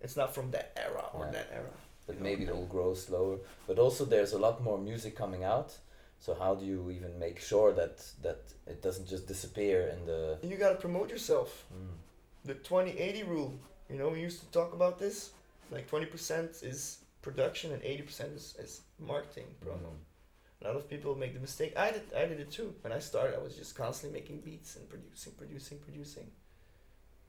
It's 0.00 0.16
not 0.16 0.34
from 0.34 0.50
that 0.50 0.72
era 0.76 1.04
or 1.14 1.26
Yeah. 1.26 1.30
that 1.32 1.48
era. 1.52 1.70
Know? 2.08 2.14
maybe 2.20 2.44
it 2.44 2.54
will 2.54 2.66
grow 2.66 2.94
slower. 2.94 3.38
But 3.66 3.78
also, 3.78 4.04
there's 4.04 4.32
a 4.32 4.38
lot 4.38 4.62
more 4.62 4.78
music 4.78 5.16
coming 5.16 5.44
out. 5.44 5.76
So 6.18 6.34
how 6.34 6.54
do 6.54 6.64
you 6.64 6.90
even 6.90 7.18
make 7.18 7.40
sure 7.40 7.72
that 7.72 7.96
that 8.22 8.40
it 8.66 8.80
doesn't 8.80 9.08
just 9.08 9.26
disappear 9.26 9.88
in 9.88 10.06
the? 10.06 10.38
You 10.42 10.56
gotta 10.56 10.76
promote 10.76 11.10
yourself. 11.10 11.64
Mm. 11.74 11.96
The 12.44 12.54
20-80 12.54 13.28
rule. 13.28 13.54
You 13.90 13.98
know, 13.98 14.08
we 14.08 14.20
used 14.20 14.40
to 14.40 14.46
talk 14.46 14.72
about 14.72 14.98
this. 14.98 15.30
Like 15.70 15.88
twenty 15.88 16.06
percent 16.06 16.50
is 16.62 16.98
production 17.22 17.72
and 17.72 17.82
eighty 17.82 18.02
percent 18.02 18.32
is, 18.34 18.54
is 18.58 18.82
marketing 19.00 19.46
promo. 19.64 19.90
Mm. 19.90 20.62
A 20.62 20.68
lot 20.68 20.76
of 20.76 20.88
people 20.88 21.16
make 21.16 21.34
the 21.34 21.40
mistake. 21.40 21.72
I 21.76 21.90
did. 21.90 22.02
I 22.16 22.26
did 22.26 22.38
it 22.38 22.50
too. 22.52 22.74
When 22.82 22.92
I 22.92 23.00
started, 23.00 23.34
I 23.34 23.42
was 23.42 23.56
just 23.56 23.74
constantly 23.74 24.20
making 24.20 24.40
beats 24.40 24.76
and 24.76 24.88
producing, 24.88 25.32
producing, 25.32 25.78
producing, 25.78 26.26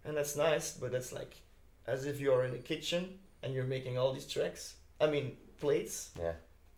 and 0.05 0.15
that's 0.17 0.35
nice. 0.35 0.77
But 0.77 0.91
that's 0.91 1.11
like, 1.11 1.33
as 1.87 2.05
if 2.05 2.19
you 2.21 2.31
are 2.31 2.45
in 2.45 2.53
a 2.53 2.59
kitchen 2.59 3.17
and 3.43 3.53
you're 3.53 3.65
making 3.65 3.97
all 3.97 4.13
these 4.13 4.25
tracks. 4.25 4.75
I 4.99 5.07
mean, 5.07 5.37
plates, 5.59 6.11
Yeah. 6.17 6.33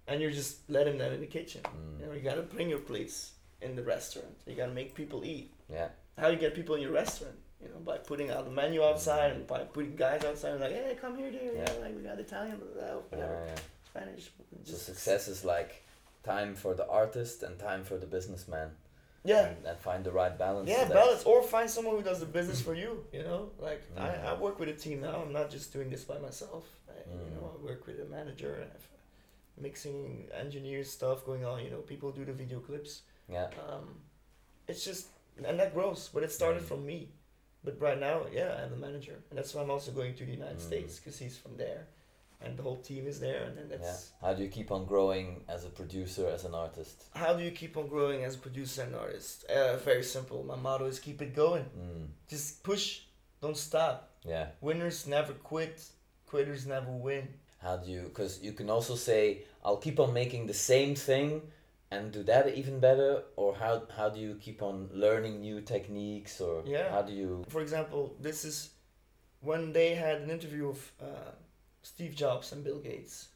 and 0.08 0.22
you're 0.22 0.32
just 0.32 0.70
letting 0.70 0.98
them 0.98 1.14
in 1.14 1.22
the 1.22 1.28
kitchen. 1.28 1.62
Mm. 1.64 2.00
You 2.00 2.06
know, 2.08 2.12
you 2.14 2.22
gotta 2.22 2.42
bring 2.42 2.70
your 2.70 2.80
plates 2.80 3.34
in 3.62 3.76
the 3.76 3.84
restaurant. 3.84 4.36
You 4.46 4.56
gotta 4.56 4.74
make 4.74 4.94
people 4.96 5.24
eat. 5.24 5.54
Yeah. 5.72 5.90
How 6.18 6.28
you 6.30 6.38
get 6.38 6.56
people 6.56 6.76
in 6.76 6.82
your 6.82 6.92
restaurant? 6.92 7.36
You 7.62 7.70
know, 7.70 7.80
by 7.80 7.98
putting 7.98 8.30
out 8.32 8.46
the 8.46 8.52
menu 8.52 8.84
outside 8.84 9.32
and 9.32 9.48
by 9.48 9.60
putting 9.64 9.96
guys 9.96 10.24
outside 10.26 10.60
like, 10.60 10.72
hey, 10.72 10.98
come 11.00 11.18
here, 11.18 11.32
dear. 11.32 11.54
Yeah. 11.56 11.66
Yeah. 11.74 11.82
like 11.84 11.96
we 11.96 12.04
got 12.04 12.20
Italian, 12.20 12.58
blah, 12.58 12.68
blah, 12.74 12.86
Yeah, 12.88 12.96
whatever, 13.10 13.44
yeah. 13.48 13.56
Spanish. 13.90 14.30
So 14.66 14.76
success 14.76 15.28
is 15.28 15.46
like 15.46 15.84
time 16.24 16.56
for 16.56 16.74
the 16.74 16.88
artist 16.88 17.44
and 17.44 17.58
time 17.60 17.84
for 17.84 17.98
the 17.98 18.06
businessman. 18.06 18.72
Yeah. 19.26 19.48
And, 19.48 19.66
and 19.66 19.78
find 19.80 20.04
the 20.04 20.12
right 20.12 20.36
balance. 20.38 20.70
Yeah, 20.70 20.86
balance 20.88 21.24
or 21.24 21.42
find 21.44 21.68
someone 21.70 21.96
who 21.98 22.04
does 22.04 22.20
the 22.20 22.28
business 22.38 22.62
for 22.62 22.76
you. 22.76 22.92
You 23.12 23.24
know, 23.24 23.50
like 23.60 23.82
Mhm. 23.96 24.02
I, 24.02 24.10
I 24.30 24.34
work 24.46 24.60
with 24.60 24.70
a 24.70 24.78
team 24.86 25.02
now. 25.02 25.16
I'm 25.24 25.34
not 25.34 25.50
just 25.50 25.74
doing 25.74 25.90
this 25.90 26.04
by 26.12 26.20
myself. 26.20 26.64
I, 26.88 26.94
You 27.12 27.30
know, 27.36 27.42
Mhm. 27.48 27.54
I 27.62 27.66
work 27.70 27.82
with 27.88 27.98
a 28.00 28.06
manager 28.18 28.54
and 28.64 28.72
mixing 29.58 30.30
engineers 30.34 30.90
stuff 30.92 31.26
going 31.26 31.44
on. 31.46 31.64
You 31.64 31.72
know, 31.72 31.82
people 31.94 32.12
do 32.12 32.26
the 32.26 32.34
video 32.34 32.60
clips. 32.60 33.02
Yeah. 33.28 33.50
Um, 33.68 34.02
it's 34.68 34.84
just 34.86 35.08
and 35.48 35.60
that 35.60 35.74
grows, 35.74 36.10
but 36.14 36.24
it 36.24 36.32
started 36.32 36.62
Mhm. 36.64 36.68
from 36.68 36.86
me. 36.86 37.00
But 37.64 37.82
right 37.82 38.00
now, 38.00 38.18
yeah, 38.32 38.56
I 38.58 38.62
have 38.62 38.72
a 38.72 38.78
manager, 38.78 39.18
and 39.30 39.38
that's 39.38 39.54
why 39.54 39.62
I'm 39.64 39.72
also 39.72 39.92
going 39.92 40.14
to 40.16 40.26
the 40.26 40.32
United. 40.32 40.62
States 40.62 40.98
because 41.00 41.18
he's 41.18 41.38
from 41.38 41.58
there, 41.58 41.88
and 42.42 42.58
the 42.58 42.64
whole 42.64 42.78
team 42.78 43.08
is 43.08 43.20
there, 43.20 43.44
and 43.46 43.58
then 43.58 43.68
Yeah. 43.70 43.78
that's 43.78 44.12
How 44.22 44.34
do 44.34 44.44
you 44.44 44.50
keep 44.50 44.72
on 44.72 44.86
growing 44.86 45.44
as 45.48 45.66
a 45.66 45.70
producer, 45.70 46.28
as 46.28 46.46
an 46.46 46.54
artist? 46.54 47.06
how 47.14 47.34
do 47.34 47.44
you 47.44 47.52
keep 47.52 47.76
on 47.78 47.88
growing 47.88 48.24
as 48.24 48.36
a 48.36 48.38
producer 48.38 48.84
and 48.84 48.96
artist? 48.96 49.46
Uh, 49.46 49.78
very 49.78 50.04
simple. 50.04 50.44
My 50.44 50.56
motto 50.56 50.86
is 50.86 51.00
keep 51.00 51.22
it 51.22 51.34
going. 51.36 51.66
Mm. 51.78 52.08
Just 52.28 52.64
push, 52.64 53.02
don't 53.42 53.58
stop. 53.58 54.10
Yeah. 54.24 54.48
Winners 54.62 55.06
never 55.08 55.34
quit. 55.34 55.82
Quitters 56.28 56.66
never 56.66 56.92
win. 56.92 57.28
How 57.60 57.78
do 57.78 57.90
you? 57.90 58.04
Because 58.04 58.42
you 58.42 58.54
can 58.54 58.70
also 58.70 58.96
say, 58.96 59.44
"I'll 59.64 59.78
keep 59.78 60.00
on 60.00 60.14
making 60.14 60.48
the 60.48 60.54
same 60.54 60.96
thing." 60.96 61.52
And 61.92 62.12
do 62.12 62.24
that 62.24 62.48
even 62.62 62.80
better, 62.80 63.24
or 63.36 63.56
how 63.56 63.84
how 63.96 64.10
do 64.10 64.20
you 64.20 64.36
keep 64.36 64.62
on 64.64 64.90
learning 64.92 65.40
new 65.42 65.62
techniques, 65.62 66.42
or 66.42 66.64
Yeah. 66.66 66.90
how 66.90 67.04
do 67.04 67.14
you? 67.14 67.46
For 67.48 67.62
example, 67.62 68.16
this 68.20 68.44
is 68.44 68.72
when 69.42 69.72
they 69.74 69.94
had 69.96 70.22
an 70.22 70.30
interview 70.32 70.68
of 70.70 70.92
uh, 71.00 71.32
Steve 71.86 72.16
Jobs 72.16 72.52
and 72.52 72.64
Bill 72.64 72.80
Gates. 72.80 73.28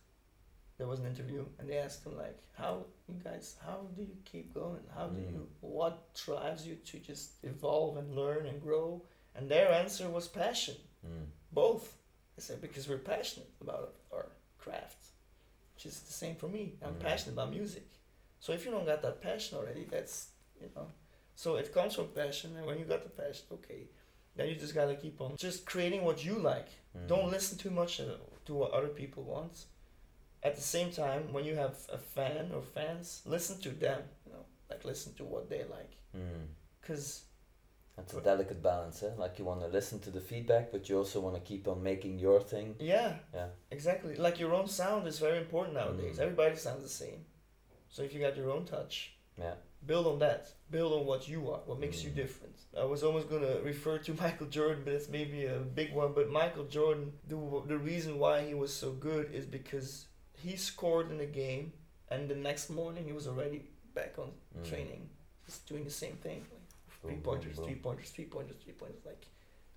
There 0.79 0.87
was 0.87 0.99
an 0.99 1.05
interview, 1.05 1.45
and 1.59 1.69
they 1.69 1.77
asked 1.77 2.03
him 2.05 2.17
like, 2.17 2.37
"How 2.57 2.85
you 3.07 3.15
guys? 3.23 3.55
How 3.63 3.77
do 3.95 4.01
you 4.01 4.17
keep 4.25 4.53
going? 4.53 4.83
How 4.95 5.07
do 5.07 5.19
Mm. 5.19 5.31
you? 5.33 5.49
What 5.61 5.95
drives 6.25 6.65
you 6.65 6.75
to 6.89 6.99
just 6.99 7.27
evolve 7.43 7.97
and 7.97 8.15
learn 8.15 8.47
and 8.47 8.59
grow?" 8.61 9.05
And 9.35 9.47
their 9.51 9.69
answer 9.71 10.09
was 10.09 10.27
passion. 10.27 10.77
Mm. 11.05 11.27
Both. 11.51 11.85
They 12.35 12.41
said 12.41 12.59
because 12.61 12.87
we're 12.89 12.97
passionate 13.15 13.51
about 13.61 13.93
our 14.11 14.27
craft, 14.57 15.01
which 15.75 15.85
is 15.85 15.99
the 16.01 16.13
same 16.13 16.35
for 16.35 16.47
me. 16.47 16.63
I'm 16.81 16.95
Mm. 16.95 17.01
passionate 17.01 17.33
about 17.33 17.51
music. 17.51 17.87
So 18.39 18.53
if 18.53 18.65
you 18.65 18.71
don't 18.71 18.85
got 18.85 19.01
that 19.03 19.21
passion 19.21 19.57
already, 19.59 19.83
that's 19.85 20.29
you 20.59 20.69
know. 20.75 20.87
So 21.35 21.57
it 21.57 21.71
comes 21.73 21.93
from 21.95 22.07
passion, 22.13 22.55
and 22.57 22.65
when 22.65 22.79
you 22.79 22.85
got 22.85 23.03
the 23.03 23.09
passion, 23.23 23.45
okay, 23.51 23.81
then 24.35 24.47
you 24.49 24.55
just 24.55 24.73
gotta 24.73 24.95
keep 24.95 25.21
on 25.21 25.37
just 25.37 25.65
creating 25.65 26.03
what 26.03 26.23
you 26.25 26.35
like. 26.39 26.69
Mm. 26.97 27.07
Don't 27.07 27.29
listen 27.29 27.57
too 27.57 27.69
much 27.69 27.99
uh, 27.99 28.15
to 28.49 28.53
what 28.61 28.71
other 28.77 28.93
people 29.01 29.23
want. 29.35 29.55
At 30.47 30.55
the 30.55 30.67
same 30.75 30.89
time, 30.91 31.23
when 31.33 31.43
you 31.49 31.55
have 31.63 31.75
a 31.97 31.97
fan 32.15 32.51
or 32.55 32.61
fans, 32.61 33.21
listen 33.35 33.55
to 33.65 33.69
them. 33.85 34.01
You 34.25 34.31
know, 34.33 34.45
like 34.69 34.83
listen 34.85 35.13
to 35.19 35.23
what 35.33 35.49
they 35.49 35.63
like, 35.77 35.93
Mm. 36.15 36.45
cause 36.87 37.07
That's 37.95 38.13
a 38.13 38.21
delicate 38.21 38.61
balance, 38.63 39.03
eh? 39.07 39.13
Like 39.23 39.33
you 39.39 39.45
want 39.51 39.61
to 39.65 39.67
listen 39.77 39.99
to 40.05 40.11
the 40.17 40.21
feedback, 40.31 40.71
but 40.73 40.81
you 40.87 40.97
also 41.01 41.19
want 41.25 41.35
to 41.39 41.41
keep 41.51 41.67
on 41.67 41.83
making 41.83 42.13
your 42.25 42.39
thing. 42.53 42.75
Yeah. 42.79 43.11
Yeah. 43.33 43.49
Exactly. 43.77 44.15
Like 44.25 44.39
your 44.43 44.53
own 44.59 44.67
sound 44.67 45.05
is 45.11 45.19
very 45.19 45.37
important 45.45 45.73
nowadays. 45.81 46.15
Mm. 46.17 46.23
Everybody 46.25 46.55
sounds 46.55 46.83
the 46.83 46.95
same. 47.05 47.19
So 47.93 47.97
if 48.05 48.13
you 48.13 48.19
got 48.27 48.37
your 48.37 48.51
own 48.55 48.63
touch, 48.65 48.95
Yeah. 49.37 49.55
Build 49.85 50.07
on 50.07 50.19
that. 50.19 50.51
Build 50.71 50.93
on 50.93 51.05
what 51.05 51.27
you 51.27 51.49
are, 51.51 51.59
what 51.65 51.79
makes 51.79 52.03
you 52.03 52.11
Mm. 52.11 52.15
different. 52.15 52.55
I 52.77 52.83
was 52.83 53.03
almost 53.03 53.29
gonna 53.29 53.59
refer 53.63 53.97
to 53.99 54.13
Michael 54.13 54.47
Jordan, 54.47 54.83
but 54.85 54.93
it's 54.93 55.09
maybe 55.09 55.45
a 55.45 55.59
big 55.59 55.93
one. 55.93 56.13
But 56.13 56.29
Michael 56.29 56.65
Jordan, 56.65 57.13
the 57.27 57.37
the 57.67 57.77
reason 57.77 58.19
why 58.19 58.45
he 58.45 58.53
was 58.53 58.73
so 58.73 58.91
good 58.91 59.33
is 59.33 59.45
because 59.45 60.05
he 60.33 60.55
scored 60.55 61.09
in 61.11 61.17
the 61.17 61.25
game, 61.25 61.73
and 62.09 62.29
the 62.29 62.35
next 62.35 62.69
morning 62.69 63.05
he 63.05 63.13
was 63.13 63.27
already 63.27 63.63
back 63.93 64.17
on 64.19 64.31
Mm. 64.57 64.67
training, 64.69 65.09
just 65.45 65.67
doing 65.67 65.83
the 65.83 65.91
same 66.03 66.17
thing. 66.17 66.45
Like 66.51 66.67
three 67.01 67.15
pointers, 67.27 67.57
three 67.57 67.75
pointers, 67.75 68.09
three 68.11 68.25
pointers, 68.25 68.57
three 68.63 68.73
pointers. 68.73 69.05
Like, 69.05 69.25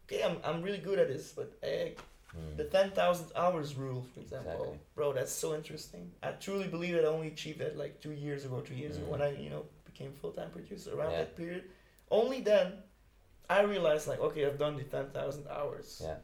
okay, 0.07 0.23
I'm 0.23 0.37
I'm 0.45 0.63
really 0.63 0.79
good 0.89 0.99
at 0.99 1.09
this, 1.09 1.33
but 1.33 1.51
eh, 1.63 1.91
Mm. 2.35 2.57
the 2.57 2.65
10,000 2.65 3.31
hours 3.37 3.75
rule, 3.77 4.03
for 4.15 4.21
example. 4.21 4.53
Exactly. 4.53 4.79
Bro, 4.95 5.13
that's 5.13 5.33
so 5.33 5.55
interesting. 5.55 6.11
I 6.23 6.33
truly 6.33 6.67
believe 6.67 6.95
that 6.95 7.05
I 7.05 7.09
only 7.09 7.29
achieved 7.29 7.59
that 7.59 7.77
like 7.77 8.01
two 8.01 8.13
years 8.13 8.47
ago, 8.47 8.61
three 8.61 8.77
years 8.85 8.97
ago, 8.97 9.07
Mm. 9.07 9.11
when 9.11 9.23
I, 9.23 9.31
you 9.37 9.51
know, 9.51 9.67
became 10.03 10.15
full 10.21 10.33
time 10.33 10.51
producer 10.51 10.95
around 10.97 11.13
Yeah. 11.13 11.19
that 11.19 11.37
period. 11.37 11.65
Only 12.11 12.41
then, 12.41 12.83
I 13.49 13.63
realized, 13.63 14.09
like, 14.09 14.21
okay, 14.21 14.47
I've 14.47 14.59
done 14.59 14.77
the 14.77 14.85
10,000 14.85 15.47
hours. 15.49 16.01
Yeah. 16.03 16.17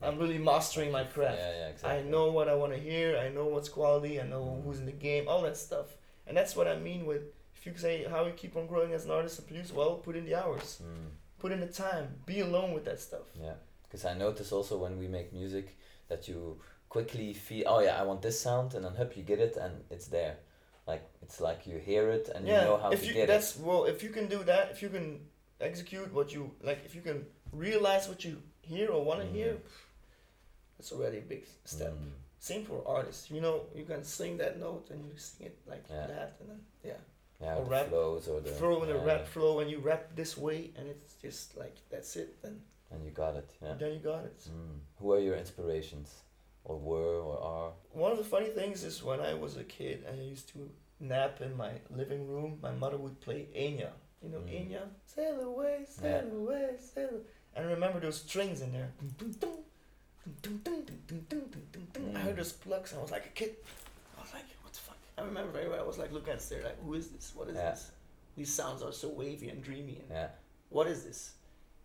I'm 0.00 0.18
really 0.18 0.38
mastering 0.38 0.90
my 0.90 1.04
craft. 1.04 1.38
Yeah, 1.38 1.50
yeah, 1.52 1.68
exactly. 1.68 2.00
I 2.00 2.02
know 2.10 2.32
what 2.32 2.48
I 2.48 2.54
want 2.54 2.72
to 2.72 2.78
hear, 2.78 3.16
I 3.18 3.28
know 3.28 3.46
what's 3.46 3.68
quality, 3.68 4.20
I 4.20 4.24
know 4.24 4.42
Mm. 4.44 4.64
who's 4.64 4.78
in 4.80 4.86
the 4.86 4.92
game, 5.08 5.28
all 5.28 5.42
that 5.42 5.56
stuff. 5.56 5.96
And 6.26 6.36
that's 6.36 6.56
what 6.56 6.66
I 6.66 6.76
mean 6.76 7.06
with 7.06 7.22
if 7.54 7.66
you 7.66 7.76
say 7.76 8.02
how 8.04 8.26
you 8.26 8.32
keep 8.32 8.56
on 8.56 8.66
growing 8.66 8.92
as 8.92 9.04
an 9.04 9.12
artist 9.12 9.38
and 9.38 9.46
producer, 9.46 9.74
well, 9.74 9.94
put 9.98 10.16
in 10.16 10.24
the 10.24 10.34
hours, 10.34 10.80
Mm. 10.82 11.10
put 11.38 11.52
in 11.52 11.60
the 11.60 11.68
time, 11.68 12.20
be 12.26 12.40
alone 12.40 12.72
with 12.74 12.84
that 12.86 12.98
stuff. 12.98 13.26
Yeah, 13.40 13.54
because 13.84 14.04
I 14.04 14.14
notice 14.14 14.50
also 14.50 14.76
when 14.78 14.98
we 14.98 15.06
make 15.06 15.32
music 15.32 15.76
that 16.08 16.26
you 16.26 16.60
quickly 16.88 17.32
feel, 17.32 17.68
oh 17.68 17.78
yeah, 17.78 18.00
I 18.00 18.02
want 18.02 18.22
this 18.22 18.40
sound, 18.40 18.74
and 18.74 18.84
then 18.84 18.96
hope 18.96 19.16
you 19.16 19.22
get 19.22 19.38
it, 19.38 19.56
and 19.56 19.84
it's 19.90 20.08
there. 20.08 20.38
Like 20.86 21.04
it's 21.22 21.40
like 21.40 21.66
you 21.66 21.78
hear 21.78 22.10
it 22.10 22.28
and 22.34 22.46
you 22.46 22.52
know 22.54 22.76
how 22.76 22.90
to 22.90 22.96
get 22.96 22.98
it. 22.98 22.98
Yeah, 22.98 22.98
if 22.98 23.00
to 23.00 23.06
you 23.08 23.14
get 23.14 23.26
that's 23.28 23.56
well 23.58 23.84
if 23.84 24.02
you 24.02 24.10
can 24.10 24.26
do 24.28 24.42
that 24.44 24.70
if 24.72 24.82
you 24.82 24.88
can 24.88 25.20
execute 25.60 26.12
what 26.12 26.34
you 26.34 26.50
like 26.62 26.80
if 26.84 26.94
you 26.96 27.02
can 27.02 27.24
realize 27.52 28.08
what 28.08 28.24
you 28.24 28.34
hear 28.62 28.88
or 28.90 29.04
want 29.04 29.20
to 29.20 29.26
Mhm. 29.26 29.32
hear 29.34 29.56
that's 30.78 30.92
already 30.92 31.18
a 31.18 31.26
big 31.34 31.44
step 31.64 31.92
Mm. 31.92 32.10
same 32.40 32.64
for 32.64 32.82
artists 32.86 33.30
you 33.30 33.40
know 33.40 33.66
you 33.74 33.84
can 33.84 34.02
sing 34.04 34.38
that 34.38 34.58
note 34.58 34.90
and 34.90 35.04
you 35.06 35.12
sing 35.16 35.46
it 35.46 35.56
like 35.72 35.84
Yeah. 35.88 36.06
that 36.08 36.36
and 36.40 36.48
then 36.50 36.60
yeah 36.90 37.00
Yeah, 37.40 37.56
or 37.58 37.64
the 37.64 37.70
rap 37.70 37.88
flows 37.88 38.28
or 38.28 38.40
the 38.40 38.52
throw 38.52 38.82
in 38.84 38.90
a 38.90 38.94
yeah, 38.98 39.04
rap 39.10 39.26
flow 39.26 39.60
and 39.60 39.70
you 39.70 39.78
rap 39.78 40.02
this 40.16 40.36
way 40.36 40.70
and 40.76 40.88
it's 40.88 41.14
just 41.26 41.56
like 41.56 41.76
that's 41.90 42.16
it 42.16 42.30
then 42.42 42.56
and 42.90 43.04
you 43.04 43.10
got 43.10 43.34
it. 43.36 43.48
Yeah. 43.62 43.74
then 43.74 43.92
you 43.94 44.00
got 44.00 44.24
it 44.24 44.38
Mm. 44.50 44.78
Who 44.98 45.12
are 45.14 45.20
your 45.20 45.36
inspirations, 45.36 46.08
or 46.64 46.78
were 46.78 47.20
or 47.20 47.42
are? 47.42 47.72
One 47.92 48.12
of 48.12 48.18
the 48.18 48.24
funny 48.24 48.48
things 48.48 48.84
is 48.84 49.02
when 49.02 49.20
I 49.20 49.34
was 49.34 49.56
a 49.56 49.64
kid, 49.64 50.04
I 50.10 50.20
used 50.20 50.48
to 50.50 50.70
nap 51.00 51.40
in 51.40 51.56
my 51.56 51.72
living 51.90 52.28
room. 52.28 52.58
My 52.62 52.72
mother 52.72 52.96
would 52.96 53.20
play 53.20 53.48
Enya. 53.56 53.90
You 54.22 54.30
know, 54.30 54.38
mm. 54.38 54.70
Enya, 54.70 54.82
sail 55.04 55.40
away, 55.40 55.84
sail 55.88 56.24
yeah. 56.26 56.38
away, 56.38 56.76
sail. 56.78 57.20
And 57.56 57.66
remember 57.66 57.98
those 58.00 58.20
strings 58.20 58.62
in 58.62 58.72
there. 58.72 58.92
Mm. 59.18 59.46
I 62.14 62.18
heard 62.20 62.36
those 62.36 62.52
plucks, 62.52 62.92
and 62.92 63.00
I 63.00 63.02
was 63.02 63.10
like 63.10 63.26
a 63.26 63.30
kid. 63.30 63.56
I 64.16 64.22
was 64.22 64.32
like, 64.32 64.44
what 64.62 64.72
the 64.72 64.78
fuck? 64.78 64.96
I 65.18 65.22
remember 65.22 65.50
very 65.50 65.68
well. 65.68 65.80
I 65.80 65.86
was 65.86 65.98
like 65.98 66.12
looking 66.12 66.32
at 66.32 66.38
the 66.38 66.44
stair, 66.44 66.62
like, 66.62 66.80
who 66.84 66.94
is 66.94 67.08
this? 67.08 67.32
What 67.34 67.48
is 67.48 67.56
yeah. 67.56 67.70
this? 67.70 67.90
These 68.36 68.54
sounds 68.54 68.82
are 68.82 68.92
so 68.92 69.08
wavy 69.08 69.48
and 69.48 69.62
dreamy. 69.62 69.98
And 70.02 70.10
yeah. 70.10 70.28
What 70.70 70.86
is 70.86 71.02
this? 71.02 71.32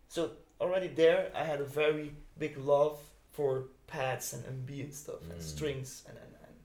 So 0.07 0.31
already 0.61 0.87
there, 0.87 1.31
I 1.35 1.43
had 1.43 1.59
a 1.59 1.65
very 1.65 2.13
big 2.37 2.57
love 2.57 2.99
for 3.31 3.65
pads 3.87 4.33
and 4.33 4.43
MB 4.45 4.81
and 4.83 4.93
stuff, 4.93 5.21
and 5.29 5.39
Mm. 5.39 5.41
strings 5.41 6.03
and, 6.07 6.17
and, 6.17 6.33
and 6.45 6.55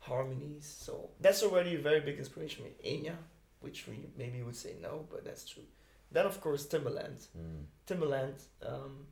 harmonies. 0.00 0.64
So 0.80 1.10
that's 1.20 1.42
already 1.42 1.74
a 1.74 1.78
very 1.78 2.00
big 2.00 2.18
inspiration. 2.18 2.64
for 2.64 2.68
me. 2.70 2.74
Enya, 2.92 3.16
which 3.60 3.86
we 3.88 4.06
maybe 4.16 4.38
you 4.38 4.44
would 4.46 4.56
say 4.56 4.74
no, 4.80 5.06
but 5.10 5.24
that's 5.24 5.44
true. 5.48 5.64
Then 6.12 6.26
of 6.26 6.40
course 6.40 6.66
Timbaland. 6.66 7.26
Mm. 7.36 7.64
Timbaland. 7.86 8.36
Um, 8.64 9.06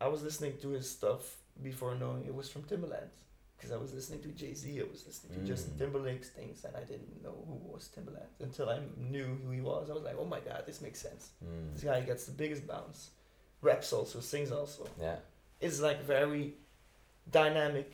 I 0.00 0.08
was 0.08 0.22
listening 0.22 0.54
to 0.62 0.68
his 0.70 0.90
stuff 0.90 1.36
before 1.62 1.94
knowing 1.94 2.24
it 2.26 2.34
was 2.34 2.48
from 2.50 2.62
Timbaland. 2.62 3.10
Because 3.56 3.70
I 3.72 3.76
was 3.76 3.94
listening 3.94 4.20
to 4.22 4.28
Jay 4.28 4.52
Z, 4.52 4.80
I 4.80 4.84
was 4.90 5.06
listening 5.06 5.38
to 5.38 5.46
Justin 5.46 5.74
Mm. 5.74 5.78
Timberlake's 5.78 6.28
things, 6.28 6.64
and 6.64 6.76
I 6.76 6.80
didn't 6.80 7.22
know 7.22 7.36
who 7.48 7.54
was 7.72 7.88
Timbaland 7.96 8.28
until 8.40 8.68
I 8.68 8.80
knew 8.96 9.26
who 9.42 9.50
he 9.52 9.60
was. 9.60 9.88
I 9.90 9.94
was 9.94 10.02
like, 10.02 10.16
oh 10.18 10.24
my 10.24 10.40
god, 10.40 10.64
this 10.66 10.80
makes 10.82 11.00
sense. 11.00 11.30
Mm. 11.42 11.72
This 11.72 11.84
guy 11.84 12.00
gets 12.02 12.24
the 12.26 12.32
biggest 12.32 12.66
bounce. 12.66 13.10
Raps 13.62 13.92
also, 13.92 14.20
sings 14.20 14.50
also. 14.52 14.86
Yeah. 15.00 15.16
it's 15.60 15.80
like 15.80 16.02
very 16.02 16.54
dynamic. 17.30 17.90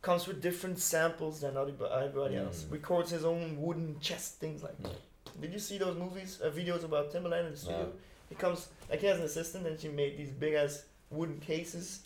Comes 0.00 0.26
with 0.26 0.42
different 0.42 0.78
samples 0.78 1.40
than 1.40 1.56
other- 1.56 1.74
everybody 1.86 2.36
else. 2.36 2.64
Mm. 2.64 2.72
Records 2.72 3.10
his 3.10 3.24
own 3.24 3.60
wooden 3.60 4.00
chest 4.00 4.36
things 4.40 4.62
like. 4.62 4.76
Mm. 4.82 4.94
Did 5.40 5.52
you 5.52 5.58
see 5.58 5.78
those 5.78 5.96
movies, 5.96 6.40
uh, 6.42 6.50
videos 6.50 6.84
about 6.84 7.12
Timbaland 7.12 7.46
in 7.46 7.52
the 7.52 7.56
studio? 7.56 7.84
No. 7.84 7.92
He 8.28 8.34
comes 8.34 8.68
like 8.90 9.00
he 9.00 9.06
has 9.06 9.18
an 9.18 9.24
assistant, 9.24 9.66
and 9.66 9.78
she 9.78 9.88
made 9.88 10.16
these 10.16 10.30
big 10.30 10.54
ass 10.54 10.84
wooden 11.10 11.38
cases, 11.40 12.00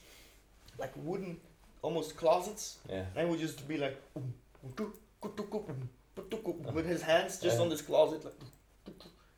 like 0.79 0.93
wooden, 0.97 1.41
almost 1.83 2.17
closets. 2.17 2.79
Yeah. 2.89 3.05
And 3.15 3.27
he 3.27 3.31
would 3.31 3.41
just 3.41 3.67
be 3.67 3.79
like, 3.79 3.97
"Um, 4.15 4.35
um, 4.79 6.75
with 6.75 6.87
his 6.87 7.03
hands 7.03 7.41
just 7.41 7.59
on 7.61 7.69
this 7.69 7.83
closet, 7.83 8.25
like. 8.25 8.35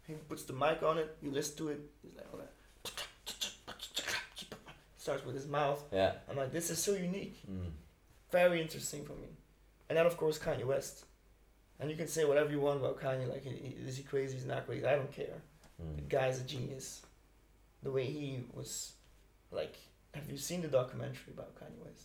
He 0.09 0.15
puts 0.15 0.45
the 0.45 0.55
mic 0.55 0.83
on 0.83 0.97
it. 0.97 1.15
You 1.23 1.31
listen 1.31 1.57
to 1.59 1.69
it. 1.69 1.81
He's 2.03 2.17
like, 2.17 2.27
all 2.33 2.39
that. 2.39 2.48
Starts 5.09 5.25
with 5.25 5.37
his 5.37 5.47
mouth. 5.49 5.83
Yeah. 5.91 6.13
I'm 6.29 6.37
like, 6.37 6.53
this 6.53 6.69
is 6.69 6.79
so 6.79 6.93
unique, 6.93 7.37
Mm. 7.51 7.71
very 8.31 8.61
interesting 8.61 9.07
for 9.07 9.15
me. 9.15 9.29
And 9.89 9.97
then 9.97 10.05
of 10.05 10.19
course 10.19 10.39
Kanye 10.39 10.67
West. 10.67 11.07
And 11.81 11.91
you 11.91 11.97
can 11.97 12.09
say 12.09 12.27
whatever 12.27 12.51
you 12.51 12.61
want 12.61 12.79
about 12.81 13.01
Kanye, 13.01 13.27
like, 13.27 13.43
is 13.47 13.97
he 13.97 14.03
crazy? 14.03 14.35
He's 14.35 14.45
not 14.45 14.67
crazy. 14.67 14.85
I 14.85 14.97
don't 14.97 15.11
care. 15.11 15.39
The 15.79 16.03
Mm. 16.03 16.09
guy's 16.11 16.41
a 16.41 16.45
genius. 16.45 17.01
The 17.83 17.91
way 17.91 18.05
he 18.05 18.45
was, 18.53 18.93
like, 19.51 19.77
have 20.13 20.29
you 20.31 20.37
seen 20.37 20.61
the 20.61 20.69
documentary 20.69 21.33
about 21.33 21.55
Kanye 21.59 21.79
West? 21.87 22.05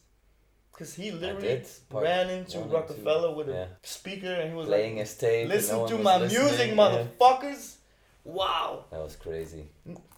Because 0.71 0.93
he 0.93 1.11
literally 1.11 1.61
ran 1.91 2.29
into 2.29 2.59
Roc-A-Fella 2.59 3.33
with 3.33 3.49
a 3.49 3.53
Yeah. 3.53 3.67
speaker 3.83 4.33
and 4.39 4.49
he 4.51 4.55
was 4.55 4.67
Playing 4.67 4.95
like, 4.95 5.07
his 5.07 5.17
tape. 5.17 5.49
listen 5.49 5.75
no 5.79 5.87
to 5.89 5.97
my 5.97 6.19
music, 6.19 6.69
yeah. 6.69 6.75
motherfuckers. 6.81 7.75
Wow. 8.23 8.85
That 8.91 9.01
was 9.01 9.17
crazy. 9.17 9.67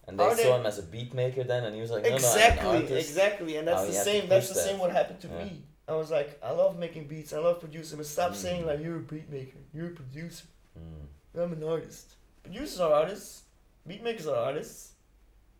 And 0.07 0.19
they 0.19 0.23
Are 0.23 0.29
saw 0.35 0.43
they- 0.43 0.51
him 0.59 0.65
as 0.65 0.77
a 0.79 0.83
beat 0.83 1.13
maker 1.13 1.43
then, 1.43 1.63
and 1.63 1.75
he 1.75 1.81
was 1.81 1.91
like, 1.91 2.03
no, 2.03 2.09
no, 2.09 2.15
I'm 2.15 2.21
an 2.21 2.25
exactly, 2.29 2.67
artist. 2.69 3.09
exactly. 3.09 3.57
And 3.57 3.67
that's 3.67 3.79
How 3.79 3.85
the 3.85 3.91
you 3.91 3.97
have 3.97 4.05
to 4.05 4.11
same, 4.11 4.29
that's 4.29 4.47
the 4.49 4.53
that. 4.55 4.63
same 4.63 4.77
what 4.79 4.91
happened 4.91 5.19
to 5.21 5.27
Yeah. 5.27 5.43
me. 5.45 5.63
I 5.87 5.93
was 5.93 6.09
like, 6.11 6.39
I 6.43 6.51
love 6.51 6.77
making 6.79 7.07
beats, 7.07 7.31
I 7.33 7.39
love 7.39 7.59
producing, 7.59 7.97
but 7.97 8.05
stop 8.07 8.31
Mm. 8.31 8.35
saying 8.35 8.65
like 8.65 8.79
you're 8.81 8.97
a 8.97 8.99
beat 8.99 9.29
maker, 9.29 9.57
you're 9.73 9.87
a 9.87 9.95
producer. 10.01 10.45
Mm. 10.77 11.41
I'm 11.43 11.53
an 11.53 11.63
artist. 11.63 12.05
Producers 12.43 12.79
are 12.79 12.93
artists. 12.93 13.43
Beat 13.87 14.01
makers 14.03 14.27
are 14.27 14.35
artists. 14.37 14.93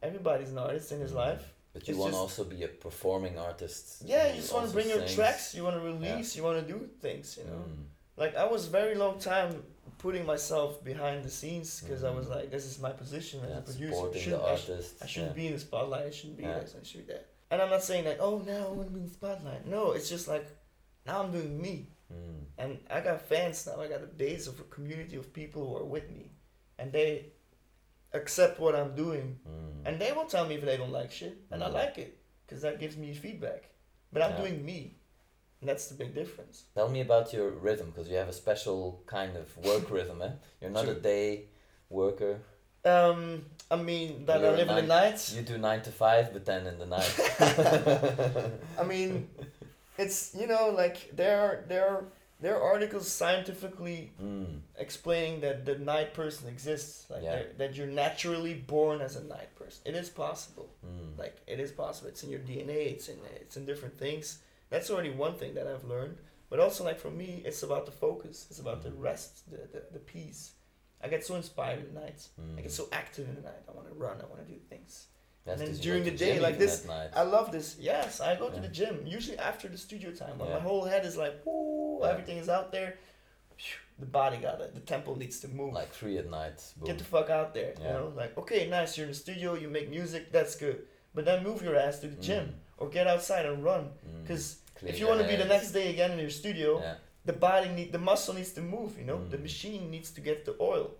Everybody's 0.01 0.51
an 0.51 0.57
artist 0.59 0.91
in 0.91 0.99
his 1.01 1.11
Mm. 1.11 1.15
life. 1.15 1.43
But 1.73 1.87
you 1.87 1.93
It's 1.93 1.99
want 1.99 2.13
to 2.13 2.19
also 2.19 2.43
be 2.45 2.63
a 2.63 2.67
performing 2.69 3.37
artist. 3.37 4.03
Yeah, 4.05 4.27
you 4.31 4.41
just 4.41 4.53
want 4.53 4.67
to 4.67 4.73
bring 4.73 4.87
your 4.87 4.99
sings. 4.99 5.15
tracks. 5.15 5.53
You 5.55 5.63
want 5.63 5.75
to 5.75 5.81
release. 5.81 6.35
You 6.35 6.43
want 6.43 6.65
to 6.65 6.73
do 6.73 6.89
things. 7.01 7.37
You 7.37 7.43
know. 7.45 7.63
Mm. 7.67 7.85
Like 8.15 8.35
I 8.35 8.45
was 8.45 8.67
very 8.67 8.95
long 8.95 9.19
time 9.19 9.61
putting 9.99 10.25
myself 10.25 10.83
behind 10.83 11.23
the 11.23 11.29
scenes 11.29 11.81
because 11.81 12.03
I 12.03 12.11
was 12.11 12.27
Mhm. 12.27 12.35
like, 12.35 12.51
this 12.51 12.65
is 12.65 12.79
my 12.79 12.91
position 12.91 13.41
as 13.43 13.49
Yeah, 13.49 13.57
a 13.57 13.61
producer. 13.61 13.93
supporting 13.93 14.21
Should- 14.21 14.33
the 14.33 14.43
I, 14.43 14.55
sh- 14.55 14.69
artist. 14.69 14.95
I 15.01 15.05
shouldn't 15.07 15.31
yeah. 15.31 15.41
be 15.41 15.47
in 15.47 15.53
the 15.53 15.59
spotlight. 15.59 16.05
I 16.07 16.11
shouldn't 16.11 16.37
be 16.37 16.43
Yeah. 16.43 16.59
this. 16.59 16.75
I 16.79 16.83
should 16.83 17.07
be 17.07 17.13
that. 17.13 17.25
And 17.51 17.61
I'm 17.61 17.69
not 17.69 17.83
saying 17.83 18.05
like, 18.05 18.17
oh, 18.19 18.39
now 18.39 18.67
I 18.67 18.71
want 18.71 18.87
to 18.87 18.93
be 18.93 18.99
in 19.01 19.07
the 19.07 19.13
spotlight. 19.13 19.65
No, 19.65 19.91
it's 19.91 20.09
just 20.09 20.27
like, 20.27 20.47
now 21.05 21.21
I'm 21.23 21.31
doing 21.31 21.61
me. 21.61 21.91
Mm. 22.11 22.45
And 22.57 22.79
I 22.89 23.01
got 23.01 23.21
fans 23.21 23.65
now. 23.65 23.79
I 23.81 23.87
got 23.87 24.01
a 24.03 24.07
base 24.07 24.47
of 24.47 24.59
a 24.59 24.63
community 24.63 25.15
of 25.15 25.31
people 25.33 25.67
who 25.67 25.77
are 25.77 25.85
with 25.85 26.09
me, 26.11 26.31
and 26.77 26.91
they 26.91 27.31
accept 28.13 28.59
what 28.59 28.75
I'm 28.75 28.95
doing, 28.95 29.39
Mm. 29.47 29.81
and 29.87 29.99
they 30.01 30.11
will 30.11 30.25
tell 30.25 30.45
me 30.45 30.55
if 30.55 30.63
they 30.63 30.77
don't 30.77 30.91
like 30.91 31.11
shit, 31.11 31.37
and 31.51 31.63
I 31.63 31.69
Mhm. 31.69 31.73
like 31.73 31.97
it 31.97 32.17
because 32.45 32.61
that 32.61 32.79
gives 32.79 32.95
me 32.97 33.13
feedback. 33.13 33.69
But 34.11 34.21
I'm 34.21 34.37
doing 34.37 34.63
me, 34.63 34.94
and 35.65 35.71
that's 35.71 35.87
the 35.87 35.95
big 35.95 36.13
difference. 36.13 36.65
Tell 36.75 36.89
me 36.89 37.01
about 37.01 37.33
your 37.33 37.49
rhythm, 37.49 37.87
because 37.89 38.07
you 38.07 38.17
have 38.17 38.29
a 38.29 38.33
special 38.33 39.01
kind 39.07 39.35
of 39.35 39.57
work 39.65 39.89
rhythm, 39.97 40.21
eh? 40.21 40.29
You're 40.61 40.69
not 40.69 40.87
a 40.87 40.93
day 40.93 41.45
worker. 41.89 42.37
Um, 42.85 43.45
I 43.71 43.77
mean 43.77 44.25
that 44.27 44.41
You're 44.41 44.51
I 44.51 44.57
live 44.57 44.69
in 44.69 44.75
the 44.75 44.81
nine- 44.83 44.87
night. 45.13 45.33
You 45.35 45.41
do 45.41 45.57
nine 45.57 45.81
to 45.81 45.91
five, 45.91 46.31
but 46.33 46.45
then 46.45 46.67
in 46.67 46.77
the 46.77 46.85
night. 46.85 47.13
I 48.79 48.83
mean, 48.83 49.27
it's 49.97 50.35
you 50.39 50.45
know 50.45 50.69
like 50.69 50.97
there 51.15 51.39
are 51.41 51.63
there 51.67 51.87
are 51.89 52.03
there 52.41 52.55
are 52.57 52.61
articles 52.73 53.07
scientifically 53.11 54.11
mm. 54.21 54.59
explaining 54.77 55.41
that 55.41 55.65
the 55.65 55.79
night 55.79 56.13
person 56.13 56.47
exists, 56.47 57.09
like 57.09 57.23
Yeah. 57.23 57.35
that- 57.37 57.57
that 57.57 57.75
you're 57.75 57.87
naturally 58.05 58.53
born 58.53 59.01
as 59.01 59.15
a 59.15 59.23
night 59.23 59.51
person. 59.55 59.81
It 59.83 59.95
is 59.95 60.09
possible. 60.09 60.69
Mm. 60.85 61.17
Like 61.17 61.37
it 61.47 61.59
is 61.59 61.71
possible. 61.71 62.09
It's 62.09 62.21
in 62.23 62.29
your 62.29 62.41
DNA. 62.41 62.79
It's 62.93 63.07
in 63.09 63.17
it's 63.41 63.57
in 63.57 63.65
different 63.65 63.97
things. 63.97 64.37
That's 64.75 64.89
already 64.91 65.11
one 65.11 65.35
thing 65.35 65.53
that 65.55 65.67
I've 65.67 65.85
learned. 65.85 66.17
But 66.49 66.59
also 66.59 66.83
like 66.83 66.99
for 66.99 67.09
me, 67.09 67.41
it's 67.45 67.63
about 67.63 67.85
the 67.85 67.93
focus. 68.05 68.45
It's 68.49 68.59
about 68.59 68.83
the 68.83 68.89
Mhm. 68.89 69.01
rest, 69.09 69.31
the, 69.49 69.61
the 69.73 69.81
the 69.95 69.99
peace. 70.13 70.41
I 71.03 71.07
get 71.07 71.21
so 71.25 71.35
inspired 71.35 71.79
at 71.87 71.93
night. 71.93 72.19
I 72.57 72.61
get 72.61 72.71
Mm. 72.71 72.79
so 72.81 72.83
active 72.91 73.25
in 73.29 73.35
the 73.39 73.45
night. 73.51 73.63
I 73.69 73.71
want 73.77 73.87
to 73.87 73.93
run. 74.05 74.15
I 74.23 74.25
want 74.31 74.41
to 74.45 74.49
do 74.53 74.59
things. 74.73 74.93
That's 75.45 75.59
then 75.59 75.67
'cause 75.69 75.77
you 75.77 75.83
during 75.89 76.03
go 76.03 76.09
the 76.11 76.17
day, 76.25 76.33
gym 76.33 76.43
like 76.47 76.57
this. 76.59 76.75
I 77.21 77.23
love 77.35 77.47
this. 77.57 77.67
Yes, 77.91 78.19
I 78.19 78.35
go 78.43 78.47
to 78.55 78.59
the 78.65 78.67
gym 78.79 78.95
usually 79.17 79.37
after 79.51 79.65
the 79.73 79.77
studio 79.87 80.09
time 80.23 80.35
when 80.39 80.49
Yeah. 80.49 80.55
my 80.57 80.63
whole 80.69 80.83
head 80.91 81.03
is 81.09 81.15
like, 81.23 81.35
woo, 81.45 81.99
Yeah. 82.01 82.11
everything 82.11 82.37
is 82.43 82.49
out 82.57 82.67
there. 82.75 82.91
Phew, 83.57 83.79
The 83.97 84.05
body 84.21 84.37
got 84.49 84.59
it. 84.65 84.69
The 84.79 84.81
temple 84.93 85.13
needs 85.23 85.37
to 85.43 85.47
move. 85.59 85.71
like 85.81 85.91
three 85.99 86.17
at 86.23 86.27
night. 86.39 86.57
Boom. 86.77 86.87
Get 86.89 86.97
the 86.97 87.05
fuck 87.15 87.29
out 87.29 87.53
there. 87.53 87.71
You 87.79 87.85
know, 87.95 88.07
like 88.21 88.31
okay, 88.41 88.61
nice. 88.77 88.97
You're 88.97 89.05
in 89.09 89.13
the 89.15 89.21
studio. 89.27 89.49
You 89.63 89.69
make 89.69 89.87
music. 89.99 90.23
That's 90.37 90.55
good. 90.65 90.79
But 91.15 91.23
then 91.27 91.37
move 91.49 91.59
your 91.67 91.75
ass 91.85 91.95
to 92.01 92.07
the 92.13 92.19
gym 92.29 92.45
Mm. 92.47 92.53
or 92.81 92.89
get 92.97 93.05
outside 93.13 93.45
and 93.45 93.63
run. 93.63 93.83
Mm. 94.05 94.21
Because 94.23 94.45
Clear 94.75 94.91
if 94.91 94.99
you 94.99 95.07
want 95.07 95.21
to 95.21 95.27
be 95.27 95.35
the 95.35 95.45
next 95.45 95.71
day 95.71 95.89
again 95.93 96.11
in 96.11 96.19
your 96.19 96.29
studio, 96.29 96.79
Yeah. 96.81 96.95
the 97.25 97.33
body 97.33 97.69
need 97.69 97.91
the 97.91 97.99
muscle 97.99 98.33
needs 98.33 98.51
to 98.53 98.61
move. 98.61 98.97
You 98.99 99.05
know, 99.05 99.19
the 99.27 99.37
Mm. 99.37 99.43
machine 99.43 99.91
needs 99.91 100.11
to 100.11 100.21
get 100.21 100.45
the 100.45 100.55
oil. 100.59 100.91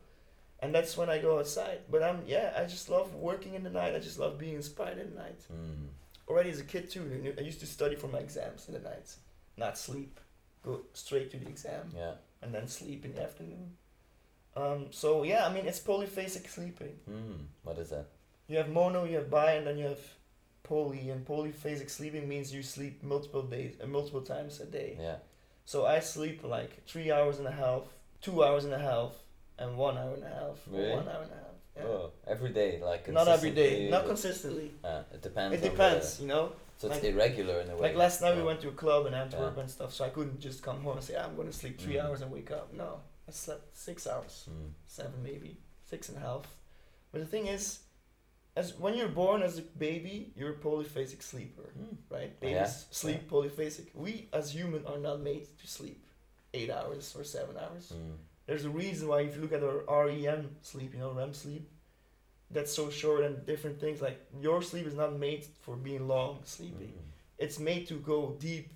And 0.61 0.73
that's 0.73 0.97
when 0.97 1.09
I 1.09 1.17
go 1.19 1.37
outside. 1.39 1.79
But 1.91 2.01
I'm 2.01 2.23
yeah, 2.25 2.53
I 2.57 2.63
just 2.65 2.89
love 2.89 3.13
working 3.13 3.53
in 3.55 3.63
the 3.63 3.69
night. 3.69 3.93
I 3.95 3.99
just 3.99 4.17
love 4.19 4.37
being 4.37 4.55
inspired 4.55 4.97
in 4.97 5.09
the 5.13 5.17
night. 5.25 5.39
Mm. 5.51 5.89
Already 6.27 6.49
as 6.49 6.59
a 6.59 6.63
kid 6.63 6.89
too, 6.89 7.35
I 7.37 7.41
used 7.41 7.59
to 7.59 7.67
study 7.67 7.95
for 7.95 8.07
my 8.07 8.19
exams 8.19 8.67
in 8.67 8.73
the 8.73 8.79
night, 8.79 9.15
not 9.57 9.77
sleep. 9.77 10.19
Go 10.63 10.81
straight 10.93 11.29
to 11.31 11.37
the 11.37 11.47
exam 11.47 11.91
Yeah. 11.95 12.15
and 12.41 12.51
then 12.55 12.67
sleep 12.67 13.05
in 13.05 13.13
the 13.13 13.21
afternoon. 13.21 13.77
Um, 14.55 14.91
so 14.91 15.23
yeah, 15.23 15.45
I 15.45 15.53
mean 15.53 15.67
it's 15.67 15.79
polyphasic 15.81 16.47
sleeping. 16.47 16.97
Mm. 17.09 17.45
What 17.63 17.77
is 17.77 17.89
that? 17.89 18.05
You 18.47 18.57
have 18.57 18.69
mono, 18.69 19.03
you 19.03 19.17
have 19.17 19.29
bi, 19.29 19.51
and 19.57 19.67
then 19.67 19.77
you 19.77 19.85
have 19.85 19.99
poly. 20.65 21.09
And 21.09 21.25
polyphasic 21.25 21.89
sleeping 21.89 22.27
means 22.27 22.53
you 22.53 22.61
sleep 22.63 23.01
multiple 23.03 23.43
days, 23.43 23.75
uh, 23.81 23.87
multiple 23.87 24.21
times 24.21 24.59
a 24.59 24.65
day. 24.65 24.97
Yeah. 24.99 25.17
So 25.65 25.85
I 25.85 25.99
sleep 25.99 26.43
like 26.43 26.71
three 26.85 27.09
hours 27.11 27.39
and 27.39 27.47
a 27.47 27.51
half, 27.63 27.83
two 28.21 28.43
hours 28.43 28.65
and 28.65 28.73
a 28.73 28.79
half, 28.79 29.11
and 29.57 29.77
one 29.77 29.97
hour 29.97 30.13
and 30.13 30.23
a 30.23 30.27
half, 30.41 30.57
Really? 30.67 30.89
one 30.91 31.07
hour 31.07 31.23
and 31.23 31.31
a 31.31 31.35
half. 31.35 31.53
Yeah. 31.77 31.83
Oh, 31.87 32.11
every 32.27 32.51
day, 32.51 32.71
like 32.81 33.07
Not 33.09 33.27
every 33.27 33.51
day, 33.51 33.89
not 33.89 34.05
consistently. 34.05 34.71
Uh, 34.83 35.03
it 35.13 35.21
depends. 35.21 35.55
It 35.57 35.61
depends, 35.69 36.17
the- 36.17 36.23
you 36.23 36.27
know. 36.29 36.51
so 36.77 36.87
it's 36.87 37.01
like- 37.01 37.11
irregular 37.13 37.61
in 37.61 37.69
a 37.69 37.75
way. 37.75 37.81
Like 37.87 37.95
last 37.95 38.21
night 38.21 38.35
we 38.35 38.41
Oh. 38.43 38.45
went 38.45 38.61
to 38.61 38.69
a 38.69 38.77
club 38.83 39.05
in 39.07 39.13
Antwerp 39.13 39.53
Yeah. 39.55 39.61
and 39.61 39.69
stuff, 39.71 39.91
so 39.93 40.05
I 40.05 40.09
couldn't 40.09 40.39
just 40.39 40.61
come 40.63 40.81
home 40.83 40.97
and 40.97 41.05
say 41.05 41.15
I'm 41.17 41.35
gonna 41.35 41.51
sleep 41.53 41.79
3 41.79 41.95
Mhm. 41.95 42.03
hours 42.05 42.21
and 42.21 42.31
wake 42.31 42.51
up. 42.51 42.71
No, 42.73 43.01
I 43.27 43.31
slept 43.31 43.75
six 43.77 44.07
hours, 44.07 44.47
Mm. 44.49 44.71
seven 44.87 45.21
maybe, 45.23 45.57
six 45.89 46.09
and 46.09 46.17
a 46.17 46.21
half. 46.21 46.45
But 47.11 47.21
the 47.21 47.27
thing 47.27 47.47
is, 47.47 47.79
as 48.55 48.77
when 48.79 48.93
you're 48.95 49.09
born 49.23 49.41
as 49.43 49.57
a 49.57 49.61
baby, 49.61 50.31
you're 50.35 50.51
a 50.51 50.57
polyphasic 50.57 51.21
sleeper, 51.21 51.73
Mm. 51.77 51.97
right? 52.09 52.31
Yeah, 52.41 52.49
Babies 52.63 52.85
sleep 52.91 53.29
polyphasic. 53.29 53.93
We 53.93 54.29
as 54.31 54.51
human 54.51 54.85
are 54.85 54.97
not 54.97 55.19
made 55.19 55.45
to 55.59 55.67
sleep 55.67 56.01
eight 56.53 56.69
hours 56.69 57.15
or 57.17 57.23
seven 57.23 57.57
hours. 57.57 57.91
Mm. 57.93 58.15
There's 58.47 58.63
a 58.65 58.69
reason 58.69 59.07
why 59.09 59.21
if 59.21 59.35
you 59.35 59.41
look 59.41 59.51
at 59.53 59.63
our 59.63 59.83
REM 60.07 60.55
sleep, 60.61 60.93
you 60.93 60.99
know, 60.99 61.11
REM 61.11 61.33
sleep, 61.33 61.67
that's 62.51 62.73
so 62.73 62.89
short 62.89 63.23
and 63.25 63.45
different 63.45 63.79
things. 63.79 64.01
Like 64.01 64.19
your 64.39 64.61
sleep 64.61 64.85
is 64.87 64.93
not 64.93 65.17
made 65.17 65.45
for 65.63 65.75
being 65.75 66.07
long 66.07 66.39
sleeping. 66.45 66.93
Mm. 66.93 67.11
It's 67.39 67.59
made 67.59 67.87
to 67.87 67.95
go 67.95 68.35
deep 68.39 68.71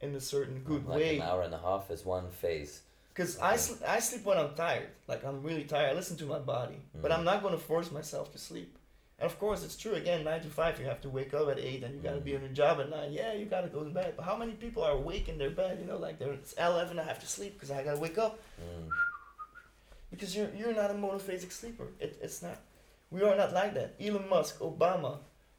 in 0.00 0.14
a 0.14 0.20
certain 0.20 0.58
good 0.64 0.84
like 0.86 0.98
way. 0.98 1.16
an 1.16 1.22
hour 1.22 1.42
and 1.42 1.54
a 1.54 1.58
half 1.58 1.90
is 1.90 2.04
one 2.04 2.30
phase. 2.30 2.82
Cause 3.14 3.38
I 3.38 3.56
sl- 3.56 3.82
I 3.86 4.00
sleep 4.00 4.24
when 4.24 4.36
I'm 4.36 4.54
tired. 4.54 4.88
Like 5.06 5.24
I'm 5.24 5.42
really 5.42 5.64
tired. 5.64 5.90
I 5.92 5.94
listen 5.94 6.16
to 6.18 6.26
my 6.26 6.40
body, 6.40 6.80
but 7.00 7.10
Mm. 7.10 7.18
I'm 7.18 7.24
not 7.24 7.42
gonna 7.42 7.56
force 7.72 7.90
myself 7.92 8.32
to 8.32 8.38
sleep. 8.38 8.76
And 9.18 9.30
of 9.30 9.38
course, 9.38 9.64
it's 9.64 9.76
true. 9.76 9.92
Again, 9.94 10.24
nine 10.24 10.40
to 10.42 10.48
five, 10.48 10.78
you 10.80 10.86
have 10.86 11.00
to 11.02 11.08
wake 11.08 11.32
up 11.34 11.48
at 11.48 11.58
eight, 11.58 11.84
and 11.84 11.94
you 11.94 12.00
gotta 12.00 12.20
be 12.20 12.32
Mm. 12.32 12.36
on 12.36 12.40
your 12.42 12.52
job 12.52 12.80
at 12.80 12.90
nine. 12.90 13.12
Yeah, 13.12 13.32
you 13.32 13.46
gotta 13.46 13.68
go 13.68 13.84
to 13.84 13.90
bed. 13.90 14.14
But 14.16 14.24
how 14.24 14.36
many 14.36 14.52
people 14.52 14.82
are 14.82 14.92
awake 14.92 15.28
in 15.28 15.38
their 15.38 15.50
bed? 15.50 15.78
You 15.80 15.86
know, 15.86 15.98
like 15.98 16.18
they're 16.18 16.32
it's 16.32 16.52
eleven. 16.54 16.98
I 16.98 17.04
have 17.04 17.20
to 17.20 17.26
sleep 17.26 17.54
because 17.54 17.70
I 17.70 17.84
gotta 17.84 18.00
wake 18.00 18.18
up. 18.18 18.38
Mm. 18.60 18.88
Because 20.10 20.36
you're 20.36 20.50
you're 20.54 20.74
not 20.74 20.90
a 20.90 20.94
monophasic 20.94 21.52
sleeper. 21.52 21.88
It, 22.00 22.18
it's 22.22 22.42
not. 22.42 22.58
We 23.10 23.22
are 23.22 23.36
not 23.36 23.52
like 23.52 23.74
that. 23.74 23.94
Elon 24.00 24.28
Musk, 24.28 24.58
Obama, 24.60 25.18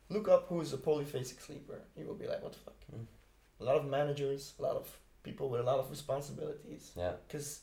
look 0.09 0.27
up 0.27 0.47
who 0.49 0.59
is 0.61 0.73
a 0.73 0.77
polyphasic 0.77 1.41
sleeper. 1.41 1.79
You 1.97 2.05
will 2.07 2.15
be 2.15 2.27
like, 2.27 2.43
what 2.43 2.51
the 2.53 2.59
fuck? 2.59 2.75
Mm. 2.93 3.05
A 3.61 3.63
lot 3.63 3.77
of 3.77 3.85
managers, 3.85 4.53
a 4.59 4.61
lot 4.61 4.75
of 4.75 4.89
people 5.23 5.49
with 5.49 5.61
a 5.61 5.63
lot 5.63 5.79
of 5.79 5.89
responsibilities. 5.89 6.91
Yeah, 6.97 7.13
Because 7.27 7.61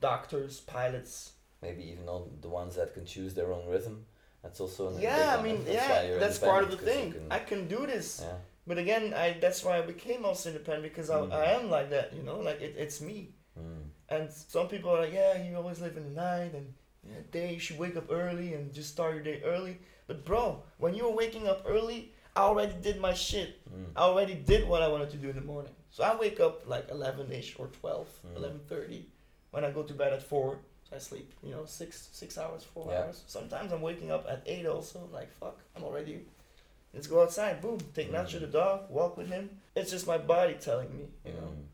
doctors, 0.00 0.60
pilots. 0.60 1.32
maybe 1.62 1.84
even 1.90 2.08
all 2.08 2.28
the 2.40 2.48
ones 2.48 2.74
that 2.76 2.92
can 2.94 3.04
choose 3.06 3.34
their 3.34 3.52
own 3.52 3.68
rhythm. 3.68 4.06
That's 4.48 4.60
also 4.60 4.88
an 4.88 5.00
Yeah, 5.00 5.36
I 5.38 5.42
mean, 5.42 5.58
that's 5.64 5.76
yeah, 5.76 6.16
that's 6.18 6.38
part 6.38 6.64
of 6.64 6.70
the 6.70 6.78
thing. 6.78 7.12
'cause 7.12 7.20
I 7.30 7.40
can 7.50 7.68
do 7.68 7.80
this. 7.86 8.20
you 8.20 8.26
can- 8.26 8.36
But 8.70 8.78
again, 8.84 9.04
I 9.24 9.26
that's 9.44 9.60
why 9.64 9.74
I 9.80 9.82
became 9.94 10.24
also 10.28 10.44
independent 10.50 10.84
because 10.90 11.08
I, 11.10 11.18
Mm. 11.20 11.32
I 11.32 11.44
am 11.58 11.64
like 11.76 11.88
that, 11.96 12.08
you 12.16 12.22
know, 12.28 12.38
like 12.48 12.60
it, 12.66 12.72
it's 12.84 12.98
me. 13.10 13.18
Mm. 13.58 13.84
And 14.14 14.24
some 14.54 14.66
people 14.72 14.88
are 14.94 15.00
like, 15.04 15.12
yeah, 15.22 15.32
you 15.44 15.50
always 15.60 15.80
live 15.86 15.96
in 16.00 16.04
the 16.08 16.16
night 16.28 16.52
and 16.58 16.66
yeah, 17.10 17.20
day 17.38 17.48
you 17.54 17.60
should 17.66 17.78
wake 17.84 17.96
up 18.00 18.06
early 18.10 18.48
and 18.56 18.62
just 18.78 18.88
start 18.96 19.10
your 19.16 19.24
day 19.30 19.38
early. 19.52 19.74
But 20.08 20.18
bro, 20.28 20.44
when 20.82 20.92
you're 20.98 21.16
waking 21.22 21.46
up 21.52 21.60
early, 21.74 22.00
I 22.38 22.40
already 22.48 22.76
did 22.88 22.96
my 23.08 23.14
shit. 23.28 23.50
Mm. 23.68 23.90
I 24.00 24.02
already 24.10 24.34
did 24.52 24.62
what 24.70 24.80
I 24.86 24.88
wanted 24.94 25.10
to 25.16 25.18
do 25.24 25.28
in 25.34 25.36
the 25.40 25.46
morning. 25.54 25.74
So 25.94 26.00
I 26.10 26.12
wake 26.24 26.38
up 26.46 26.54
like 26.74 26.86
11ish 26.96 27.50
or 27.60 27.66
12, 27.80 28.08
Mm. 28.26 28.36
11:30. 28.40 29.00
When 29.52 29.62
I 29.68 29.70
go 29.78 29.82
to 29.90 29.94
bed 30.02 30.12
at 30.18 30.22
4, 30.22 30.48
so 30.88 30.96
I 30.96 30.98
sleep, 30.98 31.32
you 31.42 31.50
know, 31.52 31.64
6 31.64 32.08
6 32.12 32.38
hours, 32.38 32.64
4 32.64 32.90
Yeah. 32.90 33.02
hours. 33.04 33.22
Sometimes 33.26 33.72
I'm 33.72 33.82
waking 33.82 34.10
up 34.10 34.26
at 34.28 34.42
8 34.46 34.66
also, 34.66 35.08
like 35.12 35.30
fuck, 35.32 35.58
I'm 35.76 35.84
already 35.84 36.26
Let's 36.94 37.06
go 37.06 37.20
outside, 37.22 37.60
boom, 37.60 37.78
take 37.94 38.10
Nacho 38.10 38.36
Mm. 38.38 38.40
the 38.40 38.46
dog, 38.46 38.88
walk 38.90 39.18
with 39.18 39.28
him. 39.28 39.60
It's 39.76 39.90
just 39.90 40.06
my 40.06 40.16
body 40.16 40.54
telling 40.54 40.90
me, 40.96 41.04
you 41.22 41.32
know. 41.32 41.48
Mm. 41.52 41.66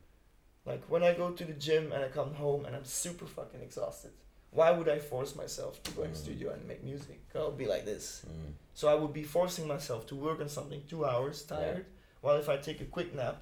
Like 0.67 0.83
when 0.91 1.05
I 1.05 1.15
go 1.15 1.31
to 1.31 1.45
the 1.45 1.53
gym 1.53 1.93
and 1.93 2.03
I 2.05 2.09
come 2.09 2.35
home 2.35 2.65
and 2.67 2.75
I'm 2.75 2.85
super 2.85 3.25
fucking 3.25 3.61
exhausted, 3.63 4.11
why 4.51 4.73
would 4.73 4.89
I 4.89 4.99
force 4.99 5.37
myself 5.37 5.81
to 5.85 5.91
go 5.93 6.03
in 6.03 6.11
the 6.13 6.19
Mm. 6.19 6.23
studio 6.25 6.51
and 6.53 6.67
make 6.67 6.83
music? 6.83 7.21
I'll 7.35 7.53
be 7.53 7.67
like 7.67 7.85
this. 7.85 8.25
Mm. 8.27 8.55
So 8.75 8.89
I 8.89 8.95
would 8.95 9.13
be 9.13 9.23
forcing 9.23 9.69
myself 9.69 10.05
to 10.09 10.17
work 10.17 10.41
on 10.41 10.49
something 10.49 10.83
two 10.89 11.05
hours 11.07 11.45
tired, 11.45 11.87
while 12.21 12.37
if 12.37 12.49
I 12.49 12.57
take 12.57 12.81
a 12.81 12.85
quick 12.97 13.15
nap 13.15 13.41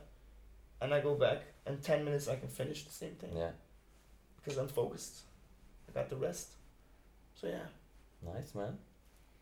and 0.83 0.93
I 0.93 1.01
go 1.01 1.15
back 1.15 1.41
in 1.67 1.79
10 1.79 2.05
minutes 2.05 2.29
I 2.29 2.37
can 2.37 2.49
finish 2.49 2.85
the 2.85 2.93
same 2.93 3.15
thing 3.15 3.35
Yeah, 3.35 3.53
because 4.37 4.59
I'm 4.59 4.69
focused. 4.69 5.23
I 5.95 6.01
got 6.01 6.09
the 6.11 6.17
rest. 6.17 6.53
So 7.35 7.47
yeah, 7.49 7.67
nice 8.35 8.55
man. 8.55 8.79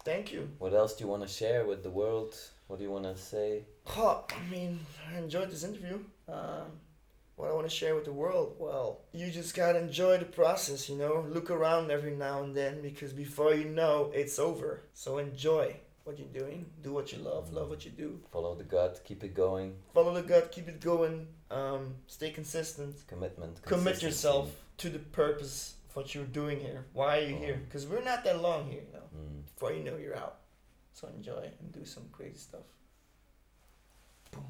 thank 0.05 0.33
you. 0.33 0.49
What 0.59 0.75
else 0.75 0.95
do 0.95 1.05
you 1.05 1.11
want 1.11 1.23
to 1.23 1.29
share 1.29 1.65
with 1.65 1.83
the 1.83 1.91
world? 1.91 2.35
What 2.67 2.79
do 2.79 2.85
you 2.85 2.91
want 2.91 3.05
to 3.05 3.17
say? 3.17 3.65
Oh, 3.97 4.25
I 4.31 4.51
mean, 4.51 4.81
I 5.13 5.19
enjoyed 5.19 5.51
this 5.51 5.65
interview. 5.65 5.99
Um, 6.29 6.71
what 7.37 7.51
I 7.51 7.55
want 7.55 7.69
to 7.69 7.75
share 7.75 7.95
with 7.95 8.05
the 8.05 8.13
world, 8.13 8.57
well, 8.59 9.01
you 9.13 9.31
just 9.31 9.57
gotta 9.57 9.79
enjoy 9.79 10.19
the 10.19 10.27
process, 10.27 10.89
you 10.89 10.97
know? 10.97 11.27
Look 11.29 11.51
around 11.51 11.91
every 11.91 12.15
now 12.15 12.43
and 12.43 12.55
then 12.55 12.83
because 12.83 13.13
before 13.13 13.55
you 13.55 13.65
know, 13.65 14.11
it's 14.15 14.39
over. 14.39 14.83
So 14.93 15.19
enjoy 15.19 15.77
what 16.05 16.19
you're 16.19 16.29
doing. 16.29 16.67
Do 16.83 16.93
what 16.93 17.13
you 17.13 17.19
love. 17.19 17.53
Love 17.53 17.71
what 17.71 17.85
you 17.85 17.91
do. 17.91 18.21
Follow 18.31 18.55
the 18.55 18.65
gut, 18.65 19.01
keep 19.05 19.25
it 19.25 19.35
going, 19.35 19.75
Follow 19.95 20.13
the 20.15 20.23
gut, 20.23 20.53
keep 20.53 20.69
it 20.69 20.81
going. 20.81 21.27
Um, 21.51 21.95
stay 22.07 22.31
consistent. 22.31 22.95
commitment. 23.07 23.63
Commit 23.63 24.03
yourself 24.03 24.51
to 24.79 24.89
the 24.91 24.99
purpose 24.99 25.75
what 25.95 26.15
you're 26.15 26.25
doing 26.25 26.61
here. 26.61 26.87
Why 26.93 27.19
are 27.19 27.23
you 27.23 27.37
here? 27.37 27.55
Mhm. 27.55 27.65
Because 27.65 27.87
we're 27.87 28.03
not 28.03 28.25
that 28.25 28.41
long 28.41 28.71
here, 28.71 28.83
you 28.83 28.93
know? 28.93 29.09
Mm. 29.17 29.45
Before 29.45 29.73
you 29.73 29.83
know, 29.85 29.97
you're 29.97 30.17
out. 30.17 30.41
So 30.93 31.09
enjoy 31.09 31.51
and 31.61 31.73
do 31.73 31.85
some 31.85 32.09
crazy 32.13 32.39
stuff. 32.39 32.67
Boom. 34.31 34.45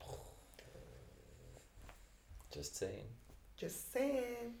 Just 2.50 2.76
saying. 2.76 3.08
Just 3.56 3.92
saying. 3.92 4.54